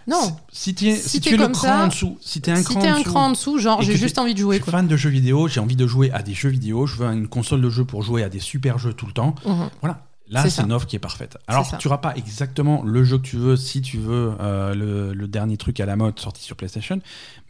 [0.07, 2.50] Non, Si, tu es, Si si tu es le cran ça, en dessous, si tu
[2.50, 4.42] es un si cran, en dessous, cran en dessous, genre j'ai juste envie de je
[4.42, 4.57] jouer.
[4.57, 4.72] suis Quoi.
[4.72, 7.28] fan de jeux vidéo, j'ai envie de jouer à des jeux vidéo, je veux une
[7.28, 9.34] console de jeu pour jouer à des super jeux tout le temps.
[9.46, 9.70] Mhm.
[9.80, 10.07] Voilà.
[10.28, 11.36] Là, C'est une offre qui est parfaite.
[11.46, 15.12] Alors, tu n'auras pas exactement le jeu que tu veux si tu veux euh, le,
[15.12, 17.00] le dernier truc à la mode sorti sur PlayStation,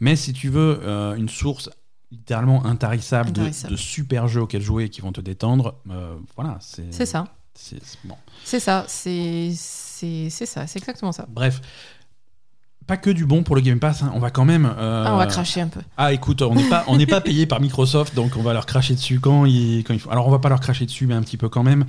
[0.01, 1.69] mais si tu veux euh, une source
[2.11, 3.71] littéralement intarissable, de- Intarissable.
[3.73, 6.57] De, super jeux auxquels jouer et qui vont te détendre, euh, voilà.
[6.59, 7.25] C'est ça.
[7.55, 8.15] c'est- bon.
[8.43, 8.85] Ça.
[8.87, 10.67] C'est ça.
[10.67, 11.25] C'est exactement ça.
[11.29, 11.61] Bref.
[12.87, 14.11] Pas que du bon pour le Game Pass, hein.
[14.13, 14.65] on va quand même.
[14.77, 15.79] euh, Ah, on va cracher un peu.
[15.97, 18.65] Ah écoute, on n'est pas, on n'est pas payé par Microsoft, donc on va leur
[18.65, 20.11] cracher dessus quand il, quand il faut.
[20.11, 21.85] Alors on va pas leur cracher dessus, mais un petit peu quand même.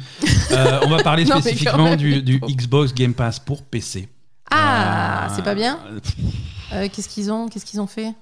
[0.53, 2.23] Euh, on va parler Non, spécifiquement du.
[2.23, 4.09] Xbox Game Pass pour PC.
[4.51, 5.79] Ah, Euh, c'est pas bien.
[6.93, 8.13] Qu'est-ce qu'ils ont Qu'est-ce qu'ils ont fait?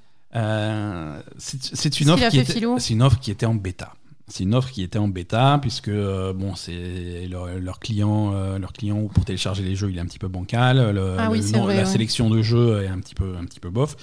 [1.38, 3.92] C'est une était, c'est une offre qui était en bêta.
[4.33, 8.59] C'est une offre qui était en bêta puisque euh, bon, c'est leur, leur client, euh,
[8.59, 10.95] leur client pour télécharger les jeux, il est un petit peu bancal.
[10.95, 11.87] Le- Ah oui, le c'est nom- vrai, la ouais.
[11.87, 13.95] sélection de jeux est un petit peu, un petit peu bof.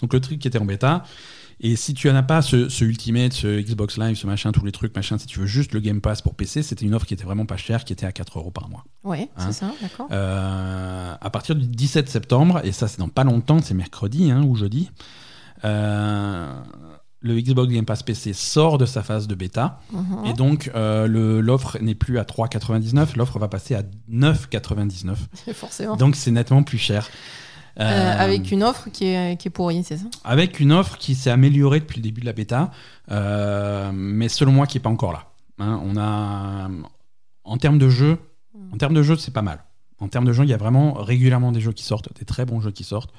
[0.00, 1.04] Donc le truc qui était en bêta.
[1.60, 4.64] Et si tu n'en as pas ce, ce Ultimate, ce Xbox Live, ce machin, tous
[4.66, 7.06] les trucs, machin, si tu veux juste le Game Pass pour PC, c'était une offre
[7.06, 8.84] qui était vraiment pas chère, qui était à 4 euros par mois.
[9.04, 10.06] Ouais, Hein c'est ça, d'accord.
[10.10, 14.42] Euh, à partir du 17 septembre, et ça c'est dans pas longtemps, c'est mercredi hein,
[14.42, 14.90] ou jeudi,
[15.64, 16.52] euh,
[17.26, 20.26] le Xbox Game Pass PC sort de sa phase de bêta, Mhm.
[20.26, 21.06] et donc euh,
[21.42, 25.16] l'offre n'est plus à 3,99, l'offre va passer à 9,99.
[25.54, 25.96] Forcément.
[25.96, 27.08] Donc c'est nettement plus cher.
[27.78, 30.06] Euh, Euh, avec une offre qui est, qui est pourrie, c'est ça?
[30.24, 32.70] avec une offre qui s'est améliorée depuis le début de la bêta,
[33.92, 35.24] mais selon moi qui est pas encore là.
[35.58, 36.68] Hein, on a,
[37.44, 38.18] en termes de jeu,
[38.72, 39.62] en termes de jeu, c'est pas mal.
[40.00, 42.44] En termes de jeu, il y a vraiment régulièrement des jeux qui sortent, des très
[42.44, 43.10] bons jeux qui sortent.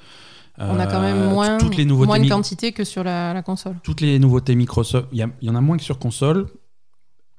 [0.60, 3.32] On a quand même Euh, moins, toutes les nouveautés, moins de quantité que sur la,
[3.32, 3.76] la console.
[3.82, 5.08] toutes les nouveautés Microsoft.
[5.12, 6.46] Il y, y en a moins que sur console.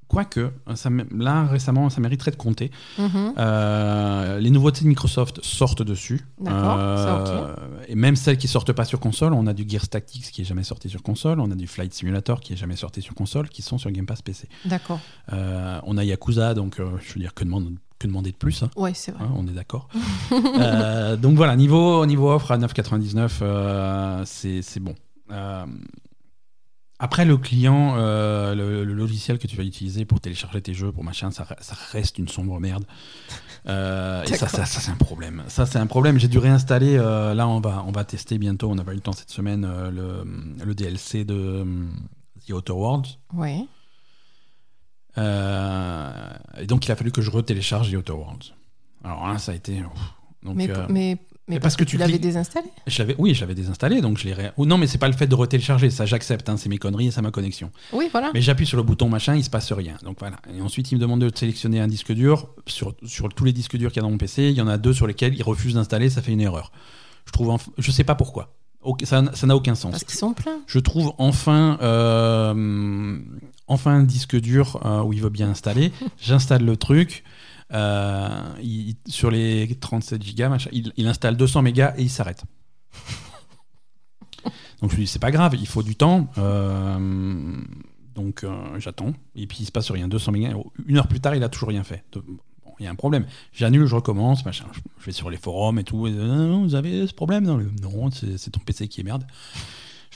[0.07, 2.71] Quoique, ça, là récemment, ça mériterait de compter.
[2.97, 3.33] Mhm.
[3.37, 6.25] Euh, les nouveautés de Microsoft sortent dessus.
[6.41, 7.55] D'accord, Euh,
[7.87, 10.45] Et même celles qui sortent pas sur console, on a du Gears Tactics qui est
[10.45, 13.49] jamais sorti sur console, on a du Flight Simulator qui est jamais sorti sur console,
[13.49, 14.47] qui sont sur Game Pass PC.
[14.65, 14.99] D'accord.
[15.31, 18.69] Euh, on a Yakuza, donc je veux dire que, demande- que demander de plus hein,
[18.75, 19.23] Ouais, c'est vrai.
[19.25, 19.87] hein, on est d'accord.
[20.31, 24.95] Euh, donc voilà, niveau, niveau offre à 9,99, euh, c'est bon.
[25.31, 25.65] Euh,
[27.01, 30.91] après, le client, euh, le, le logiciel que tu vas utiliser pour télécharger tes jeux,
[30.91, 32.83] pour machin, ça, ça reste une sombre merde.
[33.65, 33.69] Et
[34.35, 35.43] ça, ça, ça, c'est un problème.
[35.47, 36.17] Ça, c'est un problème.
[36.19, 36.97] J'ai dû réinstaller.
[36.97, 38.69] là, on va, on va tester bientôt.
[38.69, 40.23] On n'a pas eu le temps cette semaine le,
[40.63, 41.65] le DLC de
[42.47, 43.17] The Outer Worlds.
[43.33, 43.65] Ouais.
[45.17, 46.11] Euh,
[46.59, 48.53] et donc, il a fallu que je retélécharge The Outer Worlds.
[49.03, 49.81] Alors là, ça a été.
[50.43, 52.67] Donc, mais, euh, mais, mais parce que tu tu l'avais cliques- désinstallé?
[52.87, 54.33] Je l'avais, oui, je l'avais désinstallé, donc je l'ai.
[54.33, 56.77] ré- ou non, mais c'est pas le fait de retélécharger, ça j'accepte, hein, c'est mes
[56.77, 57.71] conneries et c'est ma connexion.
[57.91, 58.31] Oui, voilà.
[58.33, 59.95] Mais j'appuie sur le bouton machin, il se passe rien.
[60.03, 60.37] Donc voilà.
[60.55, 62.49] Et ensuite, il me demande de sélectionner un disque dur.
[62.67, 64.67] Sur, sur tous les disques durs qu'il y a dans mon PC, il y en
[64.67, 66.71] a deux sur lesquels il refuse d'installer, ça fait une erreur.
[67.25, 68.55] Je trouve, enf- je sais pas pourquoi.
[69.03, 69.91] Ça n'a aucun sens.
[69.91, 70.59] Parce qu'ils sont pleins.
[70.65, 73.19] Je trouve enfin, euh,
[73.69, 75.91] enfin un disque dur euh, où il veut bien installer.
[76.21, 77.23] J'installe le truc.
[77.71, 78.29] euh,
[78.61, 82.43] il- sur les 37 gigas, machin, il, il installe 200 mégas et il s'arrête.
[84.81, 86.27] Donc je lui dis c'est pas grave, il faut du temps.
[86.37, 87.57] euh,
[88.15, 88.45] donc
[88.79, 90.07] j'attends et puis il se passe rien.
[90.07, 90.53] 200 mégas.
[90.87, 92.03] Une heure plus tard, il a toujours rien fait.
[92.11, 92.23] De-
[92.79, 93.25] il y a un problème.
[93.51, 94.65] J'annule, je recommence, machin.
[94.99, 96.07] Je, vais sur les forums et tout.
[96.07, 99.03] et, euh, vous avez ce problème Non, le- non c'est c'est ton PC qui est
[99.03, 99.25] merde.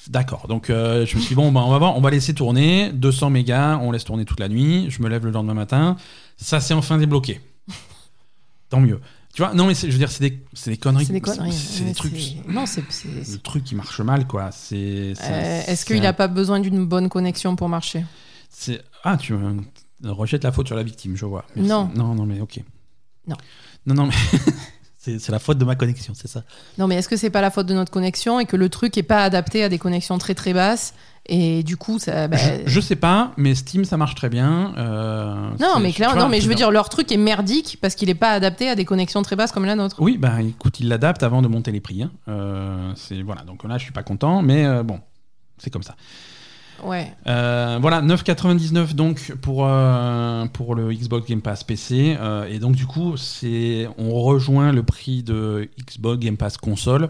[0.10, 0.48] D'accord.
[0.48, 2.92] Donc euh, je me suis dit, bon, bah, on va voir, on va laisser tourner
[2.94, 4.88] 200 mégas, on laisse tourner toute la nuit.
[4.90, 5.96] Je me lève le lendemain matin.
[6.38, 7.40] Ça s'est enfin débloqué.
[8.70, 9.00] tant mieux.
[9.34, 11.06] Tu vois, non, mais je veux dire, c'est des, c'est des conneries.
[11.06, 11.52] C'est des conneries.
[11.54, 12.14] C'est des trucs.
[12.48, 12.84] Non, c'est.
[12.90, 14.52] c'est- Le truc qui marche mal, quoi.
[14.52, 15.14] C'est.
[15.16, 18.06] c'est- Euh, Est-ce c'est qu'il un- n'a pas besoin d'une bonne connexion pour marcher?
[18.50, 19.34] C'est- Ah, tu
[20.04, 21.46] rejettes la faute sur la victime, je vois.
[21.56, 21.68] Merci.
[21.70, 21.90] Non.
[21.96, 22.60] Non, non, mais ok.
[23.28, 23.36] Non.
[23.88, 24.14] Non, non, mais.
[25.04, 26.44] c'est la faute de ma connexion, c'est ça.
[26.78, 28.98] Non, mais est-ce que c'est pas la faute de notre connexion et que le truc
[28.98, 30.94] est pas adapté à des connexions très très basses
[31.26, 32.28] et du coup ça.
[32.28, 34.74] bah, Je, je sais pas, mais Steam, ça marche très bien.
[34.78, 38.10] euh, Non, mais clairement, non, mais je veux dire leur truc est merdique parce qu'il
[38.10, 39.98] est pas adapté à des connexions très basses comme la nôtre.
[40.00, 42.04] Oui, bah écoute, il l'adapte avant de monter les prix.
[42.04, 42.12] hein.
[42.28, 45.00] Euh, c'est voilà, donc là je suis pas content, mais euh, bon,
[45.58, 45.96] c'est comme ça.
[46.84, 47.14] Ouais.
[47.28, 52.76] Euh, voilà, 9,99 donc pour euh, pour le Xbox Game Pass PC, euh, et donc
[52.76, 57.10] du coup c'est on rejoint le prix de Xbox Game Pass console.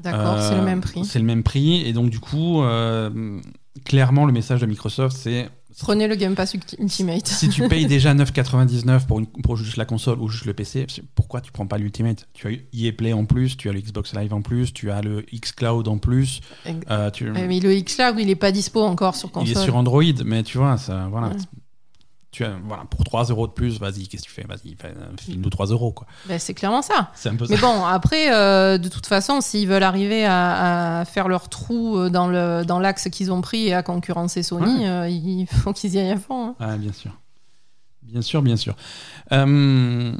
[0.00, 1.04] D'accord, c'est le même prix.
[1.04, 2.62] C'est le même prix, et donc du coup
[3.84, 5.48] clairement le message de Microsoft c'est
[5.80, 7.26] Prenez le Game Pass Ulti- Ultimate.
[7.26, 10.86] si tu payes déjà 9,99 pour, une- pour juste la console ou juste le PC,
[11.16, 12.28] pourquoi tu prends pas l'Ultimate?
[12.32, 15.02] Tu as EA Play en plus, tu as le Xbox Live en plus, tu as
[15.02, 16.42] le xCloud en plus.
[16.90, 19.48] euh, tu- mais le X-Cloud, il est pas dispo encore sur console.
[19.52, 21.28] il est sur Android, mais tu vois, ça, voilà.
[21.30, 21.34] Ouais.
[22.34, 24.42] Tu voilà, pour 3 euros de plus, vas-y, qu'est-ce que tu fais?
[24.42, 26.08] Vas-y, fais- file-nous 3 euros, quoi.
[26.28, 27.12] Bah, c'est clairement ça.
[27.14, 27.62] C'est un peu Mais ça.
[27.62, 32.10] bon, après, euh, de toute façon, s'ils veulent arriver à, à faire leur trou euh,
[32.10, 34.88] dans le dans l'axe qu'ils ont pris et à concurrencer Sony, Ouais.
[34.88, 36.48] euh, il faut qu'ils y aillent à fond.
[36.48, 36.54] hein.
[36.58, 37.12] Ah, bien sûr.
[38.02, 38.74] Bien sûr, bien sûr.
[39.30, 40.12] Euh,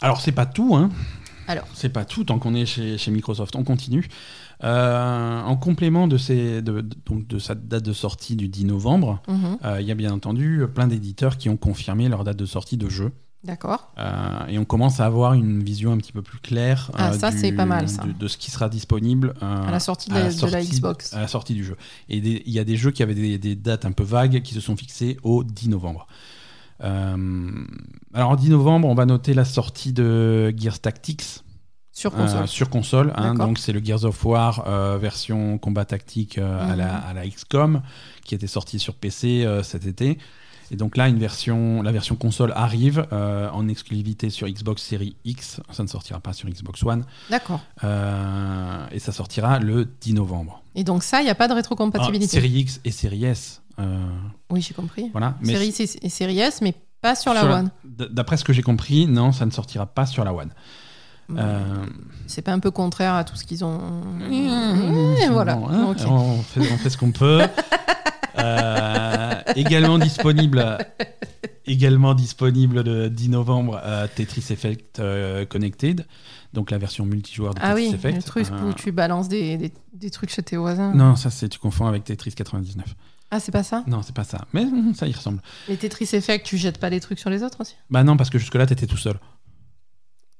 [0.00, 0.90] alors, c'est pas tout, hein.
[1.48, 1.64] Alors.
[1.74, 3.54] C'est pas tout tant qu'on est chez, chez Microsoft.
[3.56, 4.08] On continue.
[4.64, 8.64] Euh, en complément de, ces, de, de- donc de sa date de sortie du 10
[8.66, 9.58] novembre, Mhm.
[9.64, 12.76] euh, il y a bien entendu plein d'éditeurs qui ont confirmé leur date de sortie
[12.76, 13.10] de jeu.
[13.44, 13.92] D'accord.
[13.98, 17.32] Euh, et on commence à avoir une vision un petit peu plus claire Ah, ça,
[17.32, 18.04] du- c'est pas mal, ça.
[18.04, 21.12] De, de ce qui sera disponible À la sortie de à la, Xbox.
[21.12, 21.76] à la sortie du jeu.
[22.08, 24.54] Et il y a des jeux qui avaient des, des dates un peu vagues qui
[24.54, 26.06] se sont fixées au 10 novembre.
[28.14, 31.41] Alors, en 10 novembre, on va noter la sortie de Gears Tactics
[31.92, 32.48] Sur euh, console.
[32.48, 33.12] sur console.
[33.16, 33.34] hein.
[33.34, 37.02] Donc, c'est le Gears of War euh, version combat tactique euh, à, la, Mhm.
[37.08, 37.82] à la XCOM
[38.24, 40.18] qui était sorti sur PC euh, cet été.
[40.70, 45.16] Et donc là, une version, la version console arrive euh, en exclusivité sur Xbox Series
[45.26, 45.60] X.
[45.70, 47.04] Ça ne sortira pas sur Xbox One.
[47.28, 47.60] D'accord.
[47.84, 50.62] Euh, et ça sortira le 10 novembre.
[50.74, 52.26] Et donc ça, il n'y a pas de Ah, rétrocompatibilité.
[52.32, 53.60] série X et Série S.
[53.78, 54.06] euh,
[54.50, 55.10] Oui, j'ai compris.
[55.12, 55.34] voilà.
[55.42, 57.70] Mais Série C et série S, mais pas sur la One.
[57.84, 60.52] D'après ce que j'ai compris, non, ça ne sortira pas sur la One.
[61.30, 61.86] Euh,
[62.26, 63.78] C'est pas un peu contraire à tout ce qu'ils ont.
[63.78, 65.54] Mmh, Et voilà.
[65.56, 67.42] bon, hein, on, fait, on fait ce qu'on peut.
[68.38, 70.78] Euh, également disponible,
[71.66, 76.06] également disponible le 10 novembre, euh, Tetris Effect euh, Connected,
[76.54, 78.16] donc la version multijoueur de Ah Tetris oui, Effect.
[78.16, 80.94] le truc où tu balances des, des, des trucs chez tes voisins.
[80.94, 82.86] Non, ça c'est tu confonds avec Tetris 99.
[83.30, 83.82] Ah, c'est pas ça?
[83.86, 84.46] Non, c'est pas ça.
[84.52, 85.40] Mais hum, ça y ressemble.
[85.68, 87.76] Les Tetris Effect, tu jettes pas des trucs sur les autres aussi?
[87.90, 89.14] Bah non, parce que jusque là t'étais tout seul.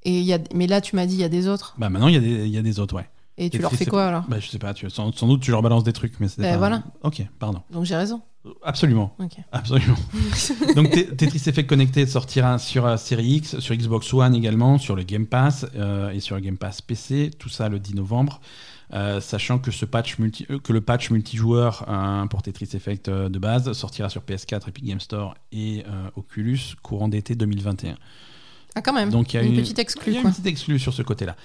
[0.04, 0.38] Et y a...
[0.54, 1.74] Mais là, tu m'as dit, il y a des autres.
[1.78, 3.08] Bah maintenant il y, a des- il y a des autres, ouais.
[3.38, 5.50] Et tu leur fais quoi alors Bah je sais pas, tu, sans, sans doute tu
[5.50, 6.58] leur balances des trucs, mais c'est Ben pas.
[6.58, 6.82] voilà.
[7.02, 7.62] Ok, pardon.
[7.72, 8.20] Donc j'ai raison.
[8.62, 9.14] Absolument.
[9.20, 9.36] Ok.
[9.52, 9.94] Absolument.
[10.76, 14.96] Donc Te- Tetris Effect Connected sortira sur euh, Série X, sur Xbox One également, sur
[14.96, 18.40] le Game Pass euh, et sur le Game Pass PC, tout ça le 10 novembre.
[18.94, 23.08] Euh, sachant que, ce patch multi, euh, que le patch multijoueur euh, pour Tetris Effect
[23.08, 27.94] euh, de base sortira sur PS4, Epic Game Store et euh, Oculus courant d'été 2021.
[28.74, 29.10] Ah, quand même.
[29.10, 30.28] Donc il y a une, une, petite il y exclue, a quoi.
[30.28, 31.36] une petite exclue sur ce côté-là.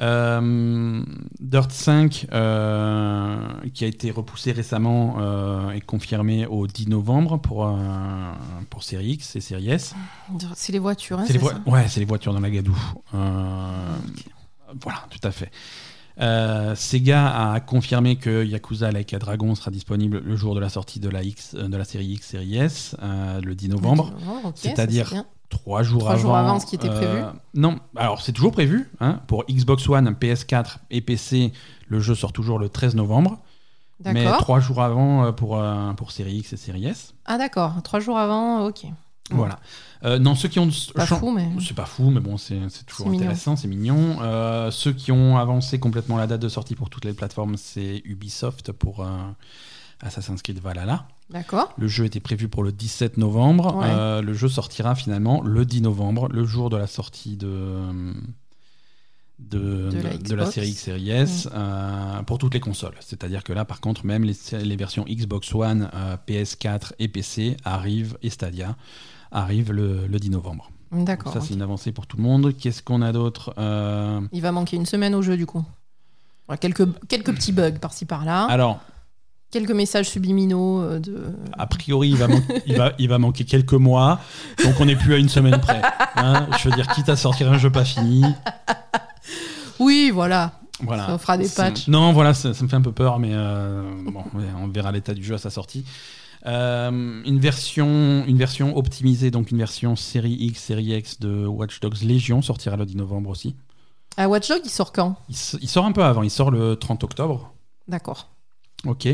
[0.00, 1.04] Euh,
[1.40, 3.36] Dirt 5, euh,
[3.74, 7.70] qui a été repoussé récemment euh, et confirmé au 10 novembre pour,
[8.70, 9.94] pour Série X et Série S.
[10.54, 12.78] C'est les voitures, hein, c'est les, ça ouais, c'est les voitures dans la gadoue.
[13.12, 15.50] Voilà, tout à fait.
[16.76, 21.00] Sega a confirmé que Yakuza Like a Dragon sera disponible le jour de la sortie
[21.00, 24.14] de la, X, de la série X, série S, le 10 novembre.
[24.54, 25.12] C'est-à-dire.
[25.52, 26.20] Trois jours Trois avant.
[26.22, 27.22] jours avant ce qui était prévu.
[27.54, 28.90] Non, alors c'est toujours prévu.
[29.00, 31.52] hein, pour Xbox One, PS4 et PC,
[31.88, 33.38] le jeu sort toujours le 13 novembre.
[34.04, 37.14] Mais trois jours avant euh, pour, euh, pour série X et série S.
[37.24, 37.74] Ah, d'accord.
[37.84, 38.86] Trois jours avant, ok.
[39.30, 39.60] Voilà.
[40.04, 40.68] Euh, non, ceux qui ont.
[40.94, 41.48] Pas chan- fou, mais.
[41.60, 43.24] C'est pas fou, mais bon, c'est c'est toujours C'est mignon.
[43.26, 44.16] intéressant, c'est mignon.
[44.20, 48.02] Euh, ceux qui ont avancé complètement la date de sortie pour toutes les plateformes, c'est
[48.04, 49.06] Ubisoft pour euh,
[50.00, 51.06] Assassin's Creed Valhalla.
[51.32, 51.72] D'accord.
[51.78, 53.76] Le jeu était prévu pour le 17 novembre.
[53.76, 53.86] Ouais.
[53.88, 58.12] Euh, le jeu sortira finalement le 10 novembre, le jour de la sortie de.
[59.38, 62.94] De, De la de- série X, série S, euh, pour toutes les consoles.
[63.00, 67.56] C'est-à-dire que là, par contre, même les, les versions Xbox One, euh, PS4 et PC
[67.64, 68.76] arrivent, et Stadia
[69.32, 70.70] arrivent le, le 10 novembre.
[70.92, 71.32] D'accord.
[71.32, 72.54] Ça, c'est une avancée pour tout le monde.
[72.56, 75.64] Qu'est-ce qu'on a d'autre Euh, Il va manquer une semaine au jeu, du coup.
[76.60, 78.44] Quelques, quelques petits bugs par-ci par-là.
[78.44, 78.80] Alors,
[79.52, 81.22] quelques messages subliminaux euh, de.
[81.56, 82.26] A priori, il va,
[82.66, 84.18] il, va, il va manquer quelques mois,
[84.64, 85.80] donc on n'est plus à une semaine près.
[86.16, 86.48] hein.
[86.58, 88.24] je veux dire, quitte à sortir un jeu pas fini.
[89.78, 90.52] Oui, voilà.
[90.80, 91.06] Voilà.
[91.10, 91.86] On fera des patchs.
[91.86, 94.24] Non, voilà, ça, ça me fait un peu peur, mais euh, bon,
[94.60, 95.84] on verra l'état du jeu à sa sortie.
[96.44, 101.78] Euh, une, version, une version optimisée, donc une version série X, série X de Watch
[101.78, 103.54] Dogs Légion sortira le 10 novembre aussi.
[104.16, 105.16] Ah, Watch Dogs, il sort quand?
[105.28, 107.52] Il sort un peu avant, il sort le 30 octobre.
[107.86, 108.31] D'accord.
[108.86, 109.08] Ok,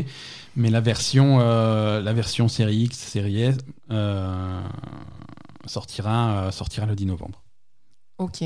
[0.55, 3.57] mais la version, euh, la version série X, série S
[3.91, 4.61] euh,
[5.65, 7.43] sortira, euh, sortira le 10 novembre.
[8.17, 8.43] Ok.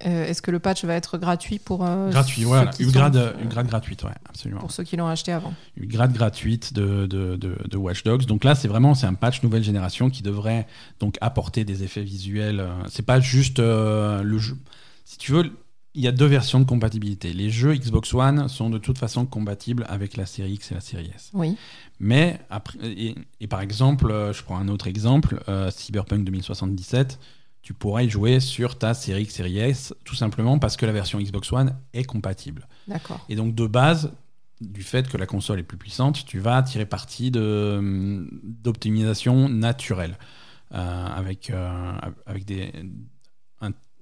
[0.00, 1.78] Est-ce que le patch va être gratuit pour.
[1.78, 2.70] Gratuit, ceux voilà.
[2.70, 4.60] qui sont- gratuite, ouais, absolument.
[4.60, 5.54] Pour ceux qui l'ont acheté avant.
[5.78, 8.26] Une grade gratuite de, de, de, de Watch Dogs.
[8.26, 10.66] Donc là, c'est vraiment c'est un patch nouvelle génération qui devrait
[11.00, 12.62] donc apporter des effets visuels.
[12.88, 14.58] C'est pas juste le jeu.
[15.06, 15.50] Si tu veux,
[15.96, 17.32] il y a deux versions de compatibilité.
[17.32, 20.80] Les jeux Xbox One sont de toute façon compatibles avec la série X et la
[20.80, 21.30] série S.
[21.32, 21.56] Oui.
[21.98, 27.18] Mais après, et, et par exemple, euh, je prends un autre exemple, euh, Cyberpunk 2077,
[27.62, 30.92] tu pourrais y jouer sur ta série X, série S, tout simplement parce que la
[30.92, 32.68] version Xbox One est compatible.
[32.86, 33.24] D'accord.
[33.30, 34.12] Et donc de base,
[34.60, 40.18] du fait que la console est plus puissante, tu vas tirer parti hum, d'optimisation naturelle,
[40.74, 41.92] euh, avec, euh,
[42.26, 42.72] avec des,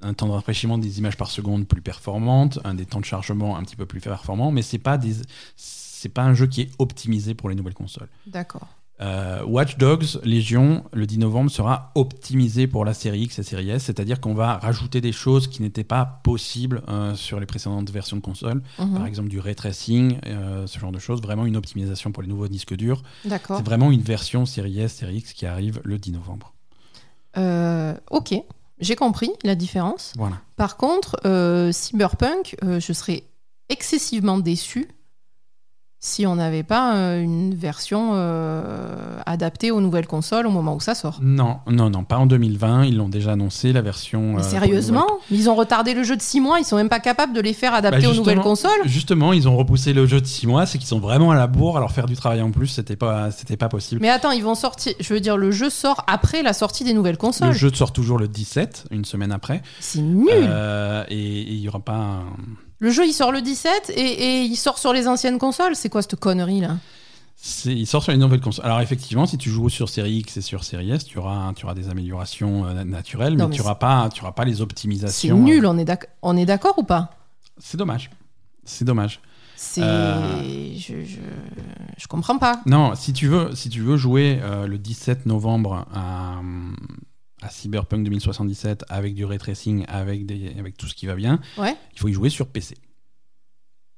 [0.05, 3.57] un, temps de rafraîchissement des images par seconde plus performante, un des temps de chargement
[3.57, 5.15] un petit peu plus performant, mais c'est pas des
[5.57, 8.09] c'est pas un jeu qui est optimisé pour les nouvelles consoles.
[8.27, 8.69] D'accord.
[9.01, 13.71] Euh, Watch Dogs Légion, le 10 novembre, sera optimisé pour la série X et série
[13.71, 17.91] S, c'est-à-dire qu'on va rajouter des choses qui n'étaient pas possibles euh, sur les précédentes
[17.91, 18.95] versions de console, Mhm.
[18.95, 22.29] par exemple du ray tracing, euh, ce genre de choses, vraiment une optimisation pour les
[22.29, 23.03] nouveaux disques durs.
[23.25, 23.57] D'accord.
[23.57, 26.55] C'est vraiment une version série S, série X qui arrive le 10 novembre.
[28.11, 28.35] Ok.
[28.79, 30.13] J'ai compris la différence.
[30.17, 30.41] Voilà.
[30.57, 33.25] Par contre, euh, Cyberpunk, euh, je serais
[33.69, 34.89] excessivement déçu
[36.07, 40.81] si on n'avait pas euh, une version euh, adaptée aux nouvelles consoles au moment où
[40.81, 41.19] ça sort.
[41.23, 44.35] Non, non, non, pas en 2020, ils l'ont déjà annoncé, la version...
[44.35, 46.91] Mais euh, les sérieusement Ils ont retardé le jeu de 6 mois, ils sont même
[46.91, 50.05] pas capables de les faire adapter Bah, aux nouvelles consoles Justement, ils ont repoussé le
[50.05, 52.43] jeu de 6 mois, c'est qu'ils sont vraiment à la bourre, alors faire du travail
[52.43, 54.03] en plus, c'était pas, c'était pas possible.
[54.03, 54.93] Mais attends, ils vont sortir.
[55.01, 57.53] Je veux dire, le jeu sort après la sortie des nouvelles Le consoles.
[57.55, 59.63] jeu sort toujours le 17, une semaine après.
[59.81, 60.29] C'est nul.
[60.33, 61.95] Euh, et il y aura pas.
[61.95, 62.25] un-
[62.85, 65.75] Le jeu, il sort le 17 et, et il sort sur les anciennes consoles.
[65.75, 66.77] C'est quoi cette connerie là?
[67.65, 68.67] Il sort sur les nouvelles consoles.
[68.67, 71.65] Alors effectivement, si tu joues sur série X et sur série S, tu auras, tu
[71.65, 74.61] auras des améliorations euh, naturelles, Non, mais, mais tu auras pas, tu auras pas les
[74.61, 75.35] optimisations.
[75.37, 77.11] C'est nul, euh, on est d'ac- on est d'accord ou pas?
[77.59, 78.11] C'est dommage.
[78.65, 79.21] C'est dommage.
[79.57, 79.81] C'est.
[79.83, 80.43] Euh.
[80.77, 81.21] Je, je,
[81.97, 82.61] je comprends pas.
[82.67, 86.41] Non, si tu veux, si tu veux jouer euh, le 17 novembre à,
[87.45, 91.41] à Cyberpunk 2077 avec du ray tracing, avec, des, avec tout ce qui va bien,
[91.59, 91.77] Ouais.
[91.93, 92.77] il faut y jouer sur PC.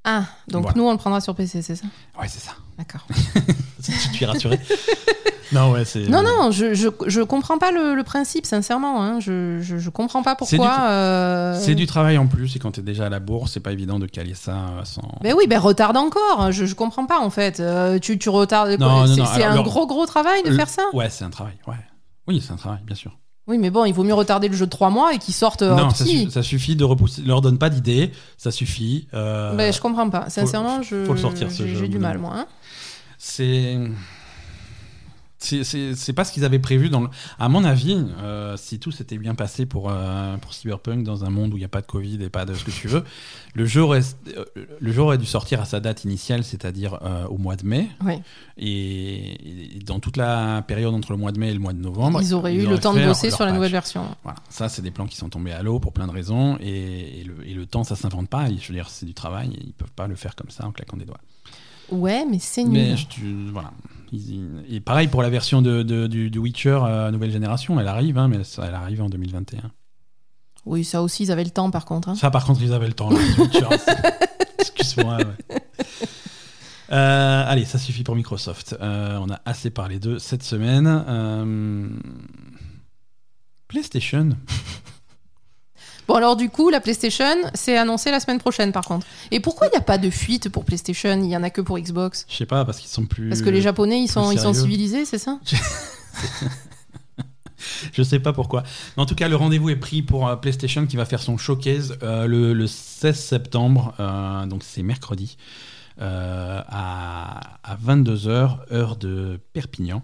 [0.04, 0.76] Ah, donc Voilà.
[0.78, 1.86] nous, on le prendra sur PC, c'est ça?
[2.20, 2.52] Ouais, c'est ça.
[2.78, 3.06] D'accord.
[4.14, 4.58] tu es rassuré
[5.52, 6.08] Non, ouais, c'est.
[6.08, 9.00] Non, non, je, je, je comprends pas le, le principe, sincèrement.
[9.02, 9.20] hein.
[9.20, 10.76] Je, je, je comprends pas C'est pourquoi.
[10.76, 13.52] du- euh, C'est du travail en plus, et quand tu es déjà à la bourse,
[13.52, 15.02] c'est pas évident de caler ça euh, sans.
[15.22, 16.50] Ben oui, ben retarde encore.
[16.50, 17.60] Je, je comprends pas en fait.
[17.60, 18.70] Euh, tu, tu retardes.
[18.80, 20.82] Non, non, c'est non, c'est alors, un gros gros travail de Le- faire ça?
[20.92, 21.74] Ouais, c'est un travail, ouais.
[22.26, 23.16] Oui, c'est un travail, bien sûr.
[23.48, 25.62] Oui, mais bon, il vaut mieux retarder le jeu de 3 mois et qu'il sorte
[25.62, 26.24] euh, en non, ça, petit.
[26.24, 27.22] su- ça suffit de repousser.
[27.22, 29.06] Leur donne pas d'idée, ça suffit.
[29.14, 30.28] euh, Ben, je comprends pas.
[30.30, 32.32] Sincèrement, je, faut le sortir, ce j'ai jeu, j'ai du mal, moi.
[32.34, 32.46] hein.
[33.18, 33.78] C'est.
[35.38, 37.08] C'est- pas ce qu'ils avaient prévu dans le...
[37.38, 41.30] À mon avis, euh, si tout s'était bien passé pour, euh, pour Cyberpunk dans un
[41.30, 43.04] monde où il n'y a pas de Covid et pas de ce que tu veux,
[43.54, 44.00] le jeu, aurait,
[44.36, 44.44] euh,
[44.80, 47.88] le jeu aurait dû sortir à sa date initiale, c'est-à-dire euh, au mois de mai.
[48.56, 51.80] Et, et dans toute la période entre le mois de mai et le mois de
[51.80, 54.04] novembre, Ils auraient eu le temps de bosser sur la nouvelle version.
[54.22, 56.56] Voilà, ça, c'est des plans qui sont tombés à l'eau pour plein de raisons.
[56.60, 58.46] Et, et le, et le temps, ça s'invente pas.
[58.48, 59.50] Je veux dire, c'est du travail.
[59.62, 61.20] Ils peuvent pas le faire comme ça en claquant des doigts.
[61.90, 62.72] Ouais, mais c'est nul.
[62.72, 63.70] Mais je- tu- voilà.
[64.16, 67.78] Ils- et pareil pour la version de, de- du, du Witcher euh, nouvelle génération.
[67.80, 69.70] Elle arrive, hein, mais elle arrive en 2021.
[70.64, 72.08] Oui, ça aussi, ils avaient le temps par contre.
[72.08, 72.14] hein.
[72.16, 73.10] Ça, par contre, ils avaient le temps.
[73.10, 73.66] là, du Witcher.
[74.58, 75.18] Excuse-moi.
[75.18, 75.56] ouais.
[76.92, 78.76] Euh, allez, ça suffit pour Microsoft.
[78.80, 80.86] Euh, on a assez parlé d'eux cette semaine.
[83.68, 84.30] PlayStation.
[86.08, 89.06] Bon, alors du coup, la PlayStation, c'est annoncé la semaine prochaine par contre.
[89.30, 91.20] Et pourquoi il n'y a pas de fuite pour PlayStation?
[91.22, 93.28] Il y en a que pour Xbox Je sais pas, parce qu'ils sont plus.
[93.28, 95.38] Parce que les Japonais, ils sont, ils sont civilisés, c'est ça?
[97.92, 98.62] Je sais pas pourquoi.
[98.96, 101.36] Mais en tout cas, le rendez-vous est pris pour euh, PlayStation qui va faire son
[101.36, 105.36] showcase euh, le, le 16 septembre, euh, donc c'est mercredi,
[105.98, 110.02] à, à 22h, heure de Perpignan.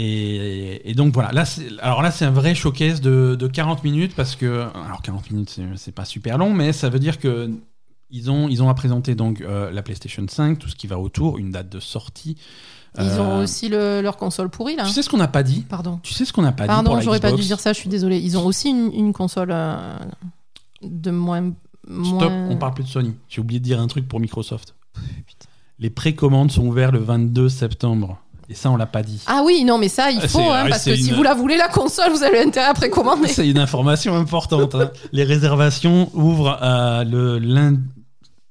[0.00, 1.44] Et, et donc voilà, là,
[1.80, 5.58] alors là c'est un vrai showcase de, de 40 minutes parce que, alors 40 minutes
[5.76, 7.50] c'est- pas super long, mais ça veut dire que
[8.10, 10.98] Ils ont, ils ont à présenter donc euh, la PlayStation 5, tout ce qui va
[10.98, 12.36] autour, une date de sortie.
[12.96, 14.84] Ils ont Euh, aussi le- leur console pourrie là.
[14.84, 15.66] Tu sais ce qu'on n'a pas dit?
[15.68, 16.00] Pardon.
[16.02, 17.90] Tu sais ce qu'on n'a pas dit Pardon, j'aurais pas dû dire ça, je suis
[17.90, 18.18] désolée.
[18.18, 19.98] Ils ont aussi une, une console euh,
[20.82, 21.52] de moins.
[21.86, 22.48] Stop, moins...
[22.50, 23.14] on parle plus de Sony.
[23.28, 24.74] J'ai oublié de dire un truc pour Microsoft.
[25.80, 28.18] Les précommandes sont ouvertes le 22 septembre.
[28.50, 29.20] Et ça, on l'a pas dit.
[29.26, 31.22] Ah oui, non, mais ça, il Ah, faut, hein, ah, parce que si une- vous
[31.22, 33.28] la voulez, la console, vous avez intérêt à précommander.
[33.28, 34.74] C'est une information importante.
[34.74, 34.90] hein.
[35.12, 37.80] Les réservations ouvrent euh, le lundi,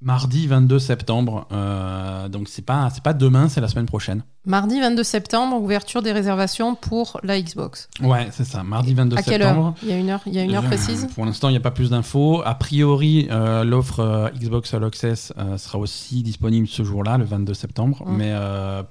[0.01, 1.47] mardi 22 septembre.
[1.51, 4.23] Euh, donc c'est pas c'est pas demain, c'est la semaine prochaine.
[4.45, 7.89] Mardi 22 septembre, ouverture des réservations pour la Xbox.
[8.01, 8.63] Ouais, c'est ça.
[8.63, 9.65] Mardi 22 à quelle septembre.
[9.67, 11.07] heure Il y a une heure, il y a une heure Euh, précise?
[11.15, 12.41] Pour l'instant, il n'y a pas plus d'infos.
[12.45, 17.53] A priori, euh, l'offre euh, Xbox All Access sera aussi disponible ce jour-là, le 22
[17.53, 18.03] septembre.
[18.05, 18.15] Mm.
[18.15, 18.33] Mais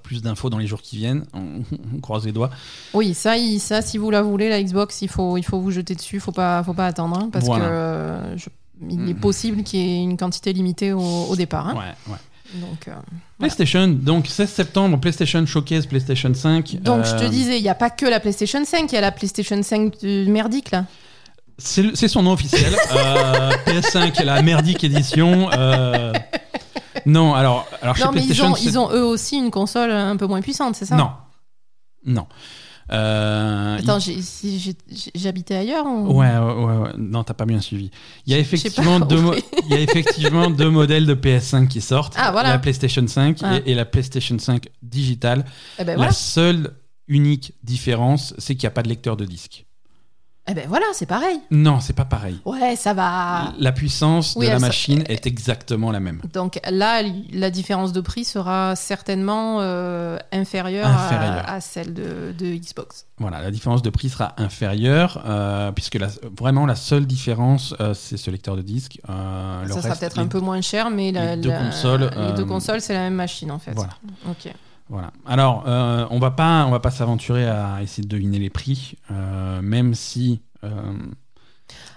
[0.02, 1.24] plus d'infos dans les jours qui viennent.
[1.32, 1.62] On,
[1.96, 2.50] on croise les doigts.
[2.92, 5.70] Oui, ça, il- ça, si vous la voulez, la Xbox, il faut, il faut vous
[5.70, 7.64] jeter dessus, faut pas, faut pas attendre, hein, parce Voilà.
[8.34, 8.50] que je-
[8.90, 9.20] il est Mm.
[9.20, 11.68] possible qu'il y ait une quantité limitée au, au départ.
[11.68, 11.74] hein.
[11.74, 12.60] Ouais, ouais.
[12.60, 12.92] Donc, euh,
[13.38, 16.76] PlayStation, donc 16 septembre, PlayStation Showcase, PlayStation 5.
[16.80, 18.98] donc je te Euh, disais, il n'y a pas que la PlayStation 5, il y
[18.98, 20.84] a la PlayStation 5 de merdique là.
[21.58, 22.72] C'est son nom officiel.
[22.96, 25.48] Euh, PS5, la merdique édition.
[27.04, 28.52] Non, alors, alors chez Non, mais ils PlayStation.
[28.52, 30.96] ont, c'est- ils ont eux aussi une console un peu moins puissante, c'est ça?
[30.96, 31.10] Non.
[32.04, 32.26] Non.
[32.92, 34.76] Euh, Attends, si
[35.14, 36.90] j'habitais ailleurs il- ou- Ouais, ouais, ouais, ouais.
[36.98, 37.90] Non, t'as pas bien suivi.
[38.26, 39.44] Il y a effectivement, deux, mo- compris.
[39.68, 42.14] il y a effectivement deux modèles de PS5 qui sortent.
[42.16, 42.50] Ah, voilà.
[42.50, 43.56] La PlayStation 5 Ah.
[43.66, 45.44] et, et la PlayStation 5 digitale.
[45.78, 46.76] Eh ben La voilà, seule
[47.08, 49.66] unique différence, c'est qu'il n'y a pas de lecteur de disque.
[50.48, 51.40] Eh ben voilà c'est pareil.
[51.50, 52.40] Non, c'est pas pareil.
[52.44, 53.52] Ouais, ça va.
[53.58, 56.20] La puissance Oui, de la machine est exactement la même.
[56.32, 57.02] Donc là,
[57.32, 61.44] la différence de prix sera certainement euh, inférieure, Inférieure.
[61.46, 63.06] À, à celle de, de Xbox.
[63.18, 66.08] Voilà, la différence de prix sera inférieure, euh, puisque la-
[66.38, 68.98] vraiment la seule différence, euh, c'est ce lecteur de disque.
[69.08, 72.32] Le ça sera peut-être un peu moins cher, mais la- les deux la- consoles, les
[72.34, 73.72] deux consoles, c'est la même machine en fait.
[73.74, 73.92] Voilà.
[74.28, 74.52] Ok.
[74.88, 75.10] Voilà.
[75.26, 78.96] Alors, euh, on va pas, on va pas s'aventurer à essayer de deviner les prix,
[79.10, 80.40] euh, même si.
[80.64, 80.92] euh,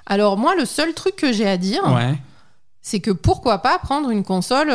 [0.05, 2.17] Alors moi, le seul truc que j'ai à dire, ouais.
[2.81, 4.69] c'est que pourquoi pas prendre une console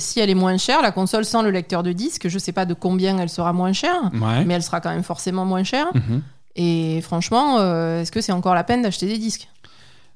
[0.00, 2.28] si elle est moins chère, la console sans le lecteur de disque.
[2.28, 4.44] Je sais pas de combien elle sera moins chère, Ouais.
[4.44, 5.86] mais elle sera quand même forcément moins chère.
[5.94, 6.22] Mhm.
[6.56, 7.58] Et franchement,
[8.00, 9.48] est-ce que c'est encore la peine d'acheter des disques?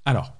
[0.05, 0.33] Alors.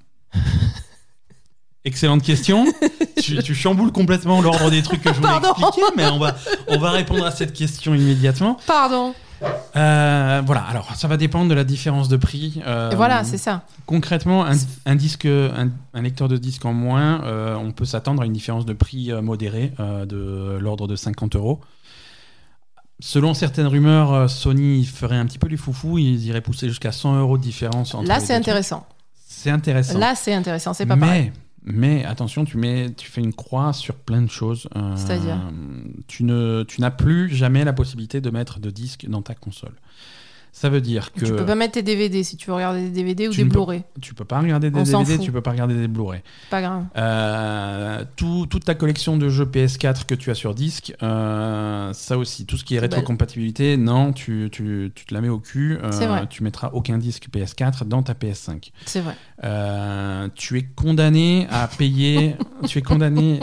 [1.85, 2.65] Excellente question.
[3.23, 5.49] tu, tu chamboules complètement l'ordre des trucs que je voulais Pardon.
[5.51, 6.37] expliquer, mais on va,
[6.69, 8.57] on va répondre à cette question immédiatement.
[8.67, 9.15] Pardon.
[9.75, 12.63] Euh, voilà, alors ça va dépendre de la différence de prix.
[12.65, 13.63] Euh, voilà, c'est ça.
[13.87, 14.53] Concrètement, un,
[14.87, 18.33] un disque, un, un lecteur de disque en moins, euh, on peut s'attendre à une
[18.33, 19.73] différence de prix euh, modérée
[20.07, 21.61] de l'ordre de 50 euros.
[23.01, 27.19] Selon certaines rumeurs, Sony ferait un petit peu les foufous, ils iraient pousser jusqu'à 100
[27.19, 28.87] euros de différence entre Là, c'est intéressant.
[29.27, 29.99] C'est intéressant.
[29.99, 30.73] Là, c'est intéressant.
[30.73, 31.33] C'est pas mais, pareil.
[31.65, 34.69] Mais attention, tu, mets, tu fais une croix sur plein de choses.
[34.77, 35.39] Euh, C'est-à-dire
[36.09, 39.75] Tu ne- tu n'as plus jamais la possibilité de mettre de disque dans ta console.
[40.55, 42.91] Ça veut dire que Tu peux pas mettre tes DVD si tu veux regarder des
[42.91, 43.83] DVD ou des Blu-ray.
[44.03, 46.21] tu peux pas regarder des On DVD, tu peux pas regarder des Blu-ray.
[46.51, 46.85] Pas grave.
[46.97, 52.19] Euh, tout- toute ta collection de jeux PS4 que tu as sur disque, euh, ça
[52.19, 52.91] aussi, tout ce qui est Poubelle.
[52.91, 55.79] rétrocompatibilité, non, tu, tu- tu te la mets au cul.
[55.83, 56.27] euh, C'est vrai.
[56.29, 58.73] Tu mettras aucun disque PS4 dans ta PS5.
[58.85, 59.17] C'est vrai.
[59.45, 62.37] Euh, tu es condamné à payer,
[62.69, 63.41] tu es condamné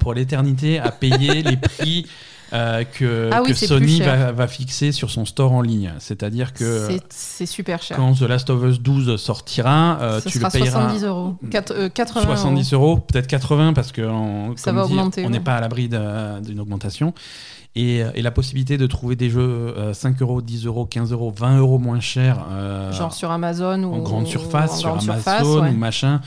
[0.00, 2.06] pour l'éternité à payer les prix
[2.52, 4.16] euh, que, Ah oui, que c'est Sony cher.
[4.16, 5.92] va, va fixer sur son store en ligne.
[5.98, 7.96] C'est-à-dire que C'est- super cher.
[7.96, 11.34] quand The Last of Us 12 sortira, euh, Ce tu sera le payeras 70 euros.
[11.50, 12.36] Quatre- euh, 80 euros.
[12.36, 15.44] 70 euros, peut-être 80 parce que on- Ça comme va dit, augmenter, on n'est ouais.
[15.44, 17.12] pas à l'abri d'une augmentation.
[17.76, 19.40] Et, et la possibilité de trouver des jeux
[19.76, 22.38] euh, 5 euros, 10 euros, 15 euros, 20 euros moins chers.
[22.50, 25.68] euh, Genre sur Amazon ou en grande surface, en sur Amazon surface, ouais.
[25.68, 26.20] ou machin,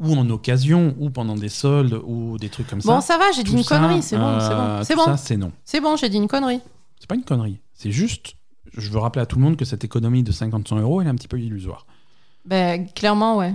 [0.00, 2.88] ou en occasion, ou pendant des soldes, ou des trucs comme ça.
[2.92, 4.84] Bon, ça va, j'ai dit Tout une ça, connerie, c'est bon, c'est euh, bon.
[4.84, 5.52] C'est bon, ça, c'est non.
[5.64, 6.60] c'est bon, j'ai dit une connerie.
[6.98, 7.60] C'est pas une connerie.
[7.74, 8.34] C'est juste,
[8.76, 11.10] je veux rappeler à tout le monde que cette économie de 50-100 euros, elle est
[11.10, 11.86] un petit peu illusoire.
[12.46, 13.54] Ben, clairement, ouais.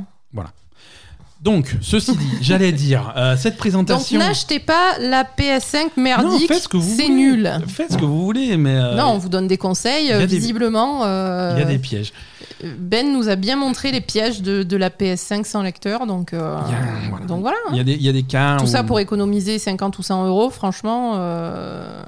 [1.42, 4.18] Donc, ceci dit, j'allais dire, euh, cette Donc présentation.
[4.20, 6.52] n'achetez pas la PS5 Non, merdique,
[6.82, 7.52] c'est nul.
[7.68, 8.76] Faites ce que vous voulez, mais.
[8.76, 10.08] euh, Non, on vous donne des conseils.
[10.08, 12.14] des- Visiblement, euh, Il y a des pièges.
[12.80, 16.06] Ben nous a bien montré les pièges de, de la PS5 sans lecteur.
[16.08, 17.26] Donc, euh, Il y a- voilà.
[17.26, 17.58] donc voilà.
[17.72, 18.58] Il y a des, il y a des cas.
[18.58, 22.02] Tout où- ça pour économiser 50 ou 100 euros, franchement, euh,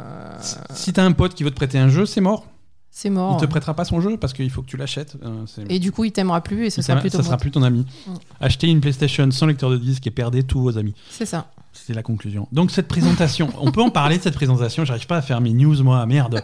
[0.74, 2.46] Si t'as un pote qui veut te prêter un jeu, c'est mort.
[2.92, 3.38] c'est mort.
[3.40, 5.16] Il te prêtera pas son jeu parce qu'il faut que tu l'achètes.
[5.24, 7.62] euh, Et du coup, il t'aimera plus et ce sera plutôt ça sera plus ton
[7.64, 7.86] ami.
[8.08, 8.12] Mm.
[8.42, 10.94] Achetez une PlayStation sans lecteur de disque et perdez tous vos amis.
[11.12, 11.48] C'est ça.
[11.86, 12.48] C'est la conclusion.
[12.52, 14.86] Donc cette présentation, on peut en parler de cette présentation.
[14.86, 16.44] J'arrive pas à faire mes news moi, merde.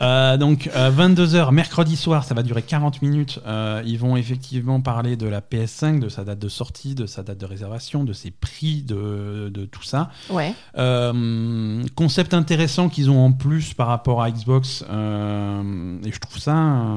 [0.00, 3.40] Euh, donc 22h mercredi soir, ça va durer 40 minutes.
[3.46, 7.22] Euh, ils vont effectivement parler de la PS5, de sa date de sortie, de sa
[7.22, 10.10] date de réservation, de ses prix, de, de tout ça.
[10.28, 10.54] Ouais.
[10.76, 16.38] Euh, concept intéressant qu'ils ont en plus par rapport à Xbox euh, et je trouve
[16.38, 16.96] ça,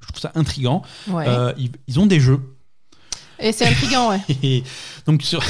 [0.00, 0.82] je trouve ça intrigant.
[1.08, 1.24] Ouais.
[1.26, 2.40] Euh, ils, ils ont des jeux.
[3.38, 4.20] Et c'est intriguant, ouais.
[4.42, 4.64] Et
[5.06, 5.42] donc sur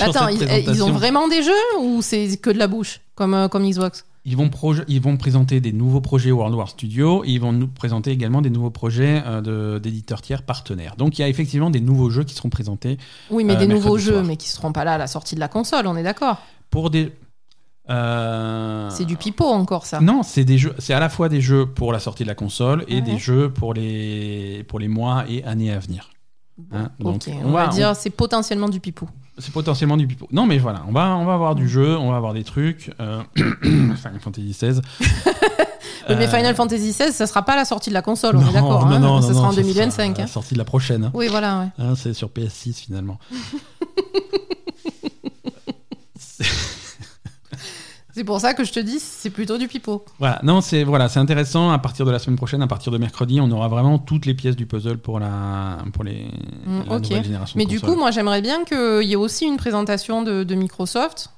[0.00, 3.48] Attends, cette ils, ont vraiment des jeux ou c'est que de la bouche, comme, euh,
[3.48, 4.04] comme Xbox?
[4.28, 4.50] Ils vont,
[4.88, 8.42] ils vont présenter des nouveaux projets World War Studio et ils vont nous présenter également
[8.42, 10.96] des nouveaux projets euh, d'éditeurs tiers partenaires.
[10.96, 12.98] Donc il y a effectivement des nouveaux jeux qui seront présentés
[13.30, 14.24] Oui, mais Euh, des nouveaux jeux, soir.
[14.24, 16.38] mais qui seront pas là à la sortie de la console, on est d'accord.
[16.70, 17.12] pour des.
[17.88, 20.00] euh, C'est du pipeau encore, ça.
[20.00, 20.74] Non, c'est des jeux.
[20.78, 23.00] C'est à la fois des jeux pour la sortie de la console et Ouais.
[23.02, 26.10] des jeux pour les pour les mois et années à venir.
[26.72, 29.08] Hein, donc, on on, va dire c'est potentiellement du pipou.
[29.38, 30.28] C'est potentiellement du pipeau.
[30.32, 32.90] Non, mais voilà, on va on va avoir du jeu, on va avoir des trucs.
[33.00, 33.22] Euh...
[33.62, 34.80] Final Fantasy XVI.
[36.08, 38.40] Mais Euh, Final Fantasy XVI, ça sera pas à la sortie de la console, on
[38.40, 38.86] non, est d'accord.
[38.86, 39.92] non, hein, non, ça sera en ça 2025.
[39.92, 40.14] sera hein.
[40.18, 41.04] La sortie de la prochaine.
[41.04, 41.10] hein.
[41.14, 41.66] Oui, voilà, ouais.
[41.84, 43.18] Hein, c'est sur PS6 finalement.
[48.16, 50.02] C'est pour ça que je te dis, c'est plutôt du pipeau.
[50.18, 51.70] Voilà, non, c'est voilà, c'est intéressant.
[51.70, 54.32] À partir de la semaine prochaine, à partir de mercredi, on aura vraiment toutes les
[54.32, 56.30] pièces du puzzle pour la pour les
[56.64, 57.02] Mm, la ok.
[57.02, 57.58] nouvelle génération.
[57.58, 60.54] Mais de du coup, moi, j'aimerais bien qu'il y ait aussi une présentation de, de
[60.54, 61.28] Microsoft.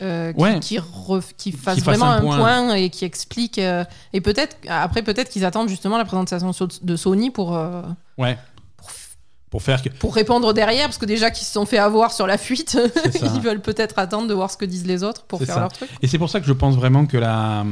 [0.00, 0.58] euh, qui, Ouais.
[0.60, 2.74] qui, ref- qui fasse Qui vraiment un un point.
[2.74, 3.84] et qui explique euh,
[4.14, 6.50] et peut-être après peut-être qu'ils attendent justement la présentation
[6.82, 7.82] de Sony pour euh,
[8.18, 8.36] ouais,
[9.54, 12.26] pour, faire que pour répondre derrière parce que déjà qu'ils se sont fait avoir sur
[12.26, 12.76] la fuite
[13.22, 15.60] ils veulent peut-être attendre de voir ce que disent les autres pour faire ça.
[15.60, 17.64] leur truc Et c'est pour ça que je pense vraiment que la,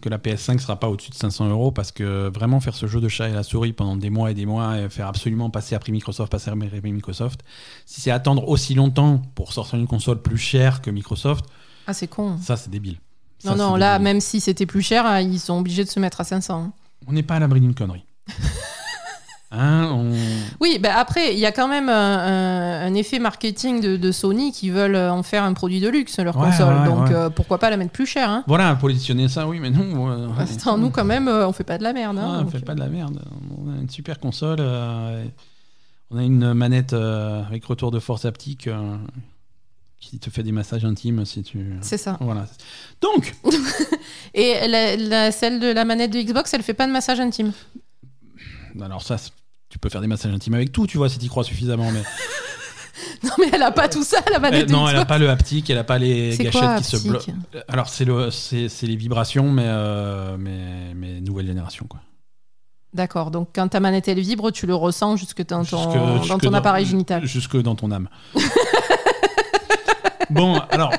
[0.00, 3.00] que la PS5 sera pas au-dessus de 500 euros parce que vraiment faire ce jeu
[3.00, 5.74] de chat et la souris pendant des mois et des mois et faire absolument passer
[5.74, 7.40] après Microsoft, passer après Microsoft,
[7.84, 11.46] si c'est attendre aussi longtemps pour sortir une console plus chère que Microsoft,
[11.88, 12.98] ah c'est con ça c'est débile.
[13.40, 14.04] Ça, non non là débile.
[14.04, 16.72] même si c'était plus cher euh, ils sont obligés de se mettre à 500 hein.
[17.08, 18.04] On n'est pas à l'abri d'une connerie.
[19.56, 20.12] hein, on...
[20.60, 24.12] Oui, bah après, il y a quand même un, un- un effet marketing de, de
[24.12, 26.74] Sony qui veulent en faire un produit de luxe, leur Ouais, console.
[26.76, 27.14] ouais, Donc ouais.
[27.14, 30.10] euh, pourquoi pas la mettre plus cher hein Voilà, positionner ça, oui, mais non.
[30.10, 32.18] euh, Pour l'instant, nous, quand même, euh, on fait pas de la merde.
[32.18, 33.20] hein, Ah, on donc, fait pas de la merde.
[33.58, 34.58] On a une super console.
[34.60, 35.24] euh,
[36.10, 38.96] on a une manette euh, avec retour de force haptique euh,
[39.98, 41.64] qui te fait des massages intimes si tu.
[41.80, 42.18] C'est ça.
[42.20, 42.46] Voilà.
[43.00, 43.34] Donc,
[44.34, 47.52] Et la, la- celle de la manette de Xbox, elle fait pas de massage intime.
[48.82, 49.32] alors ça, c'est-
[49.74, 51.90] tu peux faire des massages intimes avec tout, tu vois, si tu crois suffisamment.
[51.90, 51.98] Mais
[53.24, 55.68] Non, mais elle a pas tout ça, la manette non, elle a pas le haptique,
[55.68, 57.32] elle a pas les gâchettes quoi, qui se bloquent.
[57.66, 61.98] Alors c'est le, c'est c'est les vibrations, mais euh, mais mais nouvelle génération quoi.
[62.92, 66.22] D'accord, donc quand ta manette elle vibre, tu le ressens jusque dans ton, Jusque- dans
[66.22, 67.26] jusque ton appareil génital.
[67.26, 68.08] Jusque dans ton âme.
[70.30, 70.92] bon, alors,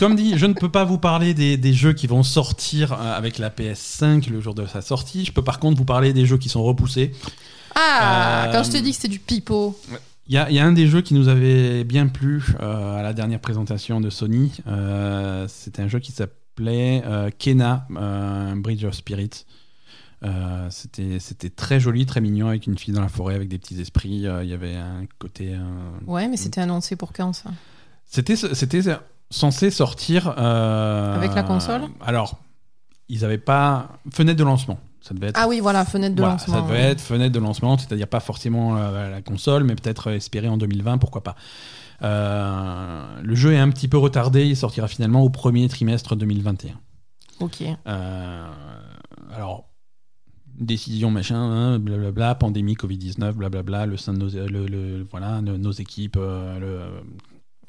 [0.00, 3.16] comme dit, je ne peux pas vous parler des, des jeux qui vont sortir euh,
[3.16, 5.24] avec la PS5 le jour de sa sortie.
[5.24, 7.12] Je peux par contre vous parler des jeux qui sont repoussés.
[7.82, 9.78] Ah, Euh, quand je te dis que c'est du pipeau.
[10.26, 12.98] Il y, a- il y a un des jeux qui nous avait bien plu euh,
[12.98, 14.52] à la dernière présentation de Sony.
[14.66, 19.30] Euh, C'était un jeu qui s'appelait euh, Kena, euh, Bridge of Spirit.
[20.22, 23.80] Euh, C'était très joli, très mignon, avec une fille dans la forêt, avec des petits
[23.80, 24.26] esprits.
[24.26, 25.54] Euh, Il y avait un côté...
[25.54, 25.58] euh,
[26.06, 27.50] Ouais, mais c'était annoncé pour quand ça?
[28.06, 28.34] C'était
[29.30, 31.82] censé sortir euh, Avec la console?
[32.00, 32.38] Alors,
[33.08, 34.78] ils n'avaient pas fenêtre de lancement.
[35.02, 36.54] Ça devait être Ah oui, voilà, fenêtre de voilà, lancement.
[36.54, 40.48] Ça devait être fenêtre de lancement, c'est-à-dire pas forcément euh, la console, mais peut-être espéré
[40.48, 41.36] en 2020, pourquoi pas.
[42.02, 46.74] Euh, le jeu est un petit peu retardé, il sortira finalement au premier trimestre 2021.
[47.40, 47.62] Ok.
[47.86, 48.46] Euh,
[49.34, 49.70] alors,
[50.58, 55.72] décision, machin, hein, blablabla, pandémie, Covid-19, blablabla, le sein de nos, le, le- voilà, nos
[55.72, 56.82] équipes, le,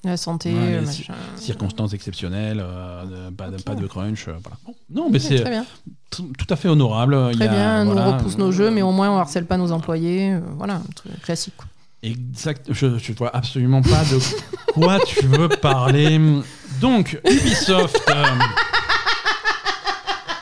[0.04, 1.14] La santé, Ouais, les machin.
[1.36, 3.64] circonstances exceptionnelles, euh, pas, de, Ok.
[3.64, 4.28] pas de crunch.
[4.28, 4.58] euh, voilà.
[4.66, 5.44] Bon, non, mais c'est
[6.10, 7.16] tout à fait honorable.
[7.32, 9.46] Il y Très a, bien, voilà, on repousse nos jeux, mais au moins on harcèle
[9.46, 10.34] pas nos employés.
[10.34, 11.54] euh, voilà, un truc classique.
[11.56, 11.68] quoi.
[12.02, 12.66] Exact.
[12.74, 14.18] Je, je vois absolument pas de
[14.74, 16.20] quoi tu veux parler.
[16.80, 18.02] Donc, Ubisoft.
[18.10, 18.26] euh,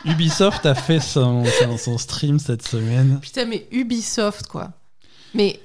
[0.06, 3.20] Ubisoft a fait son, son- son stream cette semaine.
[3.22, 4.72] Putain, mais Ubisoft, quoi.
[5.34, 5.60] Mais,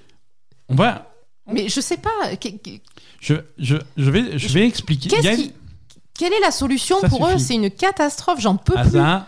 [0.68, 1.14] On va.
[1.52, 2.10] Mais je sais pas.
[3.20, 5.08] Je, je, je vais, je vais expliquer.
[5.36, 5.52] Qui.
[6.16, 7.38] Quelle est la solution Ça pour eux?
[7.38, 8.80] C'est une catastrophe, j'en peux plus.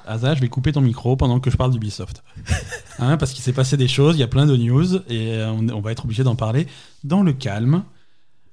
[0.07, 2.23] Asa, je vais couper ton micro pendant que je parle d'Ubisoft.
[2.99, 5.51] Hein, parce qu'il s'est passé des choses, il y a plein de news et euh,
[5.51, 6.67] on, on va être obligé d'en parler
[7.05, 7.83] dans le calme.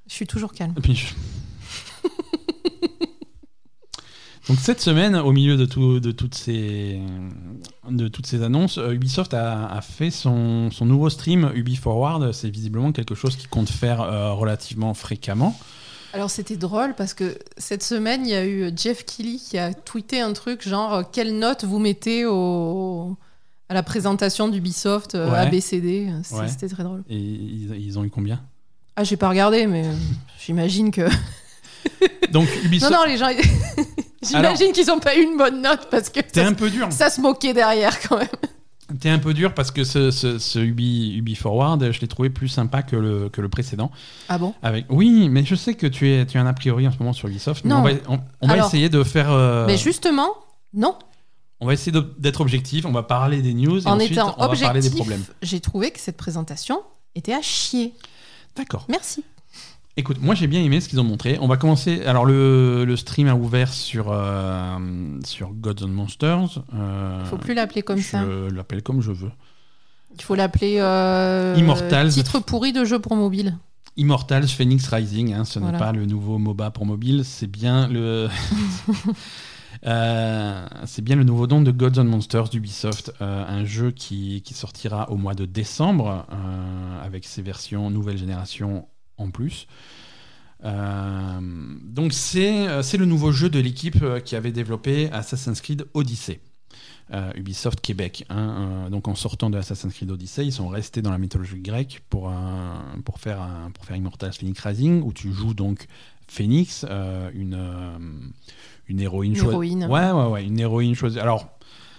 [0.09, 0.73] Je suis toujours calme.
[0.77, 1.13] Et puis je-
[4.49, 6.99] Donc cette semaine, au milieu de, tout- de, toutes, ces,
[7.89, 12.31] de toutes ces annonces, euh, Ubisoft a, a fait son, son nouveau stream Ubi Forward.
[12.33, 15.57] C'est visiblement quelque chose qu'il compte faire euh, relativement fréquemment.
[16.13, 19.73] Alors c'était drôle parce que cette semaine, il y a eu Jeff Keighley qui a
[19.73, 23.15] tweeté un truc genre euh, quelle note vous mettez au...
[23.69, 25.37] à la présentation d'Ubisoft euh, Ouais.
[25.37, 26.09] ABCD.
[26.33, 26.47] Ouais.
[26.49, 27.03] C'était très drôle.
[27.09, 28.41] Et ils, ils ont eu combien?
[28.97, 29.91] Ah, j'ai pas regardé, mais euh,
[30.45, 31.07] j'imagine que.
[32.31, 33.29] Donc Non, Ubisoft, non, les gens.
[34.23, 36.87] j'imagine qu'ils ont pas eu une bonne note parce que ça, un peu dur.
[36.91, 38.27] ça se moquait derrière quand même.
[38.99, 42.29] T'es un peu dur parce que ce, ce, ce Ubi, Ubi Forward, je l'ai trouvé
[42.29, 43.89] plus sympa que le, que le précédent.
[44.29, 44.53] Ah bon?
[44.61, 44.85] Avec...
[44.89, 47.13] Oui, mais je sais que tu, es, tu as un a priori en ce moment
[47.13, 47.63] sur Ubisoft.
[47.63, 47.77] Mais Non.
[47.77, 49.31] on va, on, on va Alors- essayer de faire.
[49.31, 50.29] euh, Mais justement,
[50.73, 50.95] non.
[51.59, 52.85] On va essayer d'être objectif.
[52.85, 55.23] On va parler des news et en ensuite étant on va parler des objectif, problèmes.
[55.41, 56.81] j'ai trouvé que cette présentation
[57.15, 57.93] était à chier.
[58.55, 58.85] D'accord.
[58.89, 59.23] Merci.
[59.95, 61.37] Écoute, moi j'ai bien aimé ce qu'ils ont montré.
[61.39, 62.03] On va commencer.
[62.05, 64.77] Alors le, le stream a ouvert sur euh,
[65.23, 66.63] sur Gods and Monsters.
[66.73, 68.23] Euh, Faut plus l'appeler comme ça.
[68.23, 69.31] Je l'appelle comme je veux.
[70.15, 72.09] Il faut l'appeler euh, Immortals.
[72.09, 73.57] titre pourri de jeu pour mobile.
[73.95, 78.27] Immortals Phoenix Rising, hein, ce n'est pas le nouveau MOBA pour mobile, c'est bien le.
[79.85, 84.41] Euh, c'est bien le nouveau nom de Gods and Monsters d'Ubisoft, euh, un jeu qui,
[84.43, 88.87] qui sortira au mois de décembre euh, avec ses versions nouvelle génération
[89.17, 89.67] en plus.
[90.63, 91.39] Euh,
[91.83, 95.85] donc c'est euh, c'est le nouveau jeu de l'équipe euh, qui avait développé Assassin's Creed
[95.93, 96.39] Odyssey.
[97.13, 98.25] Euh, Ubisoft Québec.
[98.29, 101.59] hein, euh, donc en sortant de Assassin's Creed Odyssey, ils sont restés dans la mythologie
[101.59, 105.85] grecque pour, un- pour, faire, un- pour faire Immortals Phoenix Rising, où tu joues donc
[106.29, 107.59] Phoenix, euh, une,
[108.87, 109.83] une héroïne Une héroïne.
[109.85, 111.19] Ouais, ouais, ouais, une héroïne choisie.
[111.19, 111.49] Alors,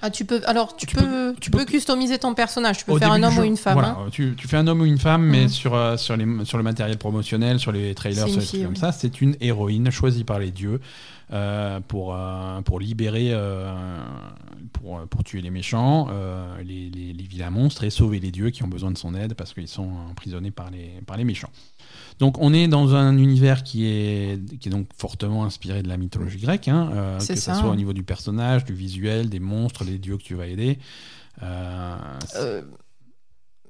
[0.07, 2.77] Ah, tu peux, alors, tu, Tu peux, peux- tu tu peux peux- customiser ton personnage.
[2.77, 3.73] Tu peux faire un homme ou une femme.
[3.73, 4.09] Voilà, hein.
[4.13, 5.49] tu, tu fais un homme ou une femme, mais Mhm.
[5.49, 8.65] sur, euh, sur, les, sur le matériel promotionnel, sur les trailers, C'est sur les trucs
[8.65, 10.79] comme ça, c'est une héroïne choisie par les dieux
[11.33, 13.73] euh, pour, euh, pour libérer, euh,
[14.75, 16.09] pour, pour tuer les méchants,
[16.63, 19.33] les, les, les vilains monstres et sauver les dieux qui ont besoin de son aide
[19.33, 21.49] parce qu'ils sont emprisonnés par les, par les méchants.
[22.19, 25.97] Donc on est dans un univers qui est, qui est donc fortement inspiré de la
[25.97, 29.85] mythologie grecque, hein, euh, que ce soit au niveau du personnage, du visuel, des monstres,
[29.85, 30.79] des dieux que tu vas aider.
[31.43, 31.97] Euh,
[32.37, 32.63] Euh,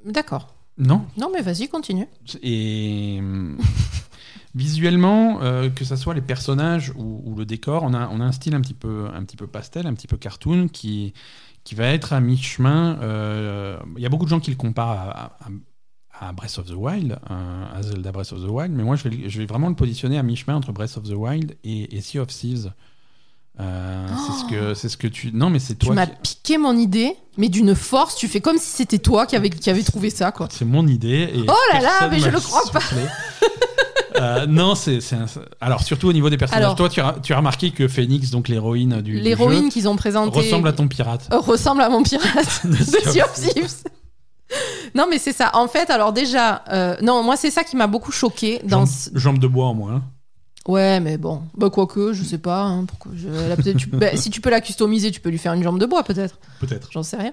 [0.05, 0.55] D'accord.
[0.77, 2.07] non, Non, mais vas-y, continue.
[2.43, 3.21] et
[4.55, 5.39] visuellement,
[5.75, 8.55] que ce soit les personnages ou, ou le décor, on a, on a un style
[8.55, 11.13] un petit peu, un petit peu pastel, un petit peu cartoon qui,
[11.65, 12.99] qui va être à mi-chemin.
[13.03, 15.49] euh, Il y a beaucoup de gens qui le comparent à, à- à
[16.37, 19.39] Breath of the Wild, à Zelda Breath of the Wild, mais moi je vais, je
[19.39, 22.29] vais vraiment le positionner à mi-chemin entre Breath of the Wild et, et Sea of
[22.29, 22.73] Thieves.
[23.61, 26.35] Euh, c'est ce que c'est ce que tu non mais c'est Tu toi m'as qui-
[26.37, 28.17] piqué mon idée, mais d'une force.
[28.17, 30.49] Tu fais comme si c'était toi qui avait, qui avait trouvé ça, quoi.
[30.51, 31.31] C'est mon idée.
[31.35, 32.81] Et Oh là là, mais je le crois pas.
[34.17, 35.27] Euh, non, c'est un-
[35.61, 36.65] alors surtout au niveau des personnages.
[36.65, 39.97] Alors- Toi, tu as, tu as remarqué que Phoenix, donc l'héroïne du, L'héroïne qu'ils ont
[39.97, 41.29] présentée ressemble à ton pirate.
[41.33, 43.75] euh, ressemble à mon pirate De Sea of Thieves.
[44.95, 45.51] Non, mais c'est ça.
[45.55, 48.87] En fait, alors déjà, euh, non, moi, c'est ça qui m'a beaucoup choqué dans.
[48.87, 49.95] Ce- jambe de bois en moins.
[49.97, 50.03] hein.
[50.67, 52.63] Ouais, mais bon, bah quoique, je sais pas.
[52.63, 55.29] hein, pourquoi je- elle a peut-être- tu- bah, si tu peux la customiser, tu peux
[55.29, 56.39] lui faire une jambe de bois, peut-être.
[56.59, 56.89] Peut-être.
[56.91, 57.33] J'en sais rien.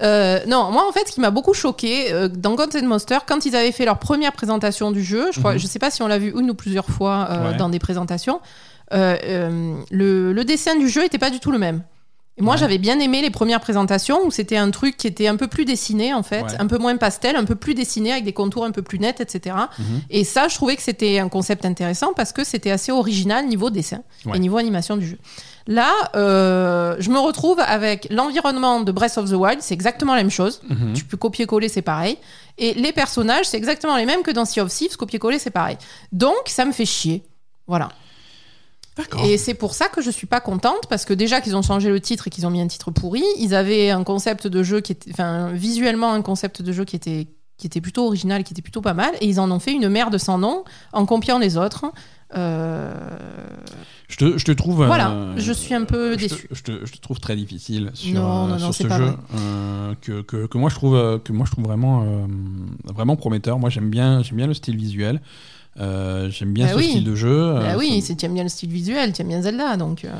[0.00, 3.26] Euh, non, moi en fait, ce qui m'a beaucoup choqué euh, dans Gods and Monsters,
[3.26, 5.58] quand ils avaient fait leur première présentation du jeu, je crois, Mhm.
[5.58, 7.56] je sais pas si on l'a vu une ou plusieurs fois euh, Ouais.
[7.58, 8.40] dans des présentations,
[8.94, 11.82] euh, euh, le, le dessin du jeu était pas du tout le même.
[12.40, 12.58] Moi, Ouais.
[12.60, 15.64] j'avais bien aimé les premières présentations où c'était un truc qui était un peu plus
[15.64, 16.56] dessiné en fait, Ouais.
[16.58, 19.20] un peu moins pastel, un peu plus dessiné avec des contours un peu plus nets,
[19.20, 19.56] etc.
[19.78, 19.84] Mhm.
[20.10, 23.70] Et ça, je trouvais que c'était un concept intéressant parce que c'était assez original niveau
[23.70, 24.36] dessin Ouais.
[24.36, 25.18] et niveau animation du jeu.
[25.66, 30.22] Là, euh, je me retrouve avec l'environnement de Breath of the Wild, c'est exactement la
[30.22, 30.62] même chose.
[30.68, 30.94] Mhm.
[30.94, 32.16] Tu peux copier-coller, c'est pareil.
[32.58, 35.76] Et les personnages, c'est exactement les mêmes que dans Sea of Thieves, copier-coller, c'est pareil.
[36.12, 37.22] Donc, ça me fait chier.
[37.66, 37.90] Voilà.
[39.24, 41.88] Et c'est pour ça que je suis pas contente, parce que déjà qu'ils ont changé
[41.88, 44.80] le titre et qu'ils ont mis un titre pourri, ils avaient un concept de jeu
[44.80, 48.52] qui était, enfin, visuellement un concept de jeu qui était, qui était plutôt original, qui
[48.52, 51.38] était plutôt pas mal, et ils en ont fait une merde sans nom en copiant
[51.38, 51.86] les autres.
[52.36, 52.92] Euh,
[54.08, 54.84] Je te, je te trouve.
[54.86, 56.46] Voilà, euh, je suis un peu déçu.
[56.50, 59.94] Je te, je te trouve très difficile sur, Non, euh, non, sur ce jeu euh,
[60.00, 62.28] que, que, que moi je trouve que moi je trouve vraiment
[62.84, 63.58] vraiment prometteur.
[63.58, 65.20] Moi j'aime bien j'aime bien le style visuel.
[65.78, 66.88] Euh, j'aime bien Bah ce oui.
[66.90, 67.54] style de jeu.
[67.54, 70.04] bah Euh, oui, tu aimes bien le style visuel, tu aimes bien Zelda, donc.
[70.04, 70.10] euh,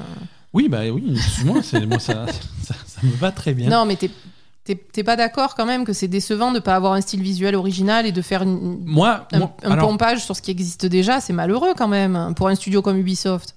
[0.52, 1.16] oui bah oui.
[1.44, 2.26] Moi moi ça,
[2.62, 3.68] ça ça me va très bien.
[3.68, 4.10] Non, mais t'es-
[4.64, 7.54] t'es t'es pas d'accord quand même que c'est décevant de pas avoir un style visuel
[7.56, 10.86] original et de faire une- Moi, un, moi, un alors, pompage sur ce qui existe
[10.86, 13.54] déjà, c'est malheureux quand même pour un studio comme Ubisoft.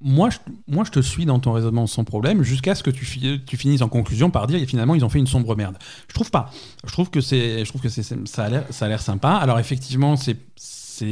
[0.00, 0.38] moi, je,
[0.68, 3.56] moi, je te suis dans ton raisonnement sans problème, jusqu'à ce que tu, fi- tu
[3.56, 5.76] finisses en conclusion par dire et finalement ils ont fait une sombre merde.
[6.08, 6.50] Je trouve pas.
[6.84, 9.30] Je trouve que c'est, je trouve que c'est, ça a l'air, ça a l'air sympa.
[9.30, 10.36] Alors effectivement, c'est,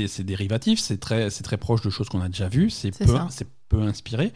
[0.08, 2.70] c'est, dérivatif, c'est très, très proche de choses qu'on a déjà vues.
[2.70, 3.06] C'est, peu-
[3.68, 4.32] peut inspirer,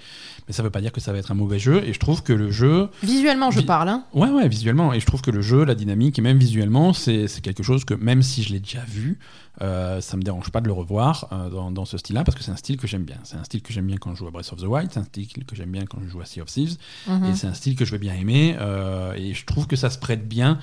[0.49, 1.85] mais ça veut pas dire que ça va être un mauvais jeu.
[1.87, 3.89] Et je trouve que le jeu, Visuellement, je Vi- parle.
[3.89, 4.05] hein.
[4.13, 7.29] ouais, ouais, visuellement, et je trouve que le jeu, la dynamique, et même visuellement, c'est
[7.41, 9.21] quelque chose que même si je l'ai déjà vu,
[9.63, 12.43] euh, ça me dérange pas de le revoir euh, dans, dans ce style-là, parce que
[12.43, 13.19] c'est un style que j'aime bien.
[13.23, 14.99] C'est un style que j'aime bien quand je joue à Breath of the Wild, c'est
[14.99, 17.25] un style que j'aime bien quand je joue à Sea of Thieves, Mhm.
[17.27, 18.57] et c'est un style que je vais bien aimer.
[18.59, 20.59] euh, et je trouve que ça se prête bien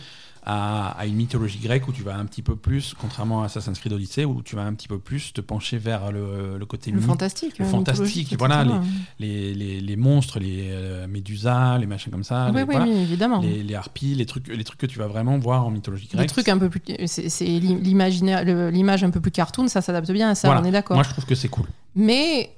[0.49, 3.78] à, à une mythologie grecque où tu vas un petit peu plus, contrairement à Assassin's
[3.78, 6.90] Creed Odyssey, où tu vas un petit peu plus te pencher vers le, le côté
[6.90, 7.60] Le fantastique.
[7.60, 8.65] le euh, fantastique, voilà,
[9.19, 12.86] les, les, les monstres, les euh, médusas, les machins comme ça, Oui, les, oui, voilà,
[12.90, 13.41] oui, évidemment.
[13.41, 16.30] les, les harpies, les trucs, les trucs que tu vas vraiment voir en mythologie grecque.
[16.30, 16.82] trucs un peu plus.
[17.07, 20.61] C'est l'imaginaire- l'image un peu plus cartoon, ça s'adapte bien à ça, Voilà.
[20.61, 20.95] on est d'accord.
[20.95, 21.65] Moi, je trouve que c'est cool.
[21.95, 22.52] Mais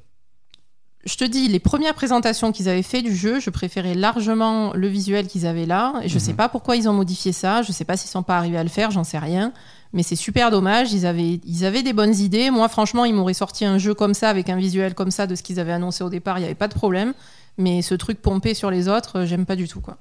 [1.05, 4.87] je te dis, les premières présentations qu'ils avaient fait du jeu, je préférais largement le
[4.87, 5.93] visuel qu'ils avaient là.
[6.03, 6.19] Et je Mhm.
[6.19, 7.61] sais pas pourquoi ils ont modifié ça.
[7.61, 9.53] Je sais pas s'ils sont pas arrivés à le faire, j'en sais rien.
[9.93, 10.91] Mais c'est super dommage.
[10.93, 12.51] Ils avaient, ils avaient des bonnes idées.
[12.51, 15.35] Moi, franchement, ils m'auraient sorti un jeu comme ça, avec un visuel comme ça de
[15.35, 16.37] ce qu'ils avaient annoncé au départ.
[16.37, 17.13] Il n'y avait pas de problème.
[17.57, 19.97] Mais ce truc pompé sur les autres, j'aime pas du tout, quoi.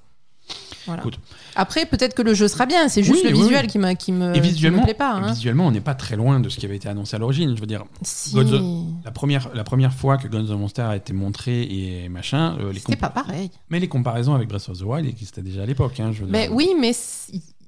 [0.86, 1.02] Voilà.
[1.02, 1.18] Écoute.
[1.56, 2.88] Après, peut-être que le jeu sera bien.
[2.88, 3.70] C'est juste Oui, le oui, visuel oui.
[3.70, 5.12] qui, m'a- qui me, Et qui me visuellement, plaît pas.
[5.12, 5.32] hein.
[5.32, 7.54] visuellement, on n'est pas très loin de ce qui avait été annoncé à l'origine.
[7.54, 8.34] Je veux dire, Si.
[8.34, 8.62] Gods of-
[9.04, 12.72] la première, la première fois que Guns of Monster a été montré et machin, euh,
[12.72, 13.50] les C'était compa- pas pareil.
[13.70, 15.98] mais les comparaisons avec Breath of the Wild existaient déjà à l'époque.
[16.00, 16.56] hein, je veux Mais dire.
[16.56, 16.92] oui, mais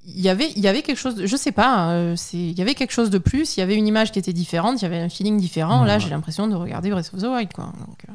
[0.06, 2.58] il y avait, il y avait quelque chose, de- je sais pas, euh, c'est, il
[2.58, 4.84] y avait quelque chose de plus, il y avait une image qui était différente, il
[4.84, 5.82] y avait un feeling différent.
[5.82, 6.00] Ouais, Là, ouais.
[6.00, 7.66] j'ai l'impression de regarder Breath of the Wild, quoi.
[7.86, 8.12] Donc, euh,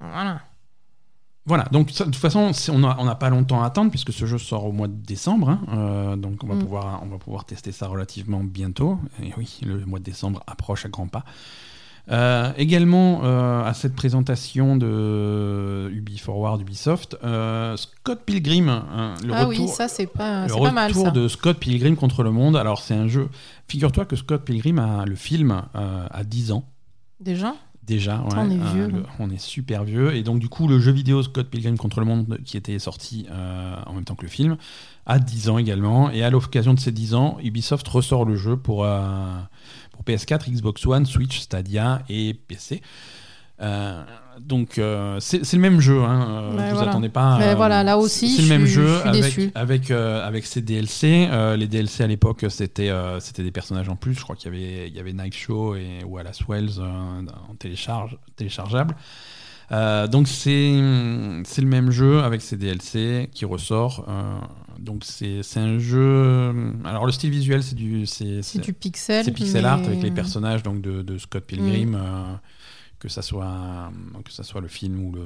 [0.00, 0.40] voilà.
[1.48, 4.26] Voilà, donc ça, de toute façon, on n'a on pas longtemps à attendre puisque ce
[4.26, 5.48] jeu sort au mois de décembre.
[5.48, 6.58] hein, euh, donc on va, Mm.
[6.60, 8.98] pouvoir, on va pouvoir tester ça relativement bientôt.
[9.22, 11.24] Et oui, le mois de décembre approche à grands pas.
[12.10, 17.16] Euh, également euh, à cette présentation de Ubi Forward Ubisoft,
[17.76, 21.04] Scott Pilgrim, hein, le ah retour, oui, ça c'est pas, le c'est pas mal retour
[21.06, 21.10] ça.
[21.10, 22.56] de Scott Pilgrim contre le monde.
[22.56, 23.28] Alors c'est un jeu.
[23.68, 26.64] Figure-toi que Scott Pilgrim a le film à 10 ans.
[27.20, 27.54] Déjà?
[27.88, 30.14] Déjà, ouais, on est euh, le- on est super vieux.
[30.14, 33.26] Et donc, du coup, le jeu vidéo Scott Pilgrim contre le monde, qui était sorti
[33.30, 34.56] euh, en même temps que le film,
[35.06, 36.10] a 10 ans également.
[36.10, 39.24] Et à l'occasion de ces 10 ans, Ubisoft ressort le jeu pour, euh,
[39.92, 42.82] pour PS4, Xbox One, Switch, Stadia et PC.
[43.60, 44.02] Euh,
[44.40, 46.00] donc, euh, c'est le même jeu.
[46.04, 46.28] Hein.
[46.30, 46.90] euh, Ouais, vous voilà.
[46.90, 47.38] attendez pas.
[47.38, 49.50] Mais euh, voilà, là aussi, c'est le même suis- jeu je avec, déçu.
[49.54, 51.26] avec, avec ses DLC.
[51.30, 54.14] Euh, les DLC à l'époque, c'était c'était des personnages en plus.
[54.14, 57.54] Je crois qu'il y avait, il y avait Knife Show et Wallace Wells euh, en
[57.58, 58.94] télécharge, téléchargeable.
[59.70, 60.72] Donc c'est
[61.44, 64.06] c'est le même jeu avec ses DLC qui ressort.
[64.78, 66.54] donc c'est un jeu.
[66.84, 69.24] Alors le style visuel c'est du c'est du pixel.
[69.24, 72.34] c'est pixel art avec les personnages donc de, de Scott Pilgrim, euh,
[72.98, 73.92] que ça soit
[74.24, 75.24] que ça soit le film ou le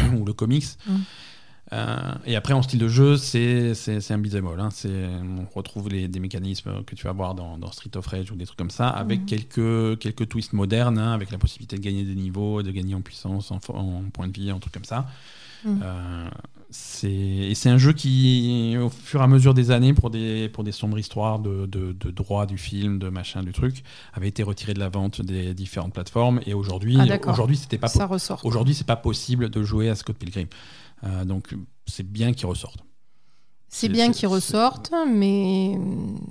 [0.16, 0.66] ou le comics.
[0.86, 0.94] Mm.
[1.72, 3.72] Euh, et après en style de jeu, c'est
[4.10, 4.60] un beat'em all.
[4.60, 4.68] Hein.
[4.70, 8.30] C'est on retrouve les, des mécanismes que tu vas voir dans, dans Street of Rage
[8.30, 9.26] ou des trucs comme ça, avec Mm.
[9.26, 13.00] quelques quelques twists modernes, hein, avec la possibilité de gagner des niveaux, de gagner en
[13.00, 15.06] puissance, en, en points de vie, en trucs comme ça.
[15.64, 15.80] Mm.
[15.82, 16.28] Euh,
[16.70, 20.48] c'est et c'est un jeu qui, au fur et à mesure des années, pour des,
[20.48, 23.82] pour des sombres histoires de, de, de droits du film, de machin, du truc,
[24.12, 26.40] avait été retiré de la vente des différentes plateformes.
[26.46, 27.88] Et aujourd'hui, Ah, aujourd'hui, c'était pas,
[28.44, 30.46] aujourd'hui, c'est pas possible de jouer à Scott Pilgrim.
[31.04, 31.54] Euh, donc,
[31.86, 32.80] c'est bien qu'il ressorte.
[33.68, 35.78] C'est bien qu'ils ressortent, mais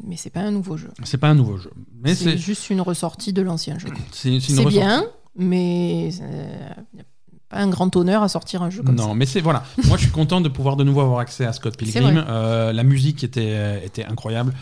[0.03, 0.89] mais c'est pas un nouveau jeu.
[1.03, 1.71] C'est pas un nouveau jeu,
[2.01, 3.89] mais C'est juste une ressortie de l'ancien jeu.
[4.11, 5.05] c'est bien,
[5.35, 7.03] mais euh, a
[7.49, 9.13] pas un grand honneur à sortir un jeu comme non, ça.
[9.13, 9.63] mais c'est voilà.
[9.85, 12.23] Moi, je suis content de pouvoir de nouveau avoir accès à Scott Pilgrim.
[12.27, 14.53] Euh, la musique était était incroyable.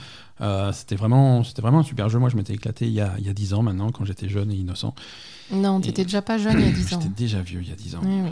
[0.42, 2.20] Euh, c'était vraiment c'était vraiment un super jeu.
[2.20, 4.28] Moi, je m'étais éclaté il y a il y a 10 ans maintenant quand j'étais
[4.28, 4.94] jeune et innocent.
[5.52, 7.00] Non, t'étais déjà pas jeune il y a 10 ans.
[7.02, 8.02] J'étais déjà vieux il y a 10 ans.
[8.04, 8.32] Oui, oui.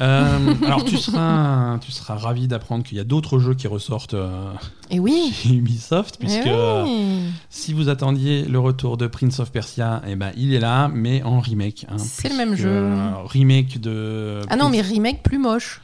[0.00, 4.14] Euh, alors tu seras, tu seras ravi d'apprendre qu'il y a d'autres jeux qui ressortent
[4.14, 4.52] euh,
[4.90, 5.30] Et oui.
[5.34, 6.50] chez Ubisoft, puisque oui.
[6.50, 7.20] euh,
[7.50, 11.22] si vous attendiez le retour de Prince of Persia, eh ben, il est là, mais
[11.22, 11.84] en remake.
[11.90, 12.68] hein, C'est le puisque, même jeu.
[12.70, 14.40] euh, remake de...
[14.48, 15.80] Ah non, mais remake plus moche.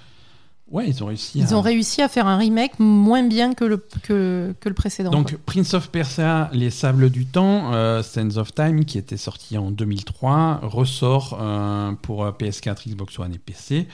[0.71, 1.57] Ouais, ils ont réussi Ils à...
[1.57, 5.11] ont réussi à faire un remake moins bien que le, que, que le précédent.
[5.11, 5.39] Donc quoi.
[5.47, 9.71] Prince of Persia, Les Sables du Temps, euh, Sands of Time, qui était sorti en
[9.71, 13.87] 2003, ressort euh, pour euh, PS4, Xbox One et PC.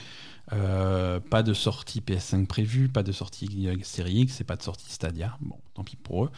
[0.51, 4.91] Euh, pas de sortie PS5 prévue, pas de sortie Série X et pas de sortie
[4.91, 5.37] Stadia.
[5.41, 6.29] Bon, tant pis pour eux.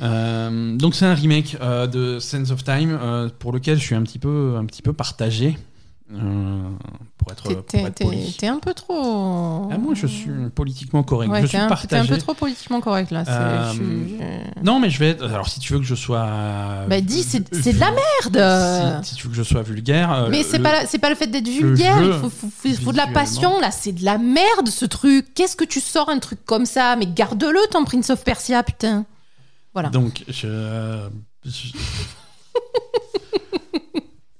[0.00, 3.94] Euh, donc c'est un remake euh, de Sands of Time euh, pour lequel je suis
[3.94, 5.56] un petit peu, un petit peu partagé.
[6.12, 6.68] Euh,
[7.16, 9.68] pour être, T'es- un peu trop.
[9.72, 11.30] Ah, moi je suis politiquement correct.
[11.30, 12.02] Ouais, je suis un, t'es partagé.
[12.12, 13.24] un peu trop politiquement correct là.
[13.26, 15.24] Euh, je Non, mais je vais être.
[15.24, 16.26] Alors, si tu veux que je sois.
[16.88, 19.02] Bah dis, c'est de la merde.
[19.02, 20.12] Si, si tu veux que je sois vulgaire.
[20.12, 22.96] euh, Mais c'est pas, pas le fait d'être vulgaire, il faut, faut, faut- faut de
[22.98, 25.32] la passion, là, c'est de la merde ce truc.
[25.34, 26.96] Qu'est-ce que tu sors un truc comme ça?
[26.96, 29.06] Mais garde-le ton Prince of Persia, putain.
[29.72, 29.88] Voilà.
[29.88, 31.00] Donc, je.
[31.46, 31.72] je-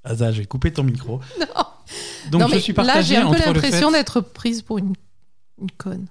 [0.05, 1.19] Asa, je vais couper ton micro.
[1.39, 2.31] Non.
[2.31, 3.45] Donc Non, je suis là, partagé j'ai un peu fait...
[3.45, 4.93] l'impression d'être prise pour une,
[5.61, 6.07] une conne.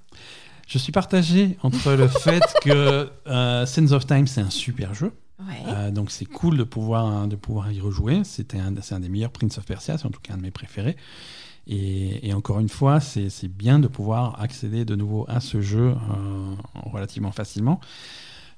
[0.68, 5.12] Je suis partagé entre le fait que euh, Sense of Time c'est un super jeu,
[5.40, 5.62] Ouais.
[5.66, 8.22] Euh, donc c'est cool de pouvoir de pouvoir y rejouer.
[8.22, 10.42] C'était un, c'est un des meilleurs Prince of Persia, c'est en tout cas un de
[10.42, 10.96] mes préférés.
[11.66, 15.60] Et, et encore une fois, c'est c'est bien de pouvoir accéder de nouveau à ce
[15.60, 16.54] jeu euh,
[16.84, 17.80] relativement facilement.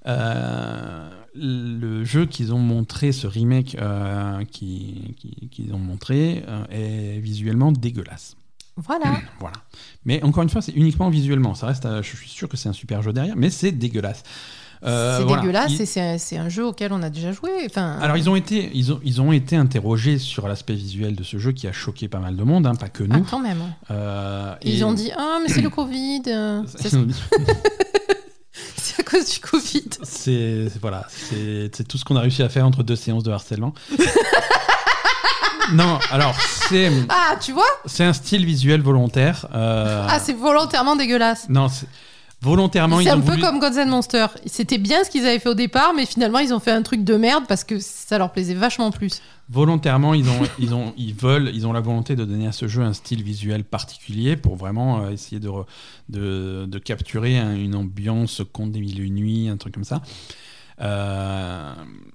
[0.07, 6.65] Euh, le jeu qu'ils ont montré, ce remake euh, qui- qui- qu'ils ont montré, euh,
[7.17, 8.37] est visuellement dégueulasse.
[8.77, 9.17] Voilà.
[9.41, 9.57] Voilà.
[10.05, 11.55] Mais encore une fois, c'est uniquement visuellement.
[11.55, 14.23] Ça reste, à- je suis sûr que c'est un super jeu derrière, mais c'est dégueulasse.
[14.85, 15.41] Euh, c'est voilà.
[15.43, 17.51] dégueulasse Ils- et c'est un, jeu auquel on a déjà joué.
[17.65, 21.25] Enfin, Alors ils ont été, ils ont, ils ont été interrogés sur l'aspect visuel de
[21.25, 23.25] ce jeu qui a choqué pas mal de monde, hein, pas que ah, nous.
[23.25, 23.63] quand même.
[23.91, 26.23] Euh, Ils ont dit Ah, mais c'est le Covid.
[28.99, 29.85] à cause du Covid.
[30.03, 33.31] c'est voilà, c'est c'est tout ce qu'on a réussi à faire entre deux séances de
[33.31, 33.75] harcèlement.
[35.73, 36.35] non, alors
[36.69, 37.65] c'est Ah, tu vois?
[37.87, 39.47] c'est un style visuel volontaire.
[39.55, 41.47] euh, Ah, c'est volontairement dégueulasse.
[41.49, 41.69] non,
[42.47, 44.35] c'est- volontairement C'est ils un ont peu voulu- comme Gods and Monsters.
[44.47, 47.05] C'était bien ce qu'ils avaient fait au départ, mais finalement, ils ont fait un truc
[47.05, 49.21] de merde parce que ça leur plaisait vachement plus.
[49.49, 52.67] volontairement ils ont ils ont ils veulent ils ont la volonté de donner à ce
[52.67, 55.67] jeu un style visuel particulier pour vraiment euh, essayer de, re-
[56.09, 59.85] de de capturer un- une ambiance conte des mille et une nuits un truc comme
[59.85, 60.03] ça
[60.81, 61.73] Euh,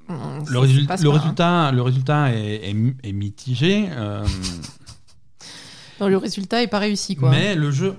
[0.10, 1.14] Mmh, le, ça- résul- ça passe le hein.
[1.14, 4.26] résultat le résultat est, est mi- est mitigé euh,
[5.99, 7.30] Non, le résultat est pas réussi, quoi.
[7.30, 7.95] mais le jeu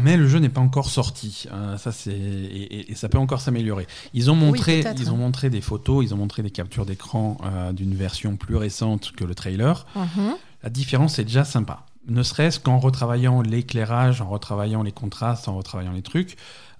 [0.00, 1.46] mais le jeu n'est pas encore sorti.
[1.52, 3.86] Euh, ça c'est et, et- et ça peut encore s'améliorer.
[4.14, 7.72] Ils ont montré, ils ont montré des photos, ils ont montré des captures d'écran euh,
[7.72, 9.86] d'une version plus récente que le trailer.
[9.96, 10.34] Mhm.
[10.62, 11.84] La différence est déjà sympa.
[12.08, 16.36] Ne serait-ce qu'en retravaillant l'éclairage, en retravaillant les contrastes, en retravaillant les trucs,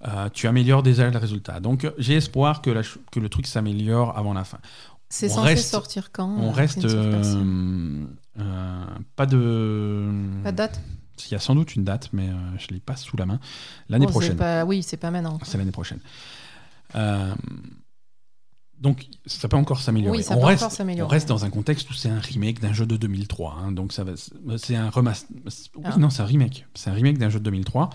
[0.07, 1.59] euh, tu améliores déjà le résultat.
[1.61, 2.81] Donc j'ai espoir que, la
[3.11, 4.57] que le truc s'améliore avant la fin.
[5.09, 6.81] C'est censé reste- sortir quand On reste
[9.15, 10.09] pas de.
[10.43, 10.81] Pas de date?
[11.27, 13.39] Il y a sans doute une date, mais euh, je l'ai pas sous la main.
[13.89, 14.37] L'année Bon, c'est prochaine.
[14.37, 15.39] pas- Oui, c'est pas maintenant.
[15.43, 15.99] C'est l'année prochaine.
[16.95, 17.33] Euh,
[18.79, 20.17] donc ça peut encore s'améliorer.
[20.17, 23.57] Oui, on, reste, on dans un contexte où c'est un remake d'un jeu de 2003.
[23.59, 24.11] hein, donc ça va,
[24.57, 25.29] c'est un remaster.
[25.45, 25.95] Oui, Ah.
[25.97, 26.65] non, c'est un remake.
[26.73, 27.89] C'est un remake d'un jeu de 2003.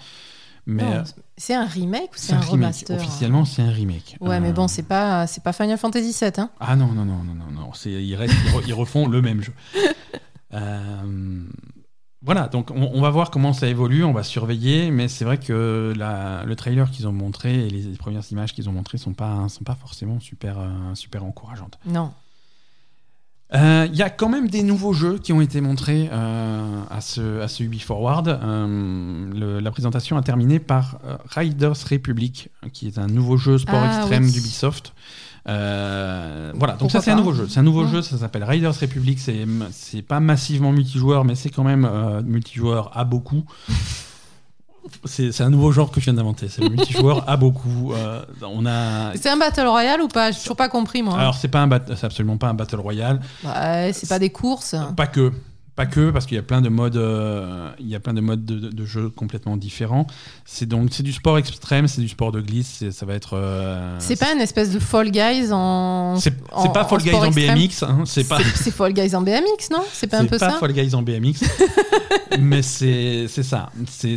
[0.70, 1.02] Mais euh,
[1.38, 2.50] c'est un remake ou c'est un un remake.
[2.52, 3.02] remaster hein?
[3.02, 4.16] Officiellement, c'est un remake.
[4.20, 6.30] Ouais, mais bon, c'est pas, c'est pas Final Fantasy VII.
[6.36, 6.50] Hein?
[6.60, 7.70] Ah non, non, non, non, non, non.
[7.86, 9.52] Ils, restent- ils re- ils refont le même jeu.
[10.54, 11.44] Euh,
[12.22, 15.38] voilà, donc on, on va voir comment ça évolue, on va surveiller, mais c'est vrai
[15.38, 18.98] que la- le trailer qu'ils ont montré et les, les premières images qu'ils ont montrées
[18.98, 21.78] sont pas, sont pas forcément super, euh, super encourageantes.
[21.86, 22.12] Non.
[23.54, 27.00] Euh, Il y a quand même des nouveaux jeux qui ont été montrés euh, à,
[27.00, 28.26] ce, à ce Ubi Forward.
[28.42, 30.98] Le- la présentation a terminé par
[31.30, 34.32] Riders Republic, qui est un nouveau jeu sport Ah, extrême oui.
[34.32, 34.92] d'Ubisoft.
[35.48, 37.46] Euh, voilà, donc Pourquoi ça c'est un nouveau jeu.
[37.48, 39.18] C'est un nouveau jeu, ça s'appelle Riders Republic.
[39.18, 43.44] C'est c'est pas massivement multijoueur, mais c'est quand même euh, multijoueur à beaucoup.
[45.04, 46.48] C'est un nouveau genre que je viens d'inventer.
[46.48, 47.92] C'est le multijoueur à beaucoup.
[47.92, 49.12] Euh, on a.
[49.16, 50.30] C'est un Battle Royale ou pas?
[50.30, 51.18] J'ai toujours pas compris, moi.
[51.18, 53.20] Alors c'est pas un c'est absolument pas un battle royale.
[53.44, 54.74] Ouais, c'est pas des courses.
[54.96, 55.32] Pas que.
[55.78, 58.20] Pas que, parce qu'il y a plein de modes, euh, il y a plein de
[58.20, 60.06] modes de, de- de jeu complètement différents.
[60.44, 63.34] C'est donc c'est du sport extrême, c'est du sport de glisse, ça va être.
[63.34, 66.16] euh, C'est pas une espèce de Fall Guys en.
[66.62, 68.38] C'est pas en Fall Guys en BMX, hein, c'est pas.
[68.56, 69.84] C'est Fall Guys en BMX, non?
[69.92, 70.58] C'est pas un peu pas ça?
[70.58, 71.44] Fall Guys en BMX,
[72.40, 73.70] mais c'est ça.
[73.86, 74.16] C'est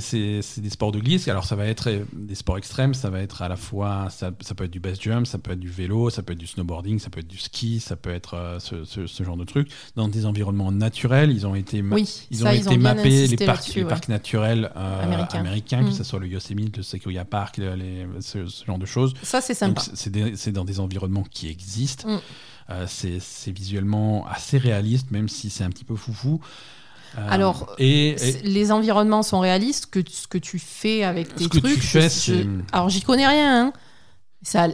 [0.62, 1.28] des sports de glisse.
[1.28, 4.56] Alors ça va être des sports extrêmes, ça va être à la fois, ça, ça
[4.56, 7.00] peut être du base jump, ça peut être du vélo, ça peut être du snowboarding,
[7.00, 9.70] ça peut être du ski, ça peut être euh, ce, ce- ce genre de truc.
[9.96, 12.78] Dans des environnements naturels, ils ont été, ma- Oui, ils ça, ont ils été ont
[12.80, 13.90] mappés, les parcs, là-dessus, les ouais.
[13.90, 15.40] parcs naturels euh, Américains.
[15.40, 15.90] américains, Mm.
[15.90, 19.14] que ce soit le Yosemite, le Sequoia Park, le- les- ce, ce genre de choses.
[19.24, 19.82] Ça, c'est sympa.
[19.94, 22.08] c'est- dans des environnements qui existent.
[22.10, 22.20] Mm.
[22.70, 26.40] Euh, c'est visuellement assez réaliste, même si c'est un petit peu foufou.
[27.18, 29.88] Euh, Alors, et, Les environnements sont réalistes.
[29.88, 31.80] Que ce que tu fais avec tes Ce que tu trucs.
[31.84, 33.66] fais, je- c'est- Alors, j'y connais rien.
[33.68, 33.74] hein.
[34.44, 34.70] Ça,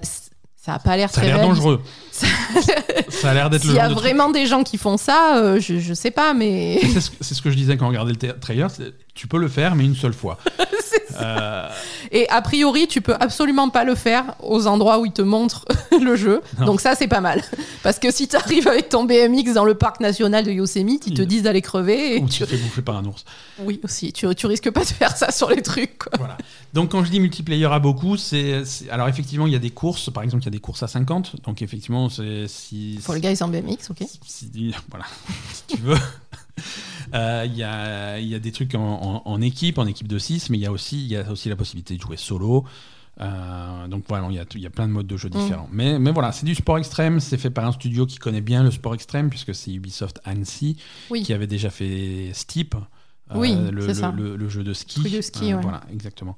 [0.67, 1.81] ça a pas l'air ça a très l'air dangereux.
[2.11, 2.27] Ça-
[3.09, 4.97] Ça a l'air d'être le S'il y a de truc- vraiment des gens qui font
[4.97, 6.79] ça, euh, je, je sais pas, mais.
[6.93, 8.69] C'est ce, ce que je disais quand on regardait le tra- trailer.
[9.15, 10.37] Tu peux le faire, mais une seule fois.
[11.21, 11.67] Euh,
[12.11, 15.65] Et a priori, tu peux absolument pas le faire aux endroits où ils te montrent
[16.01, 16.41] le jeu.
[16.59, 16.65] Non.
[16.67, 17.43] Donc ça, c'est pas mal.
[17.83, 21.13] Parce que si tu arrives avec ton BMX dans le parc national de Yosemite, ils
[21.13, 22.17] te disent d'aller crever.
[22.17, 23.25] Et ou tu- te fais bouffer par un ours.
[23.59, 24.13] Oui, aussi.
[24.13, 25.97] Tu, tu risques pas de faire ça sur les trucs.
[25.99, 26.11] Quoi.
[26.17, 26.37] Voilà.
[26.73, 30.09] Donc quand je dis multiplayer à beaucoup, c'est alors effectivement il y a des courses.
[30.11, 31.41] Par exemple, il y a des courses à 50.
[31.43, 34.07] Donc effectivement, c'est si Fall Guys en BMX, ok.
[34.25, 35.05] si, voilà,
[35.53, 35.97] si tu veux.
[37.13, 40.19] Euh, Il y, a, y a des trucs en, en- en équipe, en équipe de
[40.19, 42.65] 6, mais il y, a aussi, il y a aussi la possibilité de jouer solo.
[43.19, 45.69] Euh, donc voilà, il y, y a plein de modes de jeu différents.
[45.71, 48.63] Mais, mais voilà, c'est du sport extrême, c'est fait par un studio qui connaît bien
[48.63, 50.77] le sport extrême, puisque c'est Ubisoft Annecy,
[51.09, 51.23] Oui.
[51.23, 55.01] qui avait déjà fait Steep, euh, Oui, le, le- le- le jeu de ski.
[55.09, 55.61] De ski, ouais.
[55.61, 56.35] Voilà, exactement.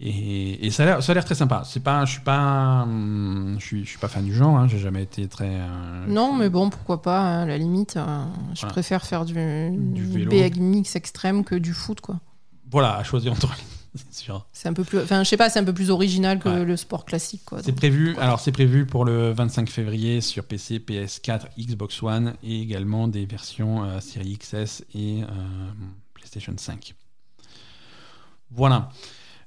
[0.00, 1.62] Et, et ça a l'air- ça a l'air très sympa.
[1.64, 4.56] C'est pas, je suis pas, hum, je suis, je suis pas fan du genre.
[4.58, 5.48] Hein, J'ai jamais été très.
[5.60, 7.96] euh, Non, mais bon, pourquoi pas, hein, à la limite.
[7.96, 8.24] euh,
[8.54, 8.72] je Voilà.
[8.72, 10.30] préfère faire du, Du vélo.
[10.30, 12.18] BMX extrême que du foot, quoi.
[12.70, 13.48] Voilà, à choisir entre
[13.94, 14.00] les,
[14.52, 16.64] c'est un peu plus, enfin, je sais pas, c'est un peu plus original que Ouais.
[16.64, 17.62] le sport classique, quoi.
[17.62, 18.16] C'est prévu.
[18.18, 23.26] Alors c'est prévu pour le 25 février sur PC, PS4, Xbox One et également des
[23.26, 25.26] versions euh, série XS et euh,
[26.14, 26.94] PlayStation 5.
[28.50, 28.88] Voilà.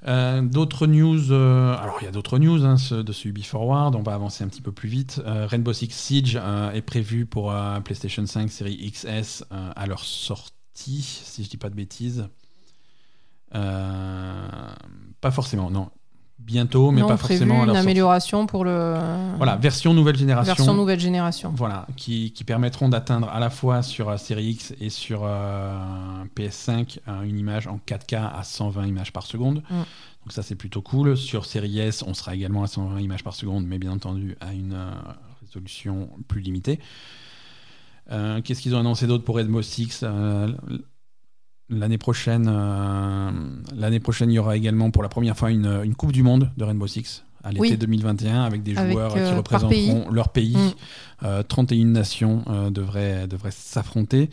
[0.08, 1.32] Euh, d'autres news.
[1.32, 3.96] euh, alors il y a d'autres news hein, ce- de ce.
[3.96, 5.22] On va avancer un petit peu plus vite.
[5.26, 7.52] Euh, Rainbow Six Siege euh, est prévu pour
[7.84, 12.28] PlayStation 5 série XS à leur sortie, si je dis pas de bêtises.
[15.22, 15.90] Pas forcément, non.
[16.38, 17.88] Bientôt, mais non, pas prévu forcément à une leur sortie.
[17.88, 18.96] amélioration pour le.
[19.38, 20.54] Voilà, version nouvelle génération.
[20.54, 21.52] Version nouvelle génération.
[21.56, 25.74] Voilà, qui, qui permettront d'atteindre à la fois sur euh, Série X et sur euh,
[26.36, 29.64] PS5 euh, une image en 4K à 120 images par seconde.
[29.70, 29.76] Mm.
[30.26, 31.16] Donc ça c'est plutôt cool.
[31.16, 34.54] Sur Série S, on sera également à 120 images par seconde, mais bien entendu à
[34.54, 34.92] une euh,
[35.42, 36.80] résolution plus limitée.
[38.12, 40.52] Euh, Qu'est-ce qu'ils ont annoncé d'autre pour Six Euh,
[41.70, 43.32] L'année prochaine, euh,
[43.76, 46.52] l'année prochaine, il y aura également pour la première fois une, une Coupe du Monde
[46.58, 47.78] de Rainbow Six à l'été Oui.
[47.78, 50.56] 2021 avec des Avec, joueurs euh, qui par représenteront leur pays.
[50.58, 50.72] Mm.
[51.24, 54.30] Euh, 31 nations euh, devraient, devraient s'affronter.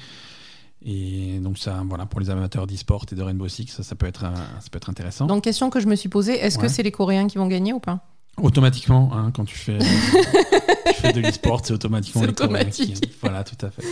[0.85, 4.07] Et donc ça, voilà, pour les amateurs d'e-sport et de Rainbow Six, ça, ça peut
[4.07, 5.27] être, euh, ça peut être intéressant.
[5.27, 6.65] Donc, question que je me suis posée, est-ce Ouais.
[6.67, 8.01] que c'est les Coréens qui vont gagner ou pas?
[8.41, 13.13] Automatiquement, hein, quand tu fais, tu fais de l'e-sport, c'est automatiquement les qui- automatique.
[13.21, 13.83] Voilà, tout à fait.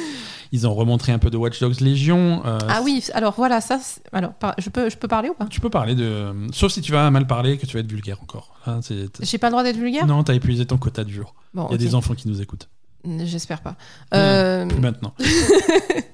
[0.50, 2.42] Ils ont remontré un peu de Watch Dogs Légion.
[2.46, 3.78] euh, Ah oui, alors voilà, ça.
[4.12, 5.46] Alors, par- je peux, je peux parler ou pas?
[5.50, 6.32] Tu peux parler de.
[6.52, 8.54] Sauf si tu vas mal parler, que tu vas être vulgaire encore.
[8.82, 10.06] C'est- J'ai pas le droit d'être vulgaire?
[10.06, 11.34] Non, t'as épuisé ton quota du jour.
[11.52, 12.68] Bon, Il y a des enfants qui nous écoutent.
[13.24, 13.76] J'espère pas.
[14.14, 15.14] Euh, Plus maintenant.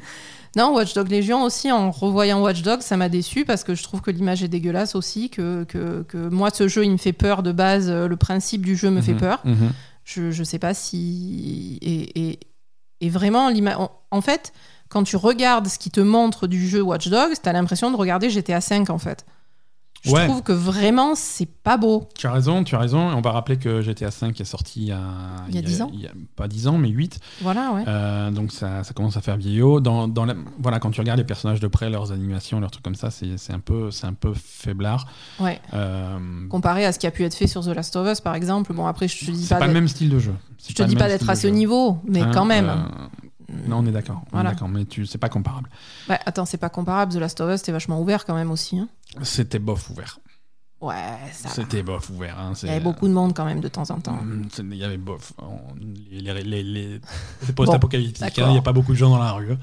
[0.56, 3.82] Non, Watch Dogs Légion aussi, en revoyant Watch Dogs, ça m'a déçu parce que je
[3.82, 7.12] trouve que l'image est dégueulasse aussi, que, que, que moi, ce jeu, il me fait
[7.12, 9.40] peur de base, euh, le principe du jeu me fait Mhm, peur.
[9.44, 9.72] mhm.
[10.04, 11.78] Je, je sais pas si.
[11.82, 12.40] Et, et,
[13.00, 14.52] et vraiment, en, en fait,
[14.88, 18.30] quand tu regardes ce qui te montre du jeu Watch Dogs, t'as l'impression de regarder
[18.30, 19.26] GTA V en fait.
[20.06, 20.26] Je Ouais.
[20.28, 22.08] trouve que vraiment, c'est pas beau.
[22.16, 23.10] Tu as raison, tu as raison.
[23.10, 25.00] Et on va rappeler que GTA V est sorti il y a,
[25.48, 27.18] Il y a 10 ans il y a- Pas 10 ans, mais 8.
[27.42, 27.84] Voilà, ouais.
[27.88, 29.80] Euh, donc ça, ça commence à faire vieillot.
[29.80, 32.84] Dans, dans la- voilà, quand tu regardes les personnages de près, leurs animations, leurs trucs
[32.84, 35.06] comme ça, c'est un, peu- un peu faiblard.
[35.40, 35.60] ouais.
[35.74, 36.18] Euh,
[36.48, 38.72] Comparé à ce qui a pu être fait sur The Last of Us, par exemple.
[38.72, 39.60] Bon, après, je te dis c'est pas.
[39.60, 40.34] pas, le même style de jeu.
[40.68, 42.68] Je te dis pas d'être à ce niveau, mais Hein, quand même.
[42.68, 43.06] euh,
[43.66, 44.22] non, on est d'accord.
[44.32, 44.50] Voilà.
[44.50, 45.68] d'accord, mais tu, c'est pas comparable.
[46.08, 47.12] Ouais, attends, c'est pas comparable.
[47.12, 48.78] The Last of Us, c'était vachement ouvert quand même aussi.
[48.78, 48.88] hein.
[49.22, 50.18] C'était bof ouvert.
[50.80, 50.94] Ouais,
[51.32, 51.48] ça.
[51.48, 52.38] C'était bof ouvert.
[52.38, 54.12] hein, Il y avait beaucoup de monde quand même de temps en temps.
[54.22, 55.32] Mm, Il y avait bof.
[55.38, 55.58] On-
[56.10, 57.00] Les, les, les, les-
[57.42, 58.38] c'est post-apocalyptique.
[58.38, 59.56] hein, Il n'y a pas beaucoup de gens dans la rue.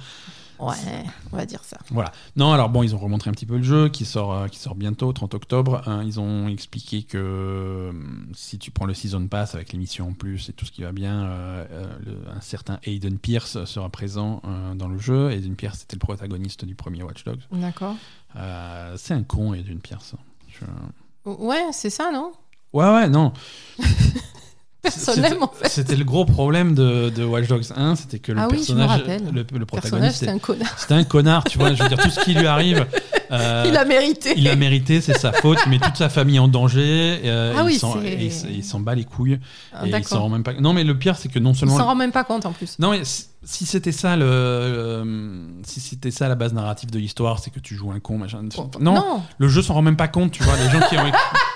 [0.70, 1.78] Ouais, on va dire ça.
[1.92, 2.12] Voilà.
[2.36, 4.60] Non, alors bon, ils ont remontré un petit peu le jeu qui sort, euh, qui
[4.60, 5.82] sort bientôt, 30 octobre.
[5.88, 7.92] Hein, ils ont expliqué que euh,
[8.34, 10.92] si tu prends le Season Pass avec l'émission en plus et tout ce qui va
[10.92, 15.32] bien, euh, euh, le- un certain Aiden Pierce sera présent euh, dans le jeu.
[15.32, 17.42] Aiden Pierce, c'était le protagoniste du premier Watch Dogs.
[17.52, 17.96] D'accord.
[18.36, 20.16] Euh, c'est un con, Aiden Pierce.
[20.50, 22.32] Je- Ouais, c'est ça, non?
[22.74, 23.32] Ouais, ouais, non.
[24.90, 25.70] C'était- en fait.
[25.70, 29.02] C'était le gros problème de, de Watch Dogs 1, c'était que le Ah oui, personnage,
[29.34, 30.76] le, protagoniste, c'est un connard.
[30.78, 31.74] c'était un connard, tu vois.
[31.74, 32.86] Je veux dire, tout ce qui lui arrive,
[33.32, 34.34] euh, Il a mérité.
[34.36, 35.58] il a mérité, c'est sa faute.
[35.66, 37.22] Il met toute sa famille en danger.
[37.24, 39.40] euh, Ah il oui, il il s'en bat les couilles.
[39.74, 40.54] Ah, et il s'en rend même pas.
[40.54, 41.78] Non, mais le pire, c'est que non Il seulement.
[41.78, 42.78] s'en rend même pas compte en plus.
[42.80, 43.04] Non, mais
[43.46, 47.60] si c'était ça le, euh, si c'était ça la base narrative de l'histoire, c'est que
[47.60, 48.42] tu joues un con, machin.
[48.80, 50.54] Non, non le jeu s'en rend même pas compte, tu vois.
[50.58, 51.04] Les gens qui ont,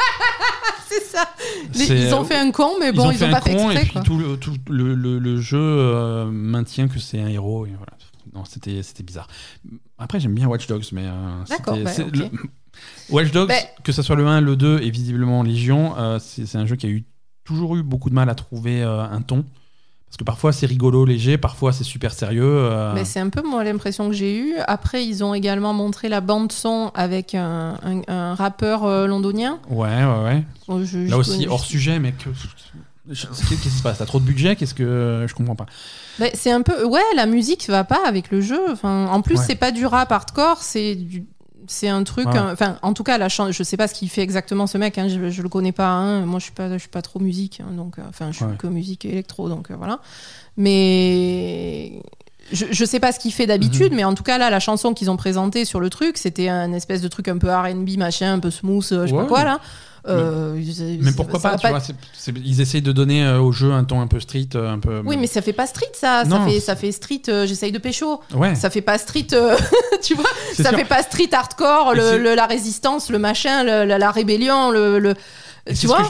[1.17, 1.29] ça.
[1.73, 3.75] Les- c'est- ils ont fait un con, mais bon, ils, ont pas fait exprès.
[3.75, 4.01] et puis quoi.
[4.01, 7.65] tout le, tout le, le- le jeu euh, maintient que c'est un héros.
[7.65, 7.93] Et voilà.
[8.33, 9.27] Non, c'était bizarre.
[9.97, 11.91] Après, j'aime bien Watch Dogs, mais euh, D'accord, bah,
[13.09, 16.45] Watch Dogs, Bah- que ce soit le 1, le 2 et visiblement Légion, euh, c'est
[16.45, 17.03] c'est un jeu qui a eu
[17.43, 19.45] toujours eu beaucoup de mal à trouver euh, un ton.
[20.09, 22.43] Parce que parfois c'est rigolo, léger, parfois c'est super sérieux.
[22.45, 24.53] euh, Mais c'est un peu moi l'impression que j'ai eue.
[24.67, 29.59] Après, ils ont également montré la bande son avec un, un- un rappeur euh, londonien.
[29.69, 30.79] Ouais, ouais, ouais.
[30.85, 32.15] Je- je Là aussi, connais- hors sujet, mec.
[33.07, 33.99] Qu'est-ce qui se passe?
[33.99, 34.55] T'as trop de budget?
[34.55, 35.25] Qu'est-ce que.
[35.27, 35.65] Je comprends pas.
[36.33, 38.59] C'est un peu ouais, la musique va pas avec le jeu.
[38.71, 39.43] Enfin, en plus, Ouais.
[39.47, 41.25] c'est pas du rap hardcore, c'est du
[41.67, 44.21] c'est un truc enfin en tout cas la chan- je sais pas ce qu'il fait
[44.21, 46.25] exactement ce mec hein, je, je le connais pas hein.
[46.25, 48.45] moi je suis pas je suis pas trop musique hein, donc euh, enfin je suis
[48.45, 48.55] Ouais.
[48.57, 49.99] que musique et électro donc euh, voilà
[50.87, 52.01] mais
[52.51, 53.97] je, je sais pas ce qu'il fait d'habitude, Mhm.
[53.97, 56.71] mais en tout cas là, la chanson qu'ils ont présentée sur le truc, c'était un
[56.71, 59.23] espèce de truc un peu R&B machin, un peu smooth, euh, je sais Ouais.
[59.23, 59.59] pas quoi là.
[60.09, 60.59] Euh,
[61.01, 61.81] Mais pourquoi ça pas, tu vois,
[62.43, 65.01] Ils essayent de donner euh, au jeu un ton un peu street, euh, un peu.
[65.05, 66.23] Oui, mais ça fait pas street, ça.
[66.25, 68.21] Non, ça, fait, c'est- ça fait street, euh, j'essaye de pécho.
[68.33, 68.55] Ouais.
[68.55, 69.57] Ça fait pas street, euh,
[70.03, 70.25] tu vois.
[70.55, 70.77] Ça sûr.
[70.77, 75.13] fait pas street hardcore, le, la résistance, le machin, le- la, la rébellion, le.
[75.79, 76.03] tu vois.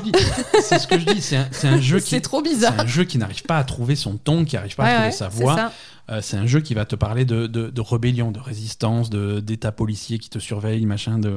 [0.61, 1.22] C'est ce que je dis.
[1.22, 2.10] C'est un, un jeu qui.
[2.11, 2.74] C'est trop C'est bizarre.
[2.80, 5.07] un jeu qui n'arrive pas à trouver son ton, qui n'arrive pas Ouais, à trouver
[5.07, 5.72] ouais, sa voix.
[6.09, 9.41] Euh, c'est un jeu qui va te parler de, de, de rébellion, de résistance, de
[9.41, 11.29] d'état policier qui te surveille, machin, de,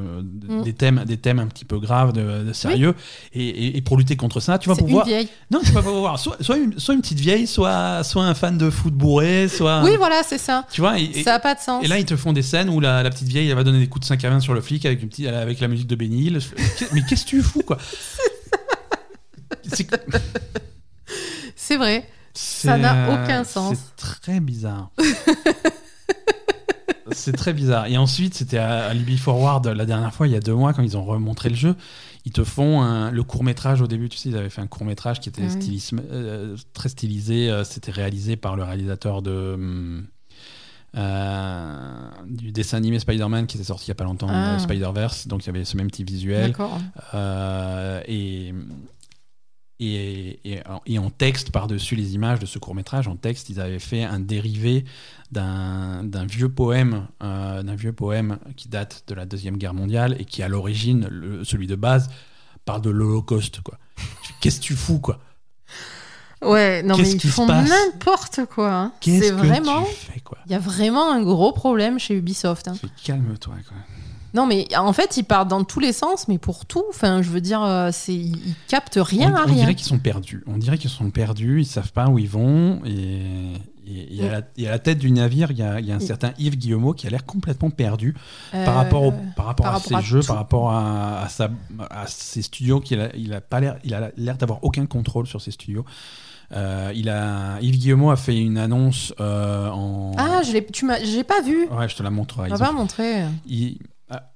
[0.48, 0.62] Mm.
[0.62, 2.94] des thèmes, des thèmes un petit peu graves, de, sérieux.
[3.32, 5.06] Et, et- et pour lutter contre ça, tu vas C'est une pouvoir.
[5.06, 5.28] vieille.
[5.50, 8.56] Non, tu vas pouvoir soit, soit, une, soit une petite vieille, soit, soit un fan
[8.58, 9.82] de foot bourré, soit.
[9.82, 10.64] Oui, voilà, c'est ça.
[10.70, 11.00] Tu vois.
[11.00, 11.84] Et, Ça a pas de sens.
[11.84, 13.80] et là, ils te font des scènes où la, la petite vieille, elle va donner
[13.80, 15.88] des coups de 5 à 20 sur le flic avec, une petite, avec la musique
[15.88, 16.38] de Benny Hill.
[16.92, 17.78] Mais qu'est-ce que tu fous, quoi
[21.56, 22.04] C'est vrai.
[22.42, 23.76] Ça n'a aucun sens.
[23.76, 24.90] C'est très bizarre.
[27.12, 27.86] c'est très bizarre.
[27.86, 30.72] Et ensuite, c'était à, à Libby Forward la dernière fois, il y a deux mois,
[30.72, 31.74] quand ils ont remontré le jeu.
[32.24, 34.08] Ils te font un- le court métrage au début.
[34.08, 35.48] Tu sais, ils avaient fait un court métrage qui était Oui.
[35.50, 37.50] stylisme- euh, très stylisé.
[37.50, 39.54] euh, C'était réalisé par le réalisateur de.
[39.54, 40.06] hum,
[40.96, 44.58] euh, du dessin animé Spider-Man qui était sorti il y a pas longtemps, Ah.
[44.58, 46.48] Spider-Verse, donc il y avait ce même type visuel.
[46.50, 46.78] D'accord.
[48.08, 48.52] Et,
[49.80, 53.60] et, et, en- et en texte, par-dessus les images de ce court-métrage, en texte, ils
[53.60, 54.84] avaient fait un dérivé
[55.32, 60.24] d'un vieux poème, euh, d'un vieux poème qui date de la Deuxième Guerre mondiale et
[60.24, 61.08] qui, à l'origine,
[61.44, 62.10] celui de base,
[62.64, 63.60] parle de l'Holocauste.
[64.40, 65.18] Qu'est-ce que tu fous, quoi?
[66.42, 68.72] Ouais, non, mais ils font n'importe quoi.
[68.72, 68.92] hein.
[69.00, 69.82] Qu'est-ce C'est que vraiment.
[69.84, 70.38] tu fais, quoi?
[70.46, 72.68] Il y a vraiment un gros problème chez Ubisoft.
[72.68, 72.74] hein.
[73.04, 73.76] Calme-toi, quoi.
[74.34, 76.84] Non, mais en fait, ils partent dans tous les sens, mais pour tout.
[76.90, 79.54] Enfin, je veux dire, euh, c'est ils captent rien on, à on rien.
[79.56, 80.44] dirait qu'ils sont perdus.
[80.46, 82.80] On dirait qu'ils sont perdus, ils savent pas où ils vont.
[82.84, 83.22] Et,
[83.86, 85.90] et, et à, la, et à la tête du navire, il y a, il y
[85.92, 88.14] a un certain Yves Guillemot qui a l'air complètement perdu
[88.54, 90.26] Euh, par rapport, au, par rapport par à rapport ses à jeux, tout.
[90.28, 91.50] par rapport à, à, sa,
[91.90, 92.78] à ses studios.
[92.80, 95.84] Qu'il a, il a pas l'air, il a l'air d'avoir aucun contrôle sur ses studios.
[96.52, 100.12] Euh, il a, Yves Guillemot a fait une annonce euh, en.
[100.18, 101.68] Ah, je l'ai, tu m'as, j'ai pas vu.
[101.68, 102.76] Ouais, je te la va ont- pas
[103.26, 103.30] ah,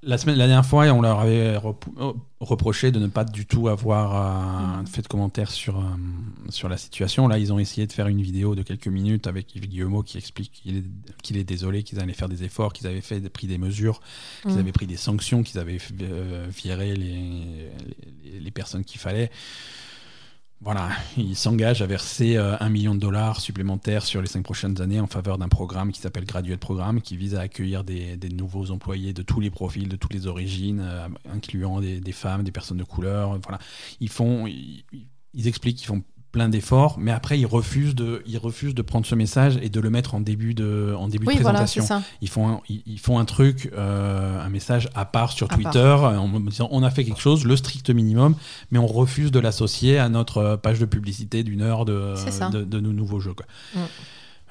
[0.03, 1.57] la, semaine, la dernière fois, on leur avait
[1.99, 4.87] oh, reproché de ne pas du tout avoir euh, Mm.
[4.87, 5.83] fait de commentaires sur, euh,
[6.49, 7.27] sur la situation.
[7.27, 10.17] Là, ils ont essayé de faire une vidéo de quelques minutes avec Yves Guillemot qui
[10.17, 14.01] explique qu'il est, désolé, qu'ils allaient faire des efforts, qu'ils avaient fait, pris des mesures,
[14.43, 14.59] qu'ils Mm.
[14.59, 17.15] avaient pris des sanctions, qu'ils avaient euh, viré les,
[18.23, 19.31] les, les personnes qu'il fallait.
[20.61, 24.81] Voilà, il s'engage à verser euh, un million de dollars supplémentaires sur les cinq prochaines
[24.81, 28.71] années en faveur d'un programme qui s'appelle Graduate Programme, qui vise à accueillir des, nouveaux
[28.71, 32.77] employés de tous les profils, de toutes les origines, euh, incluant des, femmes, des personnes
[32.77, 33.37] de couleur.
[33.43, 33.59] Voilà,
[33.99, 36.03] ils font, ils expliquent qu'ils font
[36.35, 39.79] plein d'efforts, mais après ils refusent de, ils refusent de prendre ce message et de
[39.79, 41.85] le mettre en début de, en début Oui, de voilà, présentation.
[41.85, 42.01] ça.
[42.21, 45.55] ils font un, ils, ils font un truc, euh, un message à part sur À
[45.55, 48.35] Twitter, euh, en disant on a fait quelque chose, le strict minimum,
[48.69, 52.13] mais on refuse de l'associer à notre euh, page de publicité d'une heure de,
[52.51, 53.33] de, de nos nouveaux jeux.
[53.33, 53.45] Quoi.
[53.73, 53.79] Mm.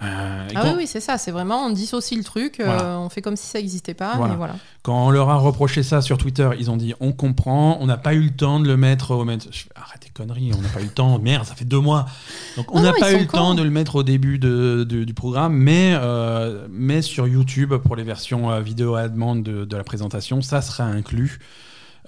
[0.02, 1.18] Euh, Ah quand, oui, oui, c'est ça.
[1.18, 4.16] C'est vraiment, on dissocie le truc, euh, on fait comme si ça n'existait pas.
[4.16, 4.34] Voilà.
[4.34, 4.56] Et voilà.
[4.82, 7.96] quand on leur a reproché ça sur Twitter, ils ont dit on comprend, on n'a
[7.96, 9.46] pas eu le temps de le mettre au mettre.
[9.52, 11.18] Je fais, arrête tes conneries, on n'a pas eu le temps.
[11.22, 12.06] Merde, ça fait deux mois.
[12.56, 15.14] Donc on n'a pas eu le temps de le mettre au début de- de- du
[15.14, 19.84] programme, mais, euh, mais sur YouTube pour les versions vidéo à demande de, de la
[19.84, 21.38] présentation, ça sera inclus.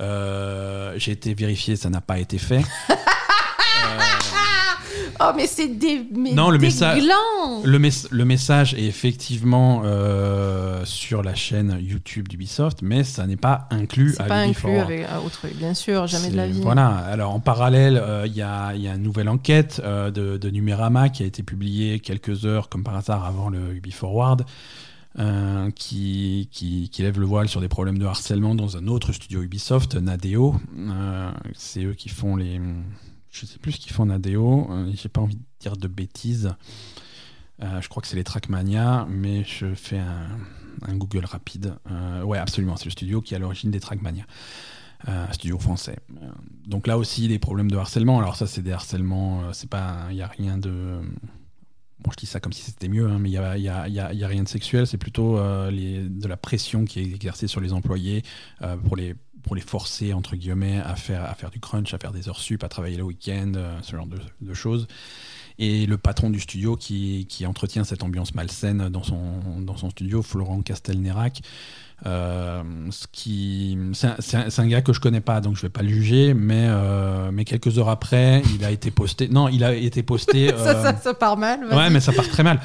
[0.01, 2.63] J'ai été vérifié, ça n'a pas été fait.
[5.21, 7.03] Oh, mais c'est des, mais Non, le message-.
[7.65, 13.37] Le, mes- le message est effectivement euh, sur la chaîne YouTube d'Ubisoft, mais ça n'est
[13.37, 16.61] pas inclus à pas inclus avec euh, autre, bien sûr, jamais de la vie.
[16.61, 16.89] Voilà.
[16.89, 20.37] Alors en parallèle, euh, il y, a, il y a une nouvelle enquête euh, de,
[20.37, 24.45] de Numérama qui a été publiée quelques heures, comme par hasard, avant le Ubi Forward,
[25.19, 29.13] euh, qui, qui, qui lève le voile sur des problèmes de harcèlement dans un autre
[29.13, 30.57] studio Ubisoft, Nadeo.
[30.79, 32.61] Euh, C'est eux qui font les.
[33.39, 34.67] Je sais plus ce qu'ils font Nadeo.
[34.71, 36.55] Euh, J'ai pas envie de dire de bêtises.
[37.63, 41.75] Euh, je crois que c'est les Trackmania, mais je fais un, Google rapide.
[41.91, 44.25] Euh, ouais, absolument, c'est le studio qui est à l'origine des Trackmania.
[45.09, 45.99] Euh, studio français.
[46.67, 48.19] Donc là aussi, des problèmes de harcèlement.
[48.19, 49.43] Alors ça, c'est des harcèlements,
[50.11, 51.01] il y a rien de,
[52.01, 53.89] bon, je dis ça comme si c'était mieux, hein, mais il y a, y a-
[53.89, 54.87] y a- y a rien de sexuel.
[54.87, 58.23] C'est plutôt de la pression qui est exercée sur les employés
[58.87, 59.15] pour les
[59.47, 62.41] pour les forcer entre guillemets à faire à faire du crunch, à faire des heures
[62.41, 64.87] sup, à travailler le week-end, euh, ce genre de, de choses.
[65.59, 69.89] Et le patron du studio qui, qui entretient cette ambiance malsaine dans son, dans son
[69.89, 71.41] studio, Florent Castelnerac,
[72.05, 75.89] euh, ce qui, c'est un, gars que je connais pas, donc je vais pas le
[75.89, 79.29] juger, mais, euh, mais quelques heures après, il a été posté.
[79.29, 80.49] Non, il a été posté.
[80.59, 81.65] ça, euh, ça, ça part mal.
[81.65, 82.61] ouais, mais ça part très mal.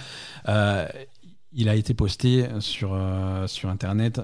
[1.53, 2.97] Il a été posté sur,
[3.47, 4.21] sur Internet.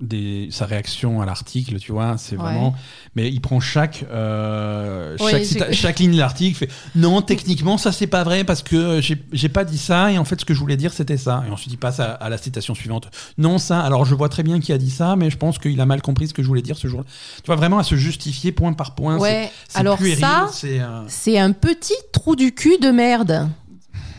[0.00, 2.42] Des, sa réaction à l'article, tu vois, c'est Ouais.
[2.42, 2.74] vraiment.
[3.16, 7.78] Mais il prend chaque euh, chaque, j'ai- cita- chaque ligne de l'article, fait non, techniquement
[7.78, 10.44] ça c'est pas vrai parce que j'ai j'ai pas dit ça et en fait ce
[10.44, 11.42] que je voulais dire c'était ça.
[11.48, 13.08] Et ensuite il passe à, à la citation suivante.
[13.38, 15.80] Non ça, alors je vois très bien qui a dit ça, mais je pense qu'il
[15.80, 17.06] a mal compris ce que je voulais dire ce jour-là.
[17.42, 19.18] Tu vois vraiment à se justifier point par point.
[19.18, 23.48] Ouais, c'est- alors puéril, ça, c'est euh, c'est un petit trou du cul de merde.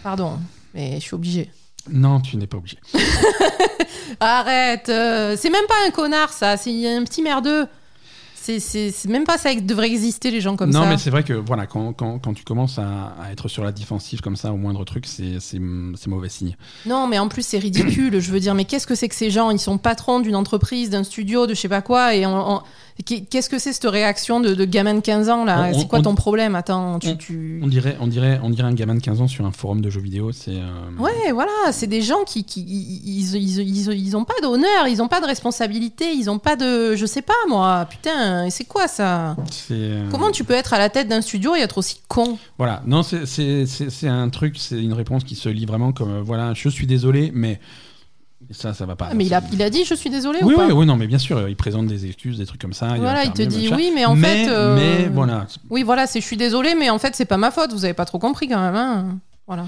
[0.03, 0.39] Pardon,
[0.73, 1.49] mais je suis obligée.
[1.91, 2.78] Non, tu n'es pas obligé.
[4.20, 7.66] Arrête, euh, c'est même pas un connard ça, c'est un petit merdeux.
[8.41, 10.90] C'est- C'est c'est même pas ça qui devrait exister les gens comme non, ça.
[10.90, 13.72] mais c'est vrai que voilà, quand, quand, quand tu commences à, à être sur la
[13.72, 15.60] défensive comme ça, au moindre truc, c'est c'est-
[15.95, 16.56] c'est mauvais signe.
[16.86, 18.20] Non, mais en plus c'est ridicule.
[18.20, 19.52] je veux dire, mais qu'est-ce que c'est que ces gens?
[19.52, 22.61] Ils sont patrons d'une entreprise, d'un studio, de je sais pas quoi, et on- on-
[23.03, 26.03] qu'est-ce que c'est cette réaction de, de gamin de 15 ans là C'est quoi on-
[26.03, 28.99] ton problème Attends, tu, on- tu- On dirait, on dirait, on dirait un gamin de
[29.01, 30.31] 15 ans sur un forum de jeux vidéo.
[30.31, 34.34] C'est euh, Ouais, voilà, c'est des gens qui, qui ils, ils, ils, ils ont pas
[34.41, 38.45] d'honneur, ils ont pas de responsabilité, ils ont pas de, je sais pas moi, putain,
[38.45, 39.35] et c'est quoi ça
[39.71, 42.81] euh, Comment tu peux être à la tête d'un studio et être aussi con Voilà,
[42.85, 46.11] non, c'est- c'est c'est- c'est un truc, c'est une réponse qui se lit vraiment comme
[46.11, 47.59] euh, voilà, je suis désolé, mais
[48.51, 49.09] ça, ça va pas.
[49.11, 50.85] Ah, Mais il a, il a dit je suis désolé Oui, ou pas oui, oui,
[50.85, 52.95] non, mais bien sûr, il présente des excuses, des trucs comme ça.
[52.97, 53.76] Voilà, il te dit machin.
[53.76, 54.49] oui, mais en mais, fait.
[54.51, 57.51] euh, mais voilà, Oui, voilà, c'est je suis désolé, mais en fait, c'est pas ma
[57.51, 58.76] faute, vous avez pas trop compris quand même.
[58.76, 59.67] Hein voilà.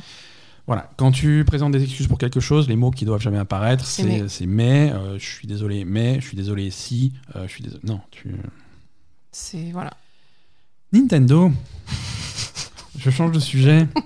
[0.67, 3.85] Voilà, quand tu présentes des excuses pour quelque chose, les mots qui doivent jamais apparaître,
[3.85, 4.23] C'est mais.
[4.47, 7.81] mais, euh, je suis désolé, mais, je suis désolé si, euh, je suis désolé.
[7.83, 8.35] Non, tu.
[9.31, 9.71] C'est.
[9.71, 9.91] Voilà.
[10.93, 11.51] Nintendo.
[13.03, 13.87] Je change de sujet.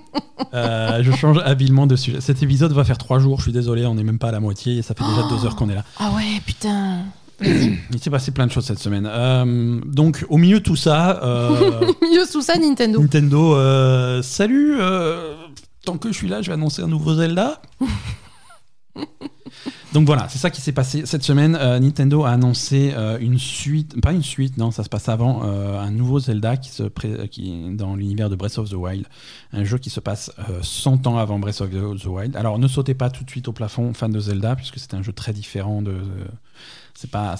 [0.52, 2.20] Euh, je change habilement de sujet.
[2.20, 4.40] Cet épisode va faire trois jours, je suis désolé, on n'est même pas à la
[4.40, 5.84] moitié et ça fait déjà deux heures qu'on est là.
[5.98, 7.04] Ah ouais, putain.
[7.42, 9.08] Il s'est passé plein de choses cette semaine.
[9.10, 13.00] Euh, donc, au milieu de tout ça, euh, Mieux sous ça, Nintendo.
[13.00, 14.76] Nintendo, euh, salut,
[15.84, 17.60] tant que je suis là, je vais annoncer un nouveau Zelda.
[19.92, 21.56] Donc voilà, c'est ça qui s'est passé cette semaine.
[21.58, 25.42] Euh, Nintendo a annoncé euh, une suite, pas une suite, non, ça se passe avant,
[25.44, 26.82] euh, un nouveau Zelda qui se
[27.74, 29.06] dans l'univers de Breath of the Wild,
[29.52, 32.36] un jeu qui se passe euh, 100 ans avant Breath of the Wild.
[32.36, 35.02] Alors ne sautez pas tout de suite au plafond, fan de Zelda, puisque c'est un
[35.02, 35.94] jeu très différent de.
[36.94, 37.36] c'est pas,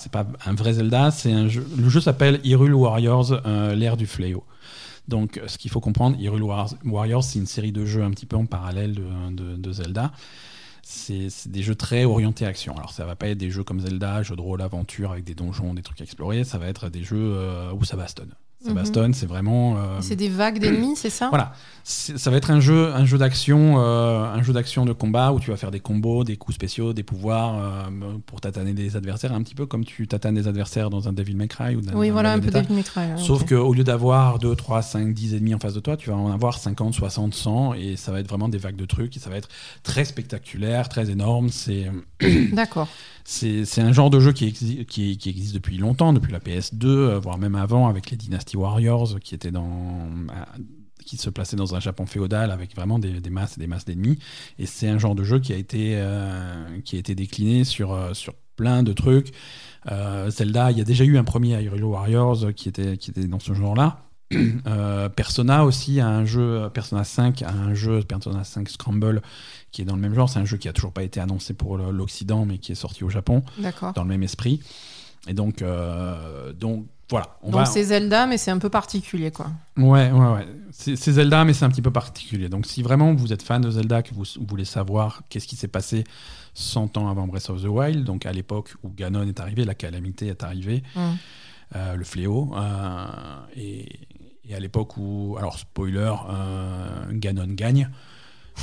[0.47, 1.67] un vrai Zelda, c'est un jeu.
[1.77, 3.39] Le jeu s'appelle Hyrule Warriors,
[3.75, 4.45] l'ère du fléau.
[5.09, 8.27] Donc, ce qu'il faut comprendre, Hyrule War- Warriors, c'est une série de jeux un petit
[8.27, 8.99] peu en parallèle
[9.31, 10.11] de Zelda.
[10.89, 12.77] C'est des jeux très orientés action.
[12.77, 15.35] Alors, ça va pas être des jeux comme Zelda, jeux de rôle, aventure avec des
[15.35, 16.45] donjons, des trucs à explorer.
[16.45, 18.33] Ça va être des jeux euh, où ça bastonne.
[18.65, 19.13] Ça Mhm.
[19.13, 19.77] c'est vraiment.
[19.77, 21.29] euh, C'est des vagues d'ennemis, c'est ça?
[21.29, 21.53] Voilà,
[21.85, 25.39] ça va être un jeu, un jeu d'action, euh, un jeu d'action de combat où
[25.41, 29.33] tu vas faire des combos, des coups spéciaux, des pouvoirs euh, pour tataner des adversaires,
[29.35, 31.95] un petit peu comme tu tatanes des adversaires dans un Devil May Cry ou dans
[31.99, 32.51] Oui, un voilà, un peu.
[32.51, 33.51] Devil May Cry, Sauf ok.
[33.51, 36.33] qu'au lieu d'avoir 2, 3, 5, 10 ennemis en face de toi, tu vas en
[36.33, 39.29] avoir 50, 60, 100 et ça va être vraiment des vagues de trucs et ça
[39.31, 39.49] va être
[39.83, 41.51] très spectaculaire, très énorme.
[41.51, 41.91] C'est
[42.53, 42.89] D'accord.
[43.27, 46.87] C'est un genre de jeu qui, exi- qui, qui existe depuis longtemps, depuis la PS2,
[46.87, 49.19] euh, voire même avant avec les Dynasty Warriors
[51.07, 54.19] qui se plaçaient dans un Japon féodal avec vraiment des, masses et des masses d'ennemis.
[54.59, 56.81] Et c'est un genre de jeu qui a été, euh,
[57.15, 59.33] décliné sur, euh, sur plein de trucs.
[59.91, 62.97] Euh, Zelda, il y a déjà eu un premier Hyrule Warriors qui était
[63.29, 64.06] dans ce genre-là.
[64.35, 69.23] Euh, Persona aussi a un jeu, Persona 5 a un jeu, Persona 5 Scramble,
[69.71, 70.29] qui est dans le même genre.
[70.29, 73.05] C'est un jeu qui a toujours pas été annoncé pour l'Occident, mais qui est sorti
[73.05, 73.43] au Japon,
[73.95, 74.61] dans le même esprit.
[75.29, 77.37] Et donc, euh, donc voilà.
[77.43, 79.47] On Donc va, c'est Zelda, mais c'est un peu particulier, quoi.
[79.77, 80.49] Ouais, ouais, ouais.
[80.73, 82.49] C'est c'est Zelda, mais c'est un petit peu particulier.
[82.49, 85.55] Donc, si vraiment vous êtes fan de Zelda, que vous, vous voulez savoir qu'est-ce qui
[85.57, 86.03] s'est passé
[86.55, 89.75] 100 ans avant Breath of the Wild, donc à l'époque où Ganon est arrivé, la
[89.75, 91.01] calamité est arrivée, Mm.
[91.77, 93.07] euh, le fléau, euh,
[93.57, 93.89] et,
[94.49, 97.91] et à l'époque où, alors spoiler, euh, Ganon gagne.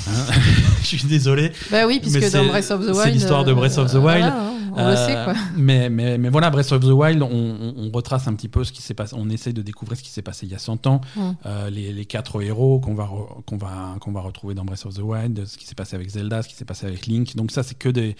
[0.08, 0.12] Hein
[0.82, 1.52] Je suis désolé.
[1.70, 3.00] Bah oui, puisque c'est- dans Breath of the Wild.
[3.04, 4.20] c'est l'histoire de Breath of the euh, Wild.
[4.24, 5.34] voilà, on le sait, Euh, quoi.
[5.56, 8.64] Mais, mais, mais voilà, Breath of the Wild, on, on- on retrace un petit peu
[8.64, 9.16] ce qui s'est passé.
[9.16, 11.02] On essaye de découvrir ce qui s'est passé il y a 100 ans.
[11.16, 11.22] Mm.
[11.46, 14.84] Euh, les, les quatre héros qu'on va, re- qu'on va, qu'on va retrouver dans Breath
[14.88, 17.36] of the Wild, ce qui s'est passé avec Zelda, ce qui s'est passé avec Link.
[17.36, 18.16] Donc, ça, c'est que des,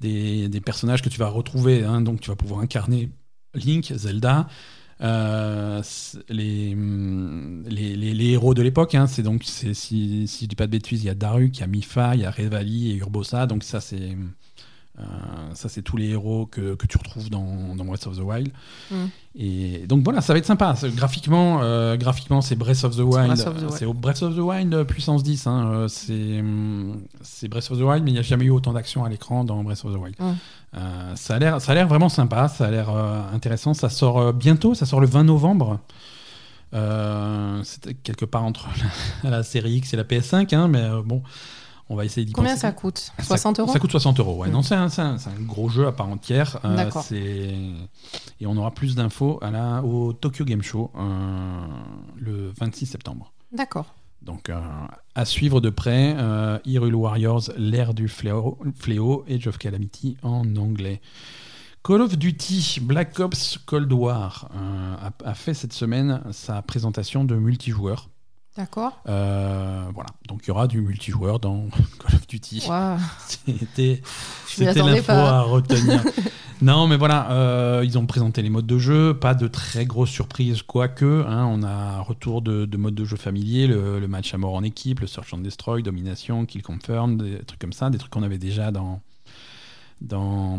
[0.00, 1.84] des, des personnages que tu vas retrouver.
[1.84, 2.00] hein.
[2.00, 3.10] Donc, tu vas pouvoir incarner
[3.54, 4.46] Link, Zelda.
[5.02, 5.82] Euh,
[6.28, 10.48] les, hum, les, les- les héros de l'époque, hein, c'est donc, c'est- si, si je
[10.48, 12.30] dis pas de bêtises, il y a Daruk, il y a Mifa, il y a
[12.30, 14.16] Revali et Urbosa, donc ça c'est
[14.98, 15.02] euh,
[15.54, 18.50] ça c'est tous les héros que, que tu retrouves dans, dans Breath of the Wild.
[18.90, 18.94] Mm.
[19.36, 20.74] Et donc voilà, ça va être sympa.
[20.94, 23.28] Graphiquement, euh, graphiquement c'est Breath of the Wild.
[23.28, 23.72] Breath of the Wild.
[23.78, 25.46] C'est Breath of the Wild puissance 10.
[25.46, 25.86] hein.
[25.88, 29.02] C'est hum, c'est Breath of the Wild, mais il n'y a jamais eu autant d'action
[29.04, 30.14] à l'écran dans Breath of the Wild.
[30.20, 30.34] Mm.
[30.74, 31.38] Euh, ça a
[31.74, 33.74] l'air vraiment sympa, ça a l'air euh, intéressant.
[33.74, 35.80] Ça sort euh, bientôt, ça sort le 20 novembre.
[37.64, 38.68] C'était quelque part entre
[39.24, 41.22] la, la série X et la PS5, hein, mais bon,
[41.90, 42.62] On va essayer d'y Combien penser.
[42.62, 44.36] ça coûte Ça- 60 euros Ça coûte 60 euros.
[44.40, 44.48] Ouais.
[44.48, 44.52] Mm.
[44.52, 46.58] Non, c'est un, un- gros jeu à part entière.
[47.10, 49.38] Et on aura plus d'infos
[49.84, 50.90] au Tokyo Game Show
[52.16, 53.32] le 26 septembre.
[53.54, 53.92] D'accord.
[54.24, 54.60] Donc euh,
[55.14, 60.56] à suivre de près, euh, Hyrule Warriors, l'ère du fléau, fléau, Age of Calamity en
[60.56, 61.00] anglais.
[61.84, 67.24] Call of Duty Black Ops Cold War euh, a, a fait cette semaine sa présentation
[67.24, 68.08] de multijoueur.
[68.56, 69.00] D'accord.
[69.08, 71.68] Euh, voilà, donc il y aura du multijoueur dans
[71.98, 72.64] Call of Duty.
[72.68, 72.98] Waouh.
[73.66, 74.02] C'était
[74.82, 76.02] l'info à retenir.
[76.62, 80.10] non, mais voilà, euh, ils ont présenté les modes de jeu, pas de très grosses
[80.10, 81.24] surprises, quoique.
[81.26, 84.38] Hein, on a un retour de, de modes de jeu familiers, le, le match à
[84.38, 87.98] mort en équipe, le search and destroy, domination, kill confirm, des trucs comme ça, des
[87.98, 89.00] trucs qu'on avait déjà dans
[90.00, 90.58] dans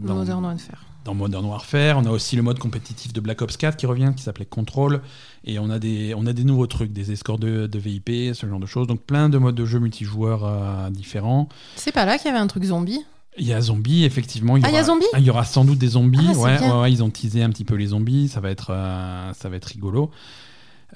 [0.00, 0.84] dans, Modern Warfare.
[1.04, 1.98] dans Modern Warfare.
[1.98, 5.00] On a aussi le mode compétitif de Black Ops 4 qui revient, qui s'appelait Control.
[5.44, 8.46] Et on a des, on a des nouveaux trucs, des escorts de, de VIP, ce
[8.46, 8.86] genre de choses.
[8.86, 11.48] Donc plein de modes de jeu multijoueurs euh, différents.
[11.76, 13.04] C'est pas là qu'il y avait un truc zombie?
[13.38, 14.56] Il y a zombies, effectivement.
[14.56, 16.18] Il y Ah, il y a aura- zombies Il y aura sans doute des zombies.
[16.28, 16.74] Ah, c'est ouais, bien.
[16.76, 18.28] ouais, ouais, ils ont teasé un petit peu les zombies.
[18.28, 20.10] Ça va être, euh, ça va être rigolo.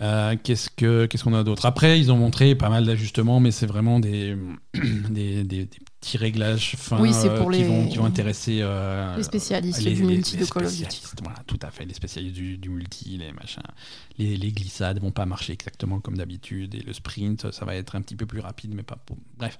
[0.00, 1.64] Euh, qu'est-ce que qu'est-ce qu'on a d'autre?
[1.66, 4.36] Après, ils ont montré pas mal d'ajustements, mais c'est vraiment des,
[4.74, 5.68] des, des- des
[6.00, 10.02] petits réglages fins Oui, euh, qui, vont, qui vont intéresser euh, Les spécialistes les- du
[10.02, 10.82] les- multi les de Call of Duty.
[10.82, 13.62] spécialistes, Voilà, tout à fait, les spécialistes du, du multi, les machins.
[14.18, 17.94] Les, les glissades vont pas marcher exactement comme d'habitude et le sprint, ça va être
[17.94, 19.16] un petit peu plus rapide, mais pas pour.
[19.38, 19.58] Bref.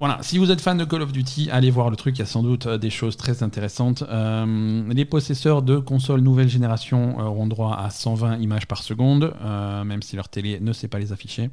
[0.00, 2.22] Voilà, si vous êtes fan de Call of Duty, allez voir le truc, il y
[2.22, 4.02] a sans doute euh, des choses très intéressantes.
[4.08, 9.32] Euh, les possesseurs de consoles nouvelle génération euh, auront droit à 120 images par seconde,
[9.40, 11.50] euh, même si leur télé ne sait pas les afficher.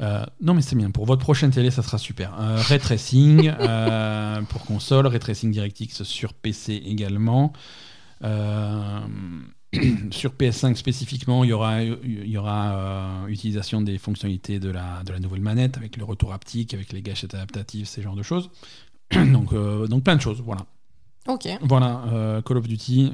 [0.00, 2.32] Euh, non mais c'est bien, pour votre prochaine télé ça sera super.
[2.36, 3.52] Ray tracing
[4.48, 7.52] pour console, ray tracing DirectX sur PC également.
[10.10, 15.02] Sur PS5 spécifiquement, il y aura, il y aura euh, utilisation des fonctionnalités de la,
[15.04, 18.22] de la nouvelle manette avec le retour haptique, avec les gâchettes adaptatives, ces genres de
[18.22, 18.50] choses.
[19.10, 20.66] donc, euh, donc plein de choses, voilà.
[21.26, 21.48] Ok.
[21.62, 23.12] Voilà, euh, Call of Duty,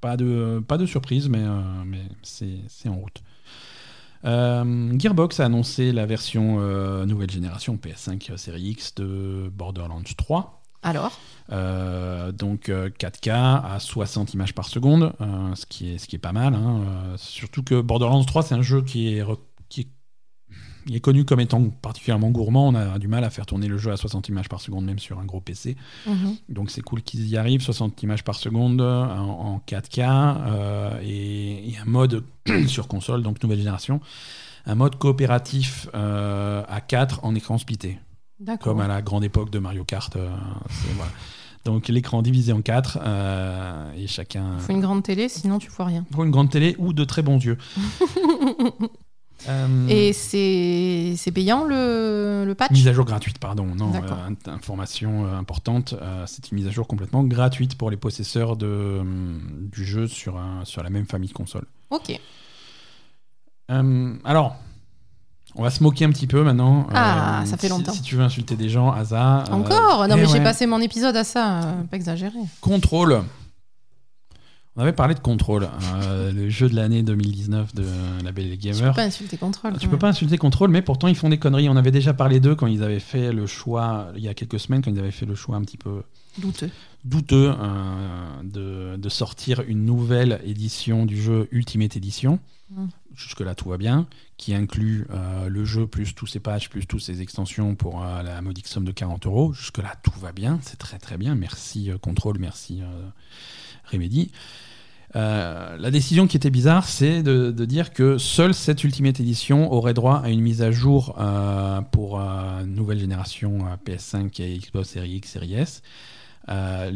[0.00, 1.44] pas, de, pas de surprise, mais,
[1.84, 3.22] mais c'est en route.
[4.24, 6.60] Gearbox a annoncé la version
[7.04, 10.61] nouvelle génération PS5 Série X de Borderlands 3.
[10.82, 11.18] Alors
[11.50, 16.16] Euh, donc euh, 4K à 60 images par seconde, euh, ce, qui est, ce qui
[16.16, 16.54] est pas mal.
[16.54, 16.84] hein.
[16.86, 19.38] Euh, surtout que Borderlands 3, c'est un jeu qui est, re-
[19.68, 19.88] qui est,
[20.86, 22.68] il est connu comme étant particulièrement gourmand.
[22.68, 24.98] On a du mal à faire tourner le jeu à 60 images par seconde, même
[24.98, 25.76] sur un gros PC.
[26.06, 26.36] Mhm.
[26.48, 30.00] Donc c'est cool qu'ils y arrivent, 60 images par seconde euh, en, en 4K
[30.46, 32.24] euh, et, et un mode
[32.66, 34.00] sur console, donc nouvelle génération,
[34.64, 37.98] un mode coopératif euh, à 4 en écran splitté.
[38.60, 40.14] Comme à la grande époque de Mario Kart.
[40.16, 40.28] euh,
[40.96, 41.10] voilà.
[41.64, 42.98] Donc l'écran divisé en 4
[43.96, 44.58] et chacun...
[44.58, 46.04] Faut une grande télé, sinon tu vois rien.
[46.10, 47.56] Pour une grande télé ou de très bons yeux.
[49.48, 52.70] Euh, Et c'est c'est payant le, le patch?
[52.70, 53.66] Mise à jour gratuite, pardon.
[53.74, 55.94] Non, euh, information euh, importante.
[56.00, 60.06] euh, c'est une mise à jour complètement gratuite pour les possesseurs de, hum, du jeu
[60.06, 61.66] sur, un- sur la même famille de consoles.
[61.90, 62.20] Ok.
[63.72, 64.56] Euh, alors,
[65.54, 66.86] on va se moquer un petit peu maintenant.
[66.94, 67.92] Ah, Euh, ça fait si- longtemps.
[67.92, 69.44] Si, tu veux insulter des gens, Asa.
[69.48, 72.38] euh, Encore Non, eh mais j'ai passé mon épisode à ça, euh, pas exagéré.
[72.60, 73.22] Contrôle.
[74.74, 77.84] On avait parlé de Contrôle, euh, le jeu de l'année 2019 de
[78.24, 78.94] la Belle et Tu peux Gamer.
[78.94, 79.76] pas insulter contrôle.
[79.78, 81.68] Tu peux pas insulter Control, mais pourtant ils font des conneries.
[81.68, 84.58] On avait déjà parlé d'eux quand ils avaient fait le choix, il y a quelques
[84.58, 86.02] semaines, quand ils avaient fait le choix un petit peu
[86.38, 86.70] Douteux.
[87.04, 92.38] douteux euh, de, de sortir une nouvelle édition du jeu Ultimate Edition.
[92.70, 92.86] Mm.
[93.16, 94.06] Jusque-là, tout va bien.
[94.36, 98.22] Qui inclut euh, le jeu plus tous ses patchs, plus toutes ses extensions pour euh,
[98.22, 99.52] la modique somme de 40 euros.
[99.52, 100.58] Jusque-là, tout va bien.
[100.62, 101.34] C'est très très bien.
[101.34, 102.82] Merci euh, Control, merci
[103.90, 104.30] Remedy.
[105.14, 110.22] La décision qui était bizarre, c'est de, dire que seule cette Ultimate Edition aurait droit
[110.24, 111.18] à une mise à jour
[111.92, 112.18] pour
[112.66, 115.82] nouvelle génération euh, PS5 et Xbox Series X, Series S.
[116.48, 116.90] Euh,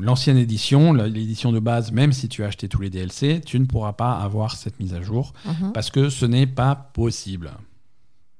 [0.00, 3.66] L'ancienne édition, l'édition de base, même si tu as acheté tous les DLC, tu ne
[3.66, 5.72] pourras pas avoir cette mise à jour Mhm.
[5.72, 7.52] parce que ce n'est pas possible.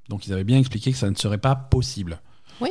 [0.09, 2.21] Donc ils avaient bien expliqué que ça ne serait pas possible.
[2.61, 2.71] Oui.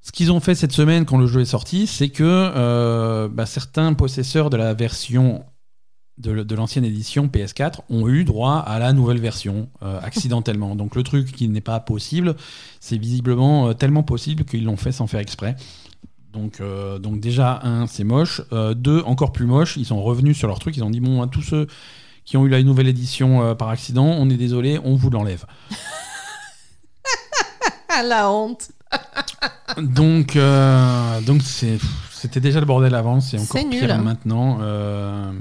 [0.00, 3.46] Ce qu'ils ont fait cette semaine quand le jeu est sorti, c'est que euh, bah,
[3.46, 5.44] certains possesseurs de la version
[6.18, 10.76] de, de l'ancienne édition PS4 ont eu droit à la nouvelle version euh, accidentellement.
[10.76, 12.36] Donc le truc qui n'est pas possible,
[12.80, 15.56] c'est visiblement euh, tellement possible qu'ils l'ont fait sans faire exprès.
[16.34, 18.42] Donc, euh, donc déjà, un, c'est moche.
[18.52, 21.22] Euh, deux, encore plus moche, ils sont revenus sur leur truc, ils ont dit, bon,
[21.22, 21.66] à tous ceux
[22.24, 25.44] qui ont eu la nouvelle édition euh, par accident, on est désolé, on vous l'enlève.
[27.88, 28.70] Ah, la honte
[29.78, 30.36] Donc,
[31.26, 31.78] donc c'est,
[32.10, 34.04] c'était déjà le bordel avant, c'est encore C'est pire nul.
[34.04, 34.58] maintenant.
[34.60, 35.32] Euh,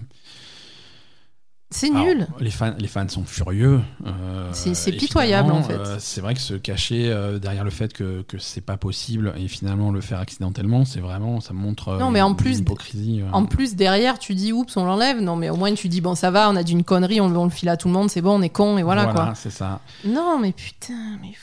[1.73, 2.27] C'est nul.
[2.39, 3.81] les, fans, les fans sont furieux.
[4.05, 5.73] Euh, c'est pitoyable en fait.
[5.73, 9.33] Euh, c'est vrai que se cacher euh, derrière le fait que, que c'est pas possible
[9.37, 13.23] et finalement le faire accidentellement, c'est vraiment, ça montre non, mais en plus, hypocrisie.
[13.31, 15.19] En plus, derrière, tu dis oups, on l'enlève.
[15.19, 17.43] Non, mais au moins tu dis bon, ça va, on a dit une connerie, on,
[17.43, 19.35] le file à tout le monde, c'est bon, on est con et voilà, voilà quoi.
[19.35, 19.79] c'est ça.
[20.05, 21.33] Non, mais putain, mais,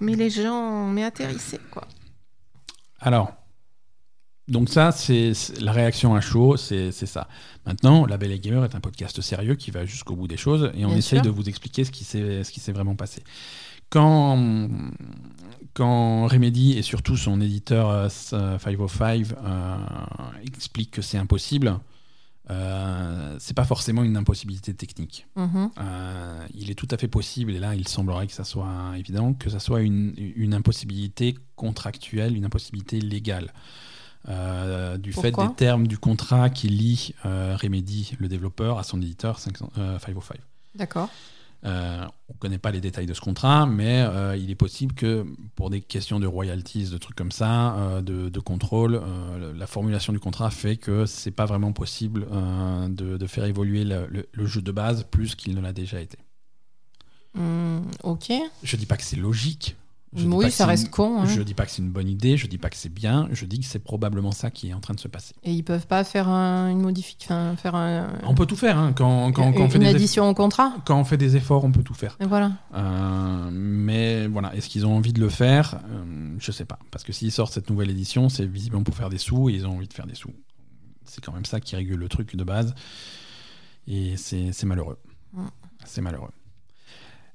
[0.00, 1.86] mais les gens, mais atterrissez quoi.
[3.00, 3.32] Alors,
[4.48, 7.28] donc ça, c'est la réaction à chaud, c'est ça.
[7.66, 10.70] Maintenant, La Belle et Gamer est un podcast sérieux qui va jusqu'au bout des choses
[10.74, 13.22] et on essaie de vous expliquer ce qui s'est vraiment passé.
[13.90, 14.68] Quand,
[15.72, 19.76] quand Remedy et surtout son éditeur 505 euh, euh,
[20.44, 21.78] expliquent que c'est impossible,
[22.50, 25.26] euh, c'est pas forcément une impossibilité technique.
[25.36, 25.70] Mm-hmm.
[25.78, 29.32] Euh, il est tout à fait possible, et là il semblerait que ça soit évident,
[29.32, 33.52] que ça soit une, une impossibilité contractuelle, une impossibilité légale.
[34.28, 39.00] Euh, du fait des termes du contrat qui lie euh, Remedy, le développeur, à son
[39.00, 39.78] éditeur 505.
[39.78, 39.98] Euh,
[40.74, 41.10] D'accord.
[41.62, 44.06] on ne connaît pas les détails de ce contrat, mais
[44.38, 45.26] il est possible que
[45.56, 49.00] pour des questions de royalties, de trucs comme ça, de, contrôle,
[49.54, 52.26] la formulation du contrat fait que c'est pas vraiment possible
[52.88, 56.18] de, faire évoluer le, jeu de base plus qu'il ne l'a déjà été.
[57.34, 58.32] Hmm, ok.
[58.62, 59.76] Je dis pas que c'est logique,
[60.16, 61.22] oui, ça reste con.
[61.22, 61.26] Hein.
[61.26, 63.44] Je dis pas que c'est une bonne idée, je dis pas que c'est bien, je
[63.46, 65.34] dis que c'est probablement ça qui est en train de se passer.
[65.42, 68.08] Et ils peuvent pas faire une modification, faire un...
[68.24, 68.92] On peut tout faire hein.
[68.94, 70.74] quand, quand, quand on fait une addition au contrat.
[70.84, 72.16] Quand on fait des efforts, on peut tout faire.
[72.20, 72.52] Et voilà.
[72.74, 75.80] Euh, mais voilà, est-ce qu'ils ont envie de le faire?
[75.90, 79.10] Euh, Je sais pas, parce que s'ils sortent cette nouvelle édition, c'est visiblement pour faire
[79.10, 80.32] des sous et ils ont envie de faire des sous.
[81.04, 82.74] C'est quand même ça qui régule le truc de base,
[83.86, 84.98] et c'est malheureux.
[85.32, 85.46] Mm.
[85.84, 86.30] C'est malheureux.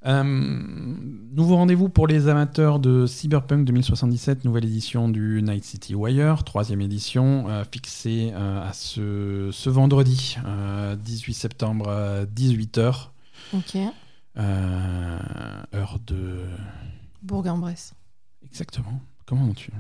[0.06, 6.44] Euh, nouveau rendez-vous pour les amateurs de Cyberpunk 2077, nouvelle édition du Night City Wire,
[6.44, 10.38] troisième édition, euh, fixée euh, à ce, ce vendredi,
[10.98, 13.10] 18 septembre, 18h.
[13.54, 13.76] Ok.
[14.38, 16.46] heure de.
[17.22, 17.94] Bourg-en-Bresse.
[18.46, 19.02] Exactement.
[19.26, 19.72] Comment tu.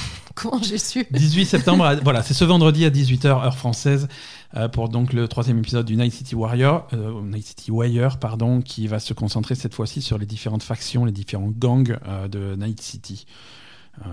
[0.34, 4.08] Comment j'ai su 18 septembre, voilà, c'est ce vendredi à 18h, heure française.
[4.56, 8.62] Euh, pour donc le troisième épisode du Night City Warrior, euh, Night City Wire, pardon,
[8.62, 12.56] qui va se concentrer cette fois-ci sur les différentes factions, les différents gangs euh, de
[12.56, 13.26] Night City.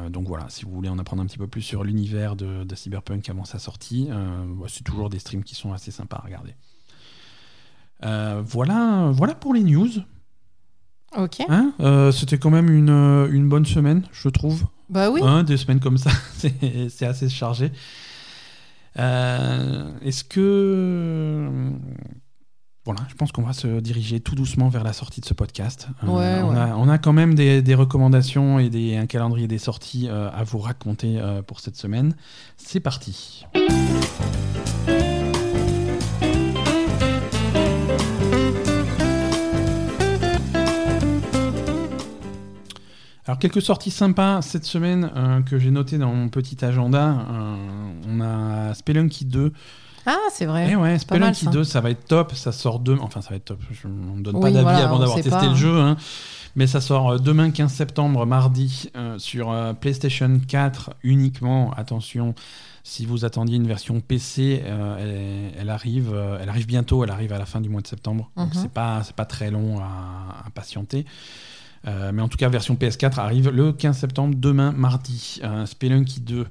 [0.10, 3.30] donc voilà, si vous voulez en apprendre un petit peu plus sur l'univers de, Cyberpunk
[3.30, 4.10] avant sa sortie,
[4.68, 6.56] c'est toujours des streams qui sont assez sympas à regarder.
[8.44, 9.91] voilà, voilà pour les news.
[11.16, 11.44] Ok.
[11.48, 11.72] Hein
[12.12, 12.90] C'était quand même une,
[13.32, 14.66] une, bonne semaine, je trouve.
[14.90, 15.22] Bah oui.
[15.24, 16.12] Hein, des semaines comme ça,
[16.90, 17.72] c'est assez chargé.
[18.98, 21.49] Euh, est-ce que.
[22.86, 25.88] Voilà, je pense qu'on va se diriger tout doucement vers la sortie de ce podcast.
[26.03, 30.07] Euh, on, A, on, A, quand même des, recommandations et des, un calendrier des sorties
[30.07, 32.16] euh, à vous raconter pour cette semaine.
[32.57, 33.44] C'est parti.
[43.27, 47.26] Alors quelques sorties sympas cette semaine euh, que j'ai notées dans mon petit agenda.
[47.31, 47.56] Euh,
[48.07, 49.52] on a Spelunky 2.
[50.06, 50.68] Ah, c'est vrai.
[50.69, 52.35] Eh ouais, Spelunky 2, ça va être top.
[52.35, 53.02] Ça sort demain.
[53.02, 53.60] Enfin, ça va être top.
[53.72, 55.80] Je ne donne pas d'avis avant d'avoir testé le jeu.
[55.80, 55.97] Hein.
[56.56, 61.73] Mais ça sort euh, demain 15 septembre, mardi, sur PlayStation 4 uniquement.
[61.76, 62.35] Attention,
[62.84, 67.03] si vous attendiez une version PC, elle, arrive, elle arrive bientôt.
[67.03, 68.30] Elle arrive à la fin du mois de septembre.
[68.38, 68.61] Donc mhm.
[68.61, 71.07] c'est pas, pas très long à, à patienter.
[71.88, 75.40] Euh, mais en tout cas, version PS4 arrive le 15 septembre, demain, mardi.
[75.44, 76.48] Euh, Spelunky 2.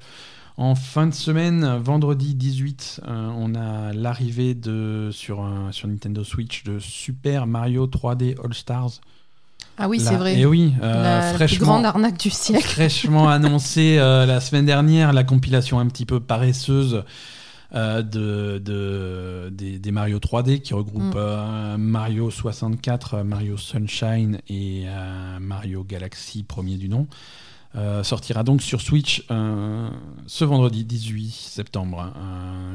[0.56, 6.62] En fin de semaine, vendredi 18, euh, on a l'arrivée de sur, sur Nintendo Switch
[6.62, 9.00] de Super Mario 3D All Stars.
[9.78, 10.38] Ah oui, c'est vrai.
[10.38, 12.62] Et oui, la plus grande arnaque du siècle.
[12.62, 17.02] Fraîchement annoncé la semaine dernière, la compilation un petit peu paresseuse
[17.74, 21.16] euh, de, des, Mario 3D qui regroupent mm.
[21.16, 24.84] euh, Mario 64, euh, Mario Sunshine et
[25.40, 27.08] Mario Galaxy, premier du nom.
[28.02, 32.12] sortira donc sur Switch ce vendredi 18 septembre.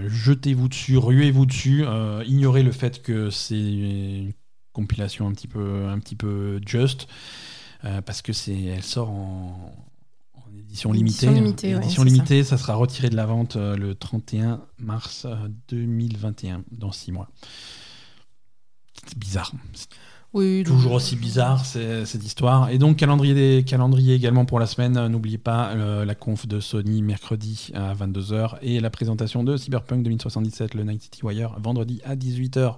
[0.07, 1.85] Jetez-vous dessus, ruez-vous dessus,
[2.25, 4.33] ignorez le fait que c'est une
[4.73, 7.07] compilation un petit peu, un petit peu just,
[8.05, 9.73] parce que c'est, elle sort en,
[10.69, 11.27] édition limitée.
[11.75, 12.57] Édition limitée, ça.
[12.57, 15.25] sera retiré de la vente euh, le 31 mars
[15.69, 17.29] 2021, euh, dans six mois.
[19.07, 19.51] C'est bizarre.
[20.33, 22.69] Oui, Toujours aussi bizarre cette histoire.
[22.69, 25.07] Et donc calendrier, calendrier également pour la semaine.
[25.07, 30.03] N'oubliez pas euh, la conf de Sony mercredi à 22h et la présentation de Cyberpunk
[30.03, 32.75] 2077, le Night City Wire, vendredi à 18h.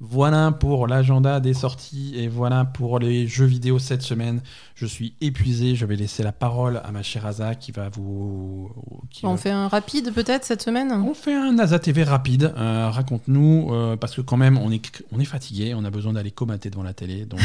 [0.00, 4.42] Voilà pour l'agenda des sorties et voilà pour les jeux vidéo cette semaine.
[4.76, 5.74] Je suis épuisé.
[5.74, 8.70] Je vais laisser la parole à ma chère Asa qui va vous.
[9.10, 10.92] qui On va- fait un rapide peut-être cette semaine?
[10.92, 12.54] On fait un Asa TV rapide.
[12.56, 15.74] Euh, Raconte-nous, euh, parce que quand même, on est, on est fatigué.
[15.74, 17.24] On a besoin d'aller comater devant la télé.
[17.24, 17.42] Donc, euh,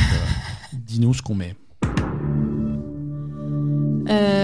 [0.74, 1.56] dis-nous ce qu'on met.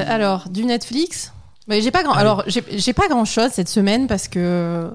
[0.07, 1.31] Alors, du Netflix?
[1.69, 2.14] J'ai pas grand.
[2.14, 4.90] Alors, j'ai pas grand chose cette semaine parce que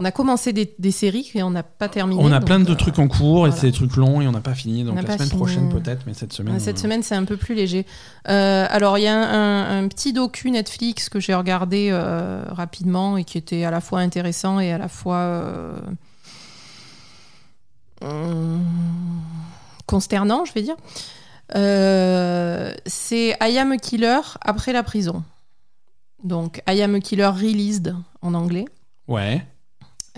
[0.00, 2.22] on a commencé des, des séries et on n'a pas terminé.
[2.24, 4.32] On a plein de euh, trucs en cours et c'est des trucs longs et on
[4.32, 4.82] n'a pas fini.
[4.82, 5.38] Donc la semaine fini.
[5.38, 6.58] prochaine peut-être, mais cette semaine.
[6.58, 7.84] Cette euh, semaine, c'est un peu plus léger.
[8.28, 13.18] Euh, alors, il y a un, un petit docu Netflix que j'ai regardé euh, rapidement
[13.18, 15.78] et qui était à la fois intéressant et à la fois euh,
[18.00, 18.64] hum,
[19.84, 20.76] consternant, je vais dire.
[21.54, 25.24] Euh, c'est I Am a Killer après la prison.
[26.24, 28.64] Donc, I Am a Killer Released en anglais.
[29.08, 29.44] Ouais.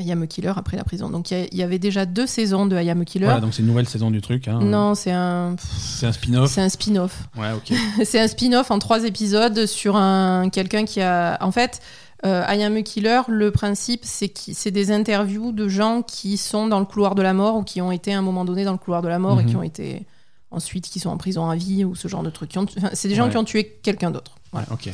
[0.00, 1.10] I Am a Killer après la prison.
[1.10, 3.26] Donc, il y avait déjà deux saisons de I Am a Killer.
[3.26, 4.48] Voilà, donc c'est une nouvelle saison du truc.
[4.48, 4.58] hein.
[4.62, 6.50] non, c'est un, C'est un spin-off.
[6.50, 7.24] c'est un spin-off.
[7.36, 7.72] Ouais, ok.
[8.04, 11.36] C'est un spin-off en trois épisodes sur un quelqu'un qui a.
[11.42, 11.80] En fait,
[12.24, 16.66] euh, I Am a Killer, le principe, c'est c'est des interviews de gens qui sont
[16.68, 18.72] dans le couloir de la mort ou qui ont été à un moment donné dans
[18.72, 19.50] le couloir de la mort et Mhm.
[19.50, 20.06] qui ont été
[20.50, 23.24] ensuite qui sont en prison à vie ou ce genre de enfin, c'est des gens
[23.24, 23.30] Ouais.
[23.30, 24.36] qui ont tué quelqu'un d'autre.
[24.52, 24.66] Voilà.
[24.68, 24.92] Ouais, ok.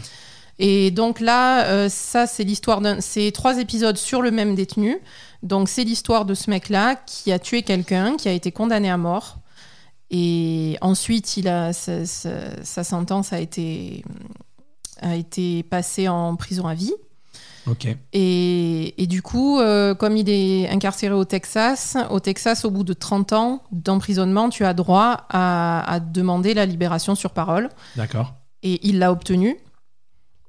[0.59, 3.01] Et donc là, euh, ça, c'est l'histoire d'un.
[3.01, 4.99] C'est trois épisodes sur le même détenu.
[5.43, 8.97] Donc c'est l'histoire de ce mec-là qui a tué quelqu'un, qui a été condamné à
[8.97, 9.39] mort.
[10.11, 14.03] Et ensuite, il a, sa, sa- sa sentence a été,
[15.03, 16.95] a été passée en prison à vie.
[17.67, 17.87] Ok.
[18.15, 22.83] Et, et du coup, euh, comme il est incarcéré au Texas, au Texas, au bout
[22.85, 28.33] de 30 ans d'emprisonnement, tu as droit à, à demander la libération sur parole D'accord.
[28.63, 29.57] et il l'a obtenu.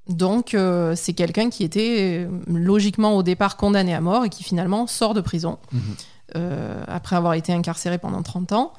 [0.10, 4.44] Donc, euh, c'est quelqu'un qui était euh, logiquement au départ condamné à mort et qui
[4.44, 5.80] finalement sort de prison Mhm.
[6.36, 8.74] euh, après avoir été incarcéré pendant 30 ans.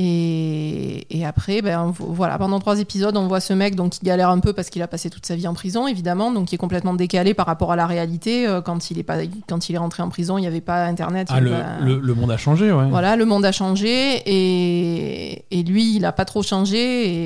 [0.00, 4.30] Et, et après, ben, voilà, pendant trois épisodes, on voit ce mec donc, qui galère
[4.30, 6.58] un peu parce qu'il a passé toute sa vie en prison, évidemment, donc qui est
[6.58, 8.46] complètement décalé par rapport à la réalité.
[8.64, 9.16] Quand il est, pas,
[9.48, 11.26] quand il est rentré en prison, il n'y avait pas Internet.
[11.32, 12.88] Ah, le, pas- le, le monde a changé, ouais.
[12.90, 16.78] voilà, le monde a changé et, et lui, il a pas trop changé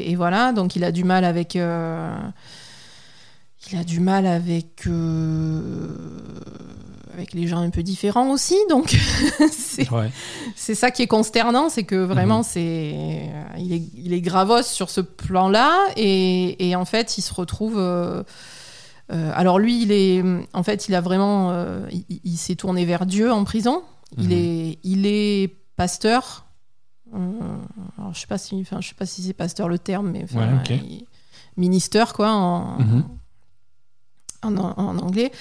[0.07, 1.57] et, et voilà, donc il a du mal avec.
[1.57, 2.11] euh,
[3.71, 4.87] il a du mal avec.
[4.87, 5.89] euh,
[7.15, 8.89] avec les gens un peu différents aussi, donc
[9.53, 10.11] c'est Ouais.
[10.57, 12.43] ça qui est consternant, c'est que vraiment, Mhm.
[12.45, 17.35] c'est il est, il est gravos sur ce plan-là, et, et en fait, il se
[17.35, 17.77] retrouve.
[17.79, 18.23] euh,
[19.13, 20.25] euh, alors lui, il est,
[20.55, 23.83] en fait, il a vraiment, euh, il, il s'est tourné vers Dieu en prison.
[24.17, 24.33] Il Mhm.
[24.33, 26.47] est, il est pasteur.
[27.15, 27.19] Euh,
[27.99, 30.25] alors, je sais pas si, enfin, je sais pas si c'est pasteur le terme, mais
[30.25, 30.71] enfin, Ouais, ok.
[30.71, 31.07] il-
[31.59, 33.05] ministère quoi en, Mhm.
[34.43, 35.33] En, en anglais.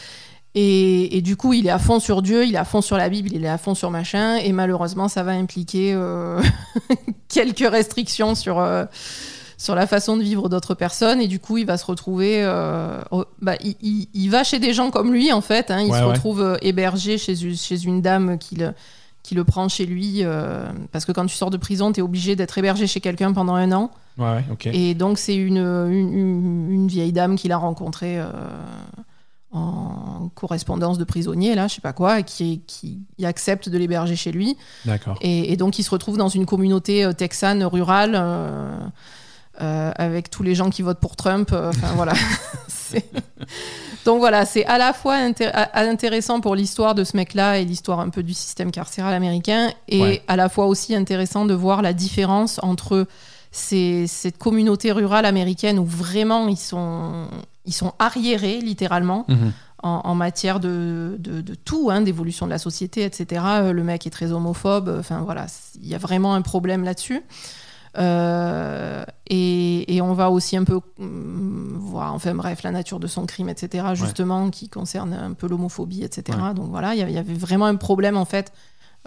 [0.53, 2.97] Et, et du coup, il est à fond sur Dieu, il est à fond sur
[2.97, 4.35] la Bible, il est à fond sur machin.
[4.35, 6.41] Et malheureusement, ça va impliquer euh,
[7.29, 8.83] quelques restrictions sur, euh,
[9.57, 11.21] sur la façon de vivre d'autres personnes.
[11.21, 12.41] Et du coup, il va se retrouver.
[12.43, 12.99] euh,
[13.41, 15.71] bah, il, il- il va chez des gens comme lui, en fait.
[15.71, 15.79] hein.
[15.79, 16.11] Il Ouais, se ouais.
[16.11, 18.73] retrouve hébergé chez, une- chez une dame qui le,
[19.23, 20.21] qui le prend chez lui.
[20.23, 23.33] euh, parce que quand tu sors de prison, tu es obligé d'être hébergé chez quelqu'un
[23.33, 23.91] pendant un an.
[24.17, 24.67] Ouais, ouais, ok.
[24.67, 28.25] Et donc, c'est une, une, vieille dame qu'il a rencontrée euh,
[29.51, 34.15] en correspondance de prisonnier, là, je sais pas quoi, et qui, qui accepte de l'héberger
[34.15, 34.57] chez lui.
[34.85, 35.17] D'accord.
[35.21, 38.15] Et, et donc, il se retrouve dans une communauté euh, texane rurale.
[38.15, 38.71] euh,
[39.95, 42.13] avec tous les gens qui votent pour Trump, enfin voilà.
[44.05, 45.15] Donc voilà, c'est à la fois
[45.75, 50.01] intéressant pour l'histoire de ce mec-là et l'histoire un peu du système carcéral américain, et
[50.01, 50.23] Ouais.
[50.27, 53.07] à la fois aussi intéressant de voir la différence entre
[53.51, 57.27] ces- cette communauté rurale américaine où vraiment ils sont,
[57.65, 59.51] ils sont arriérés littéralement Mhm.
[59.83, 63.43] en, en matière de, de, de tout, hein, d'évolution de la société, etc.
[63.61, 65.47] Euh, Le mec est très homophobe, enfin voilà,
[65.81, 67.21] il y a vraiment un problème là-dessus.
[67.97, 73.07] Euh, et, et on va aussi un peu hum, voir, enfin bref, la nature de
[73.07, 76.37] son crime, etc., justement, qui concerne un peu l'homophobie, etc.
[76.41, 76.53] Ouais.
[76.53, 78.53] Donc voilà, il y avait- il y avait vraiment un problème, en fait,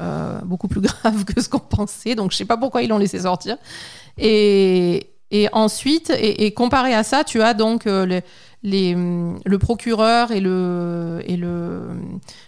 [0.01, 2.15] euh, beaucoup plus grave que ce qu'on pensait.
[2.15, 3.57] Donc je sais pas pourquoi ils l'ont laissé sortir.
[4.19, 8.23] Et, et ensuite, et, et comparé à ça, tu as donc euh, les,
[8.63, 11.89] les, hum, le procureur et le, et le,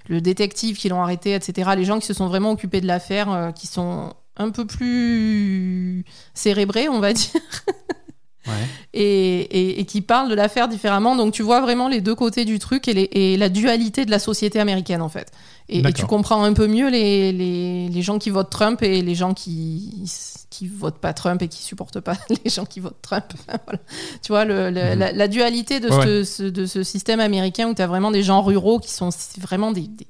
[0.09, 1.71] le détective qui l'ont arrêté, etc.
[1.77, 6.05] Les gens qui se sont vraiment occupés de l'affaire, qui sont un peu plus
[6.35, 7.31] cérébrés, on va dire,
[8.47, 8.53] Ouais.
[8.95, 11.17] et, et- et qui parlent de l'affaire différemment.
[11.17, 14.11] Donc tu vois vraiment les deux côtés du truc et, les- et la dualité de
[14.13, 15.33] la société américaine, en fait.
[15.69, 19.15] Et, tu comprends un peu mieux les, les, les gens qui votent Trump et les
[19.17, 20.05] gens qui
[20.49, 22.15] qui votent pas Trump et qui supportent pas
[22.45, 23.25] les gens qui votent Trump.
[23.67, 23.81] Voilà.
[24.23, 24.99] Tu vois, le, le- Mhm.
[25.01, 28.13] la, la dualité de, Ouais, ce, ce- de ce système américain où tu as vraiment
[28.13, 29.11] des gens ruraux qui sont
[29.41, 30.07] vraiment des, des,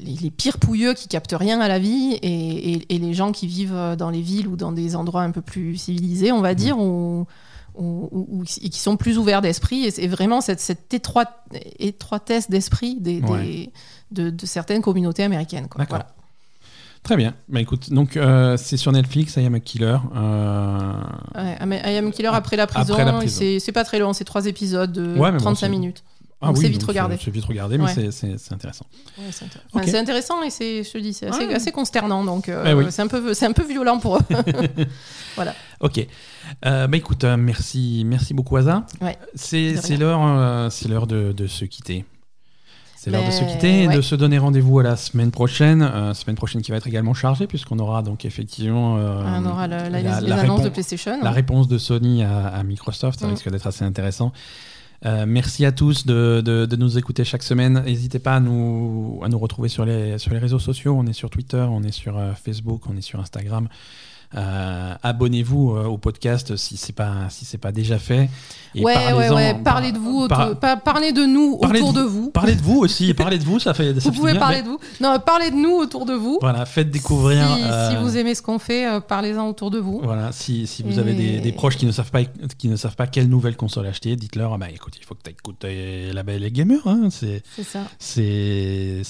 [0.00, 4.10] les, pires pouilleux qui captent rien à la vie et, les gens qui vivent dans
[4.10, 6.56] les villes ou dans des endroits un peu plus civilisés, on va mmh.
[6.56, 7.26] dire, ou,
[8.44, 9.84] qui sont plus ouverts d'esprit.
[9.84, 10.92] Et c'est vraiment cette, cette
[11.78, 13.22] étroitesse d'esprit des,
[14.10, 15.68] de, certaines communautés américaines.
[15.68, 15.84] Quoi.
[15.88, 16.08] Voilà.
[17.02, 17.34] Très bien.
[17.48, 19.96] Bah écoute, donc euh, c'est sur Netflix, I Am a Killer.
[20.14, 20.92] Euh...
[21.34, 22.96] Ouais, I Am a Killer après la prison.
[23.26, 26.04] C'est pas très long, c'est trois épisodes de 35 minutes.
[26.40, 27.16] Ah c'est vite regardé.
[27.20, 28.86] C'est vite regardé, mais c'est intéressant.
[29.32, 33.08] c'est intéressant et c'est, je te dis, c'est assez, consternant, donc euh, eh c'est un
[33.08, 34.20] peu, c'est un peu violent pour eux.
[35.36, 35.54] voilà.
[35.80, 36.04] Ok.
[36.64, 38.86] Euh, bah écoute, euh, merci, merci beaucoup Asa.
[39.34, 42.04] c'est l'heure, c'est l'heure de, de, se quitter.
[42.96, 46.14] C'est l'heure de se quitter et de se donner rendez-vous à la semaine prochaine.
[46.14, 50.32] semaine prochaine qui va être également chargée puisqu'on aura donc effectivement on aura la, les
[50.32, 51.18] annonces de PlayStation.
[51.20, 53.30] La réponse de Sony à, Microsoft, ça mm.
[53.30, 54.32] risque d'être assez intéressant.
[55.06, 57.82] Euh, merci à tous de, nous écouter chaque semaine.
[57.84, 60.94] N'hésitez pas à nous, retrouver sur les, sur les réseaux sociaux.
[60.98, 63.68] On est sur Twitter, on est sur euh, Facebook, on est sur Instagram.
[64.36, 68.28] Euh, abonnez-vous au podcast si c'est pas si c'est pas déjà fait.
[68.74, 69.54] Et ouais, ouais, ouais.
[69.64, 72.30] Parlez de vous, parlez de nous autour de, vous.
[72.30, 73.14] Parlez de vous aussi.
[73.14, 73.92] parlez de vous, ça fait.
[73.92, 74.78] vous pouvez parler de vous.
[75.00, 76.38] Non, parlez de nous autour de vous.
[76.42, 77.46] Voilà, faites découvrir.
[77.90, 80.00] Si, vous aimez ce qu'on fait, parlez-en autour de vous.
[80.02, 82.24] Voilà, si, si vous avez des, des, proches qui ne savent pas
[82.58, 85.22] qui ne savent pas quelle nouvelle console acheter, dites-leur ah bah écoute, il faut que
[85.22, 86.86] tu écoutes la belle et gamer.
[86.86, 87.80] Hein, c'est ça.
[87.98, 89.02] C'est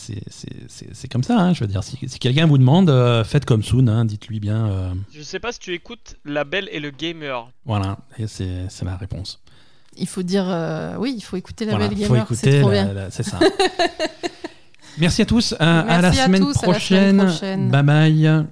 [0.92, 1.38] c'est comme ça.
[1.38, 2.92] Hein, je veux dire, si, si quelqu'un vous demande,
[3.24, 3.88] faites comme Soon.
[3.88, 4.94] Hein, dites-lui bien.
[5.12, 7.50] Je sais pas si tu écoutes La Belle et le Gamer.
[7.64, 9.42] Voilà, c'est la réponse.
[9.96, 13.08] Il faut dire, euh, oui, il faut écouter La Belle Gamer, c'est trop bien.
[13.10, 13.38] C'est ça.
[14.98, 17.70] Merci à tous, à, la, semaine prochaine.
[17.70, 18.46] Bye bye.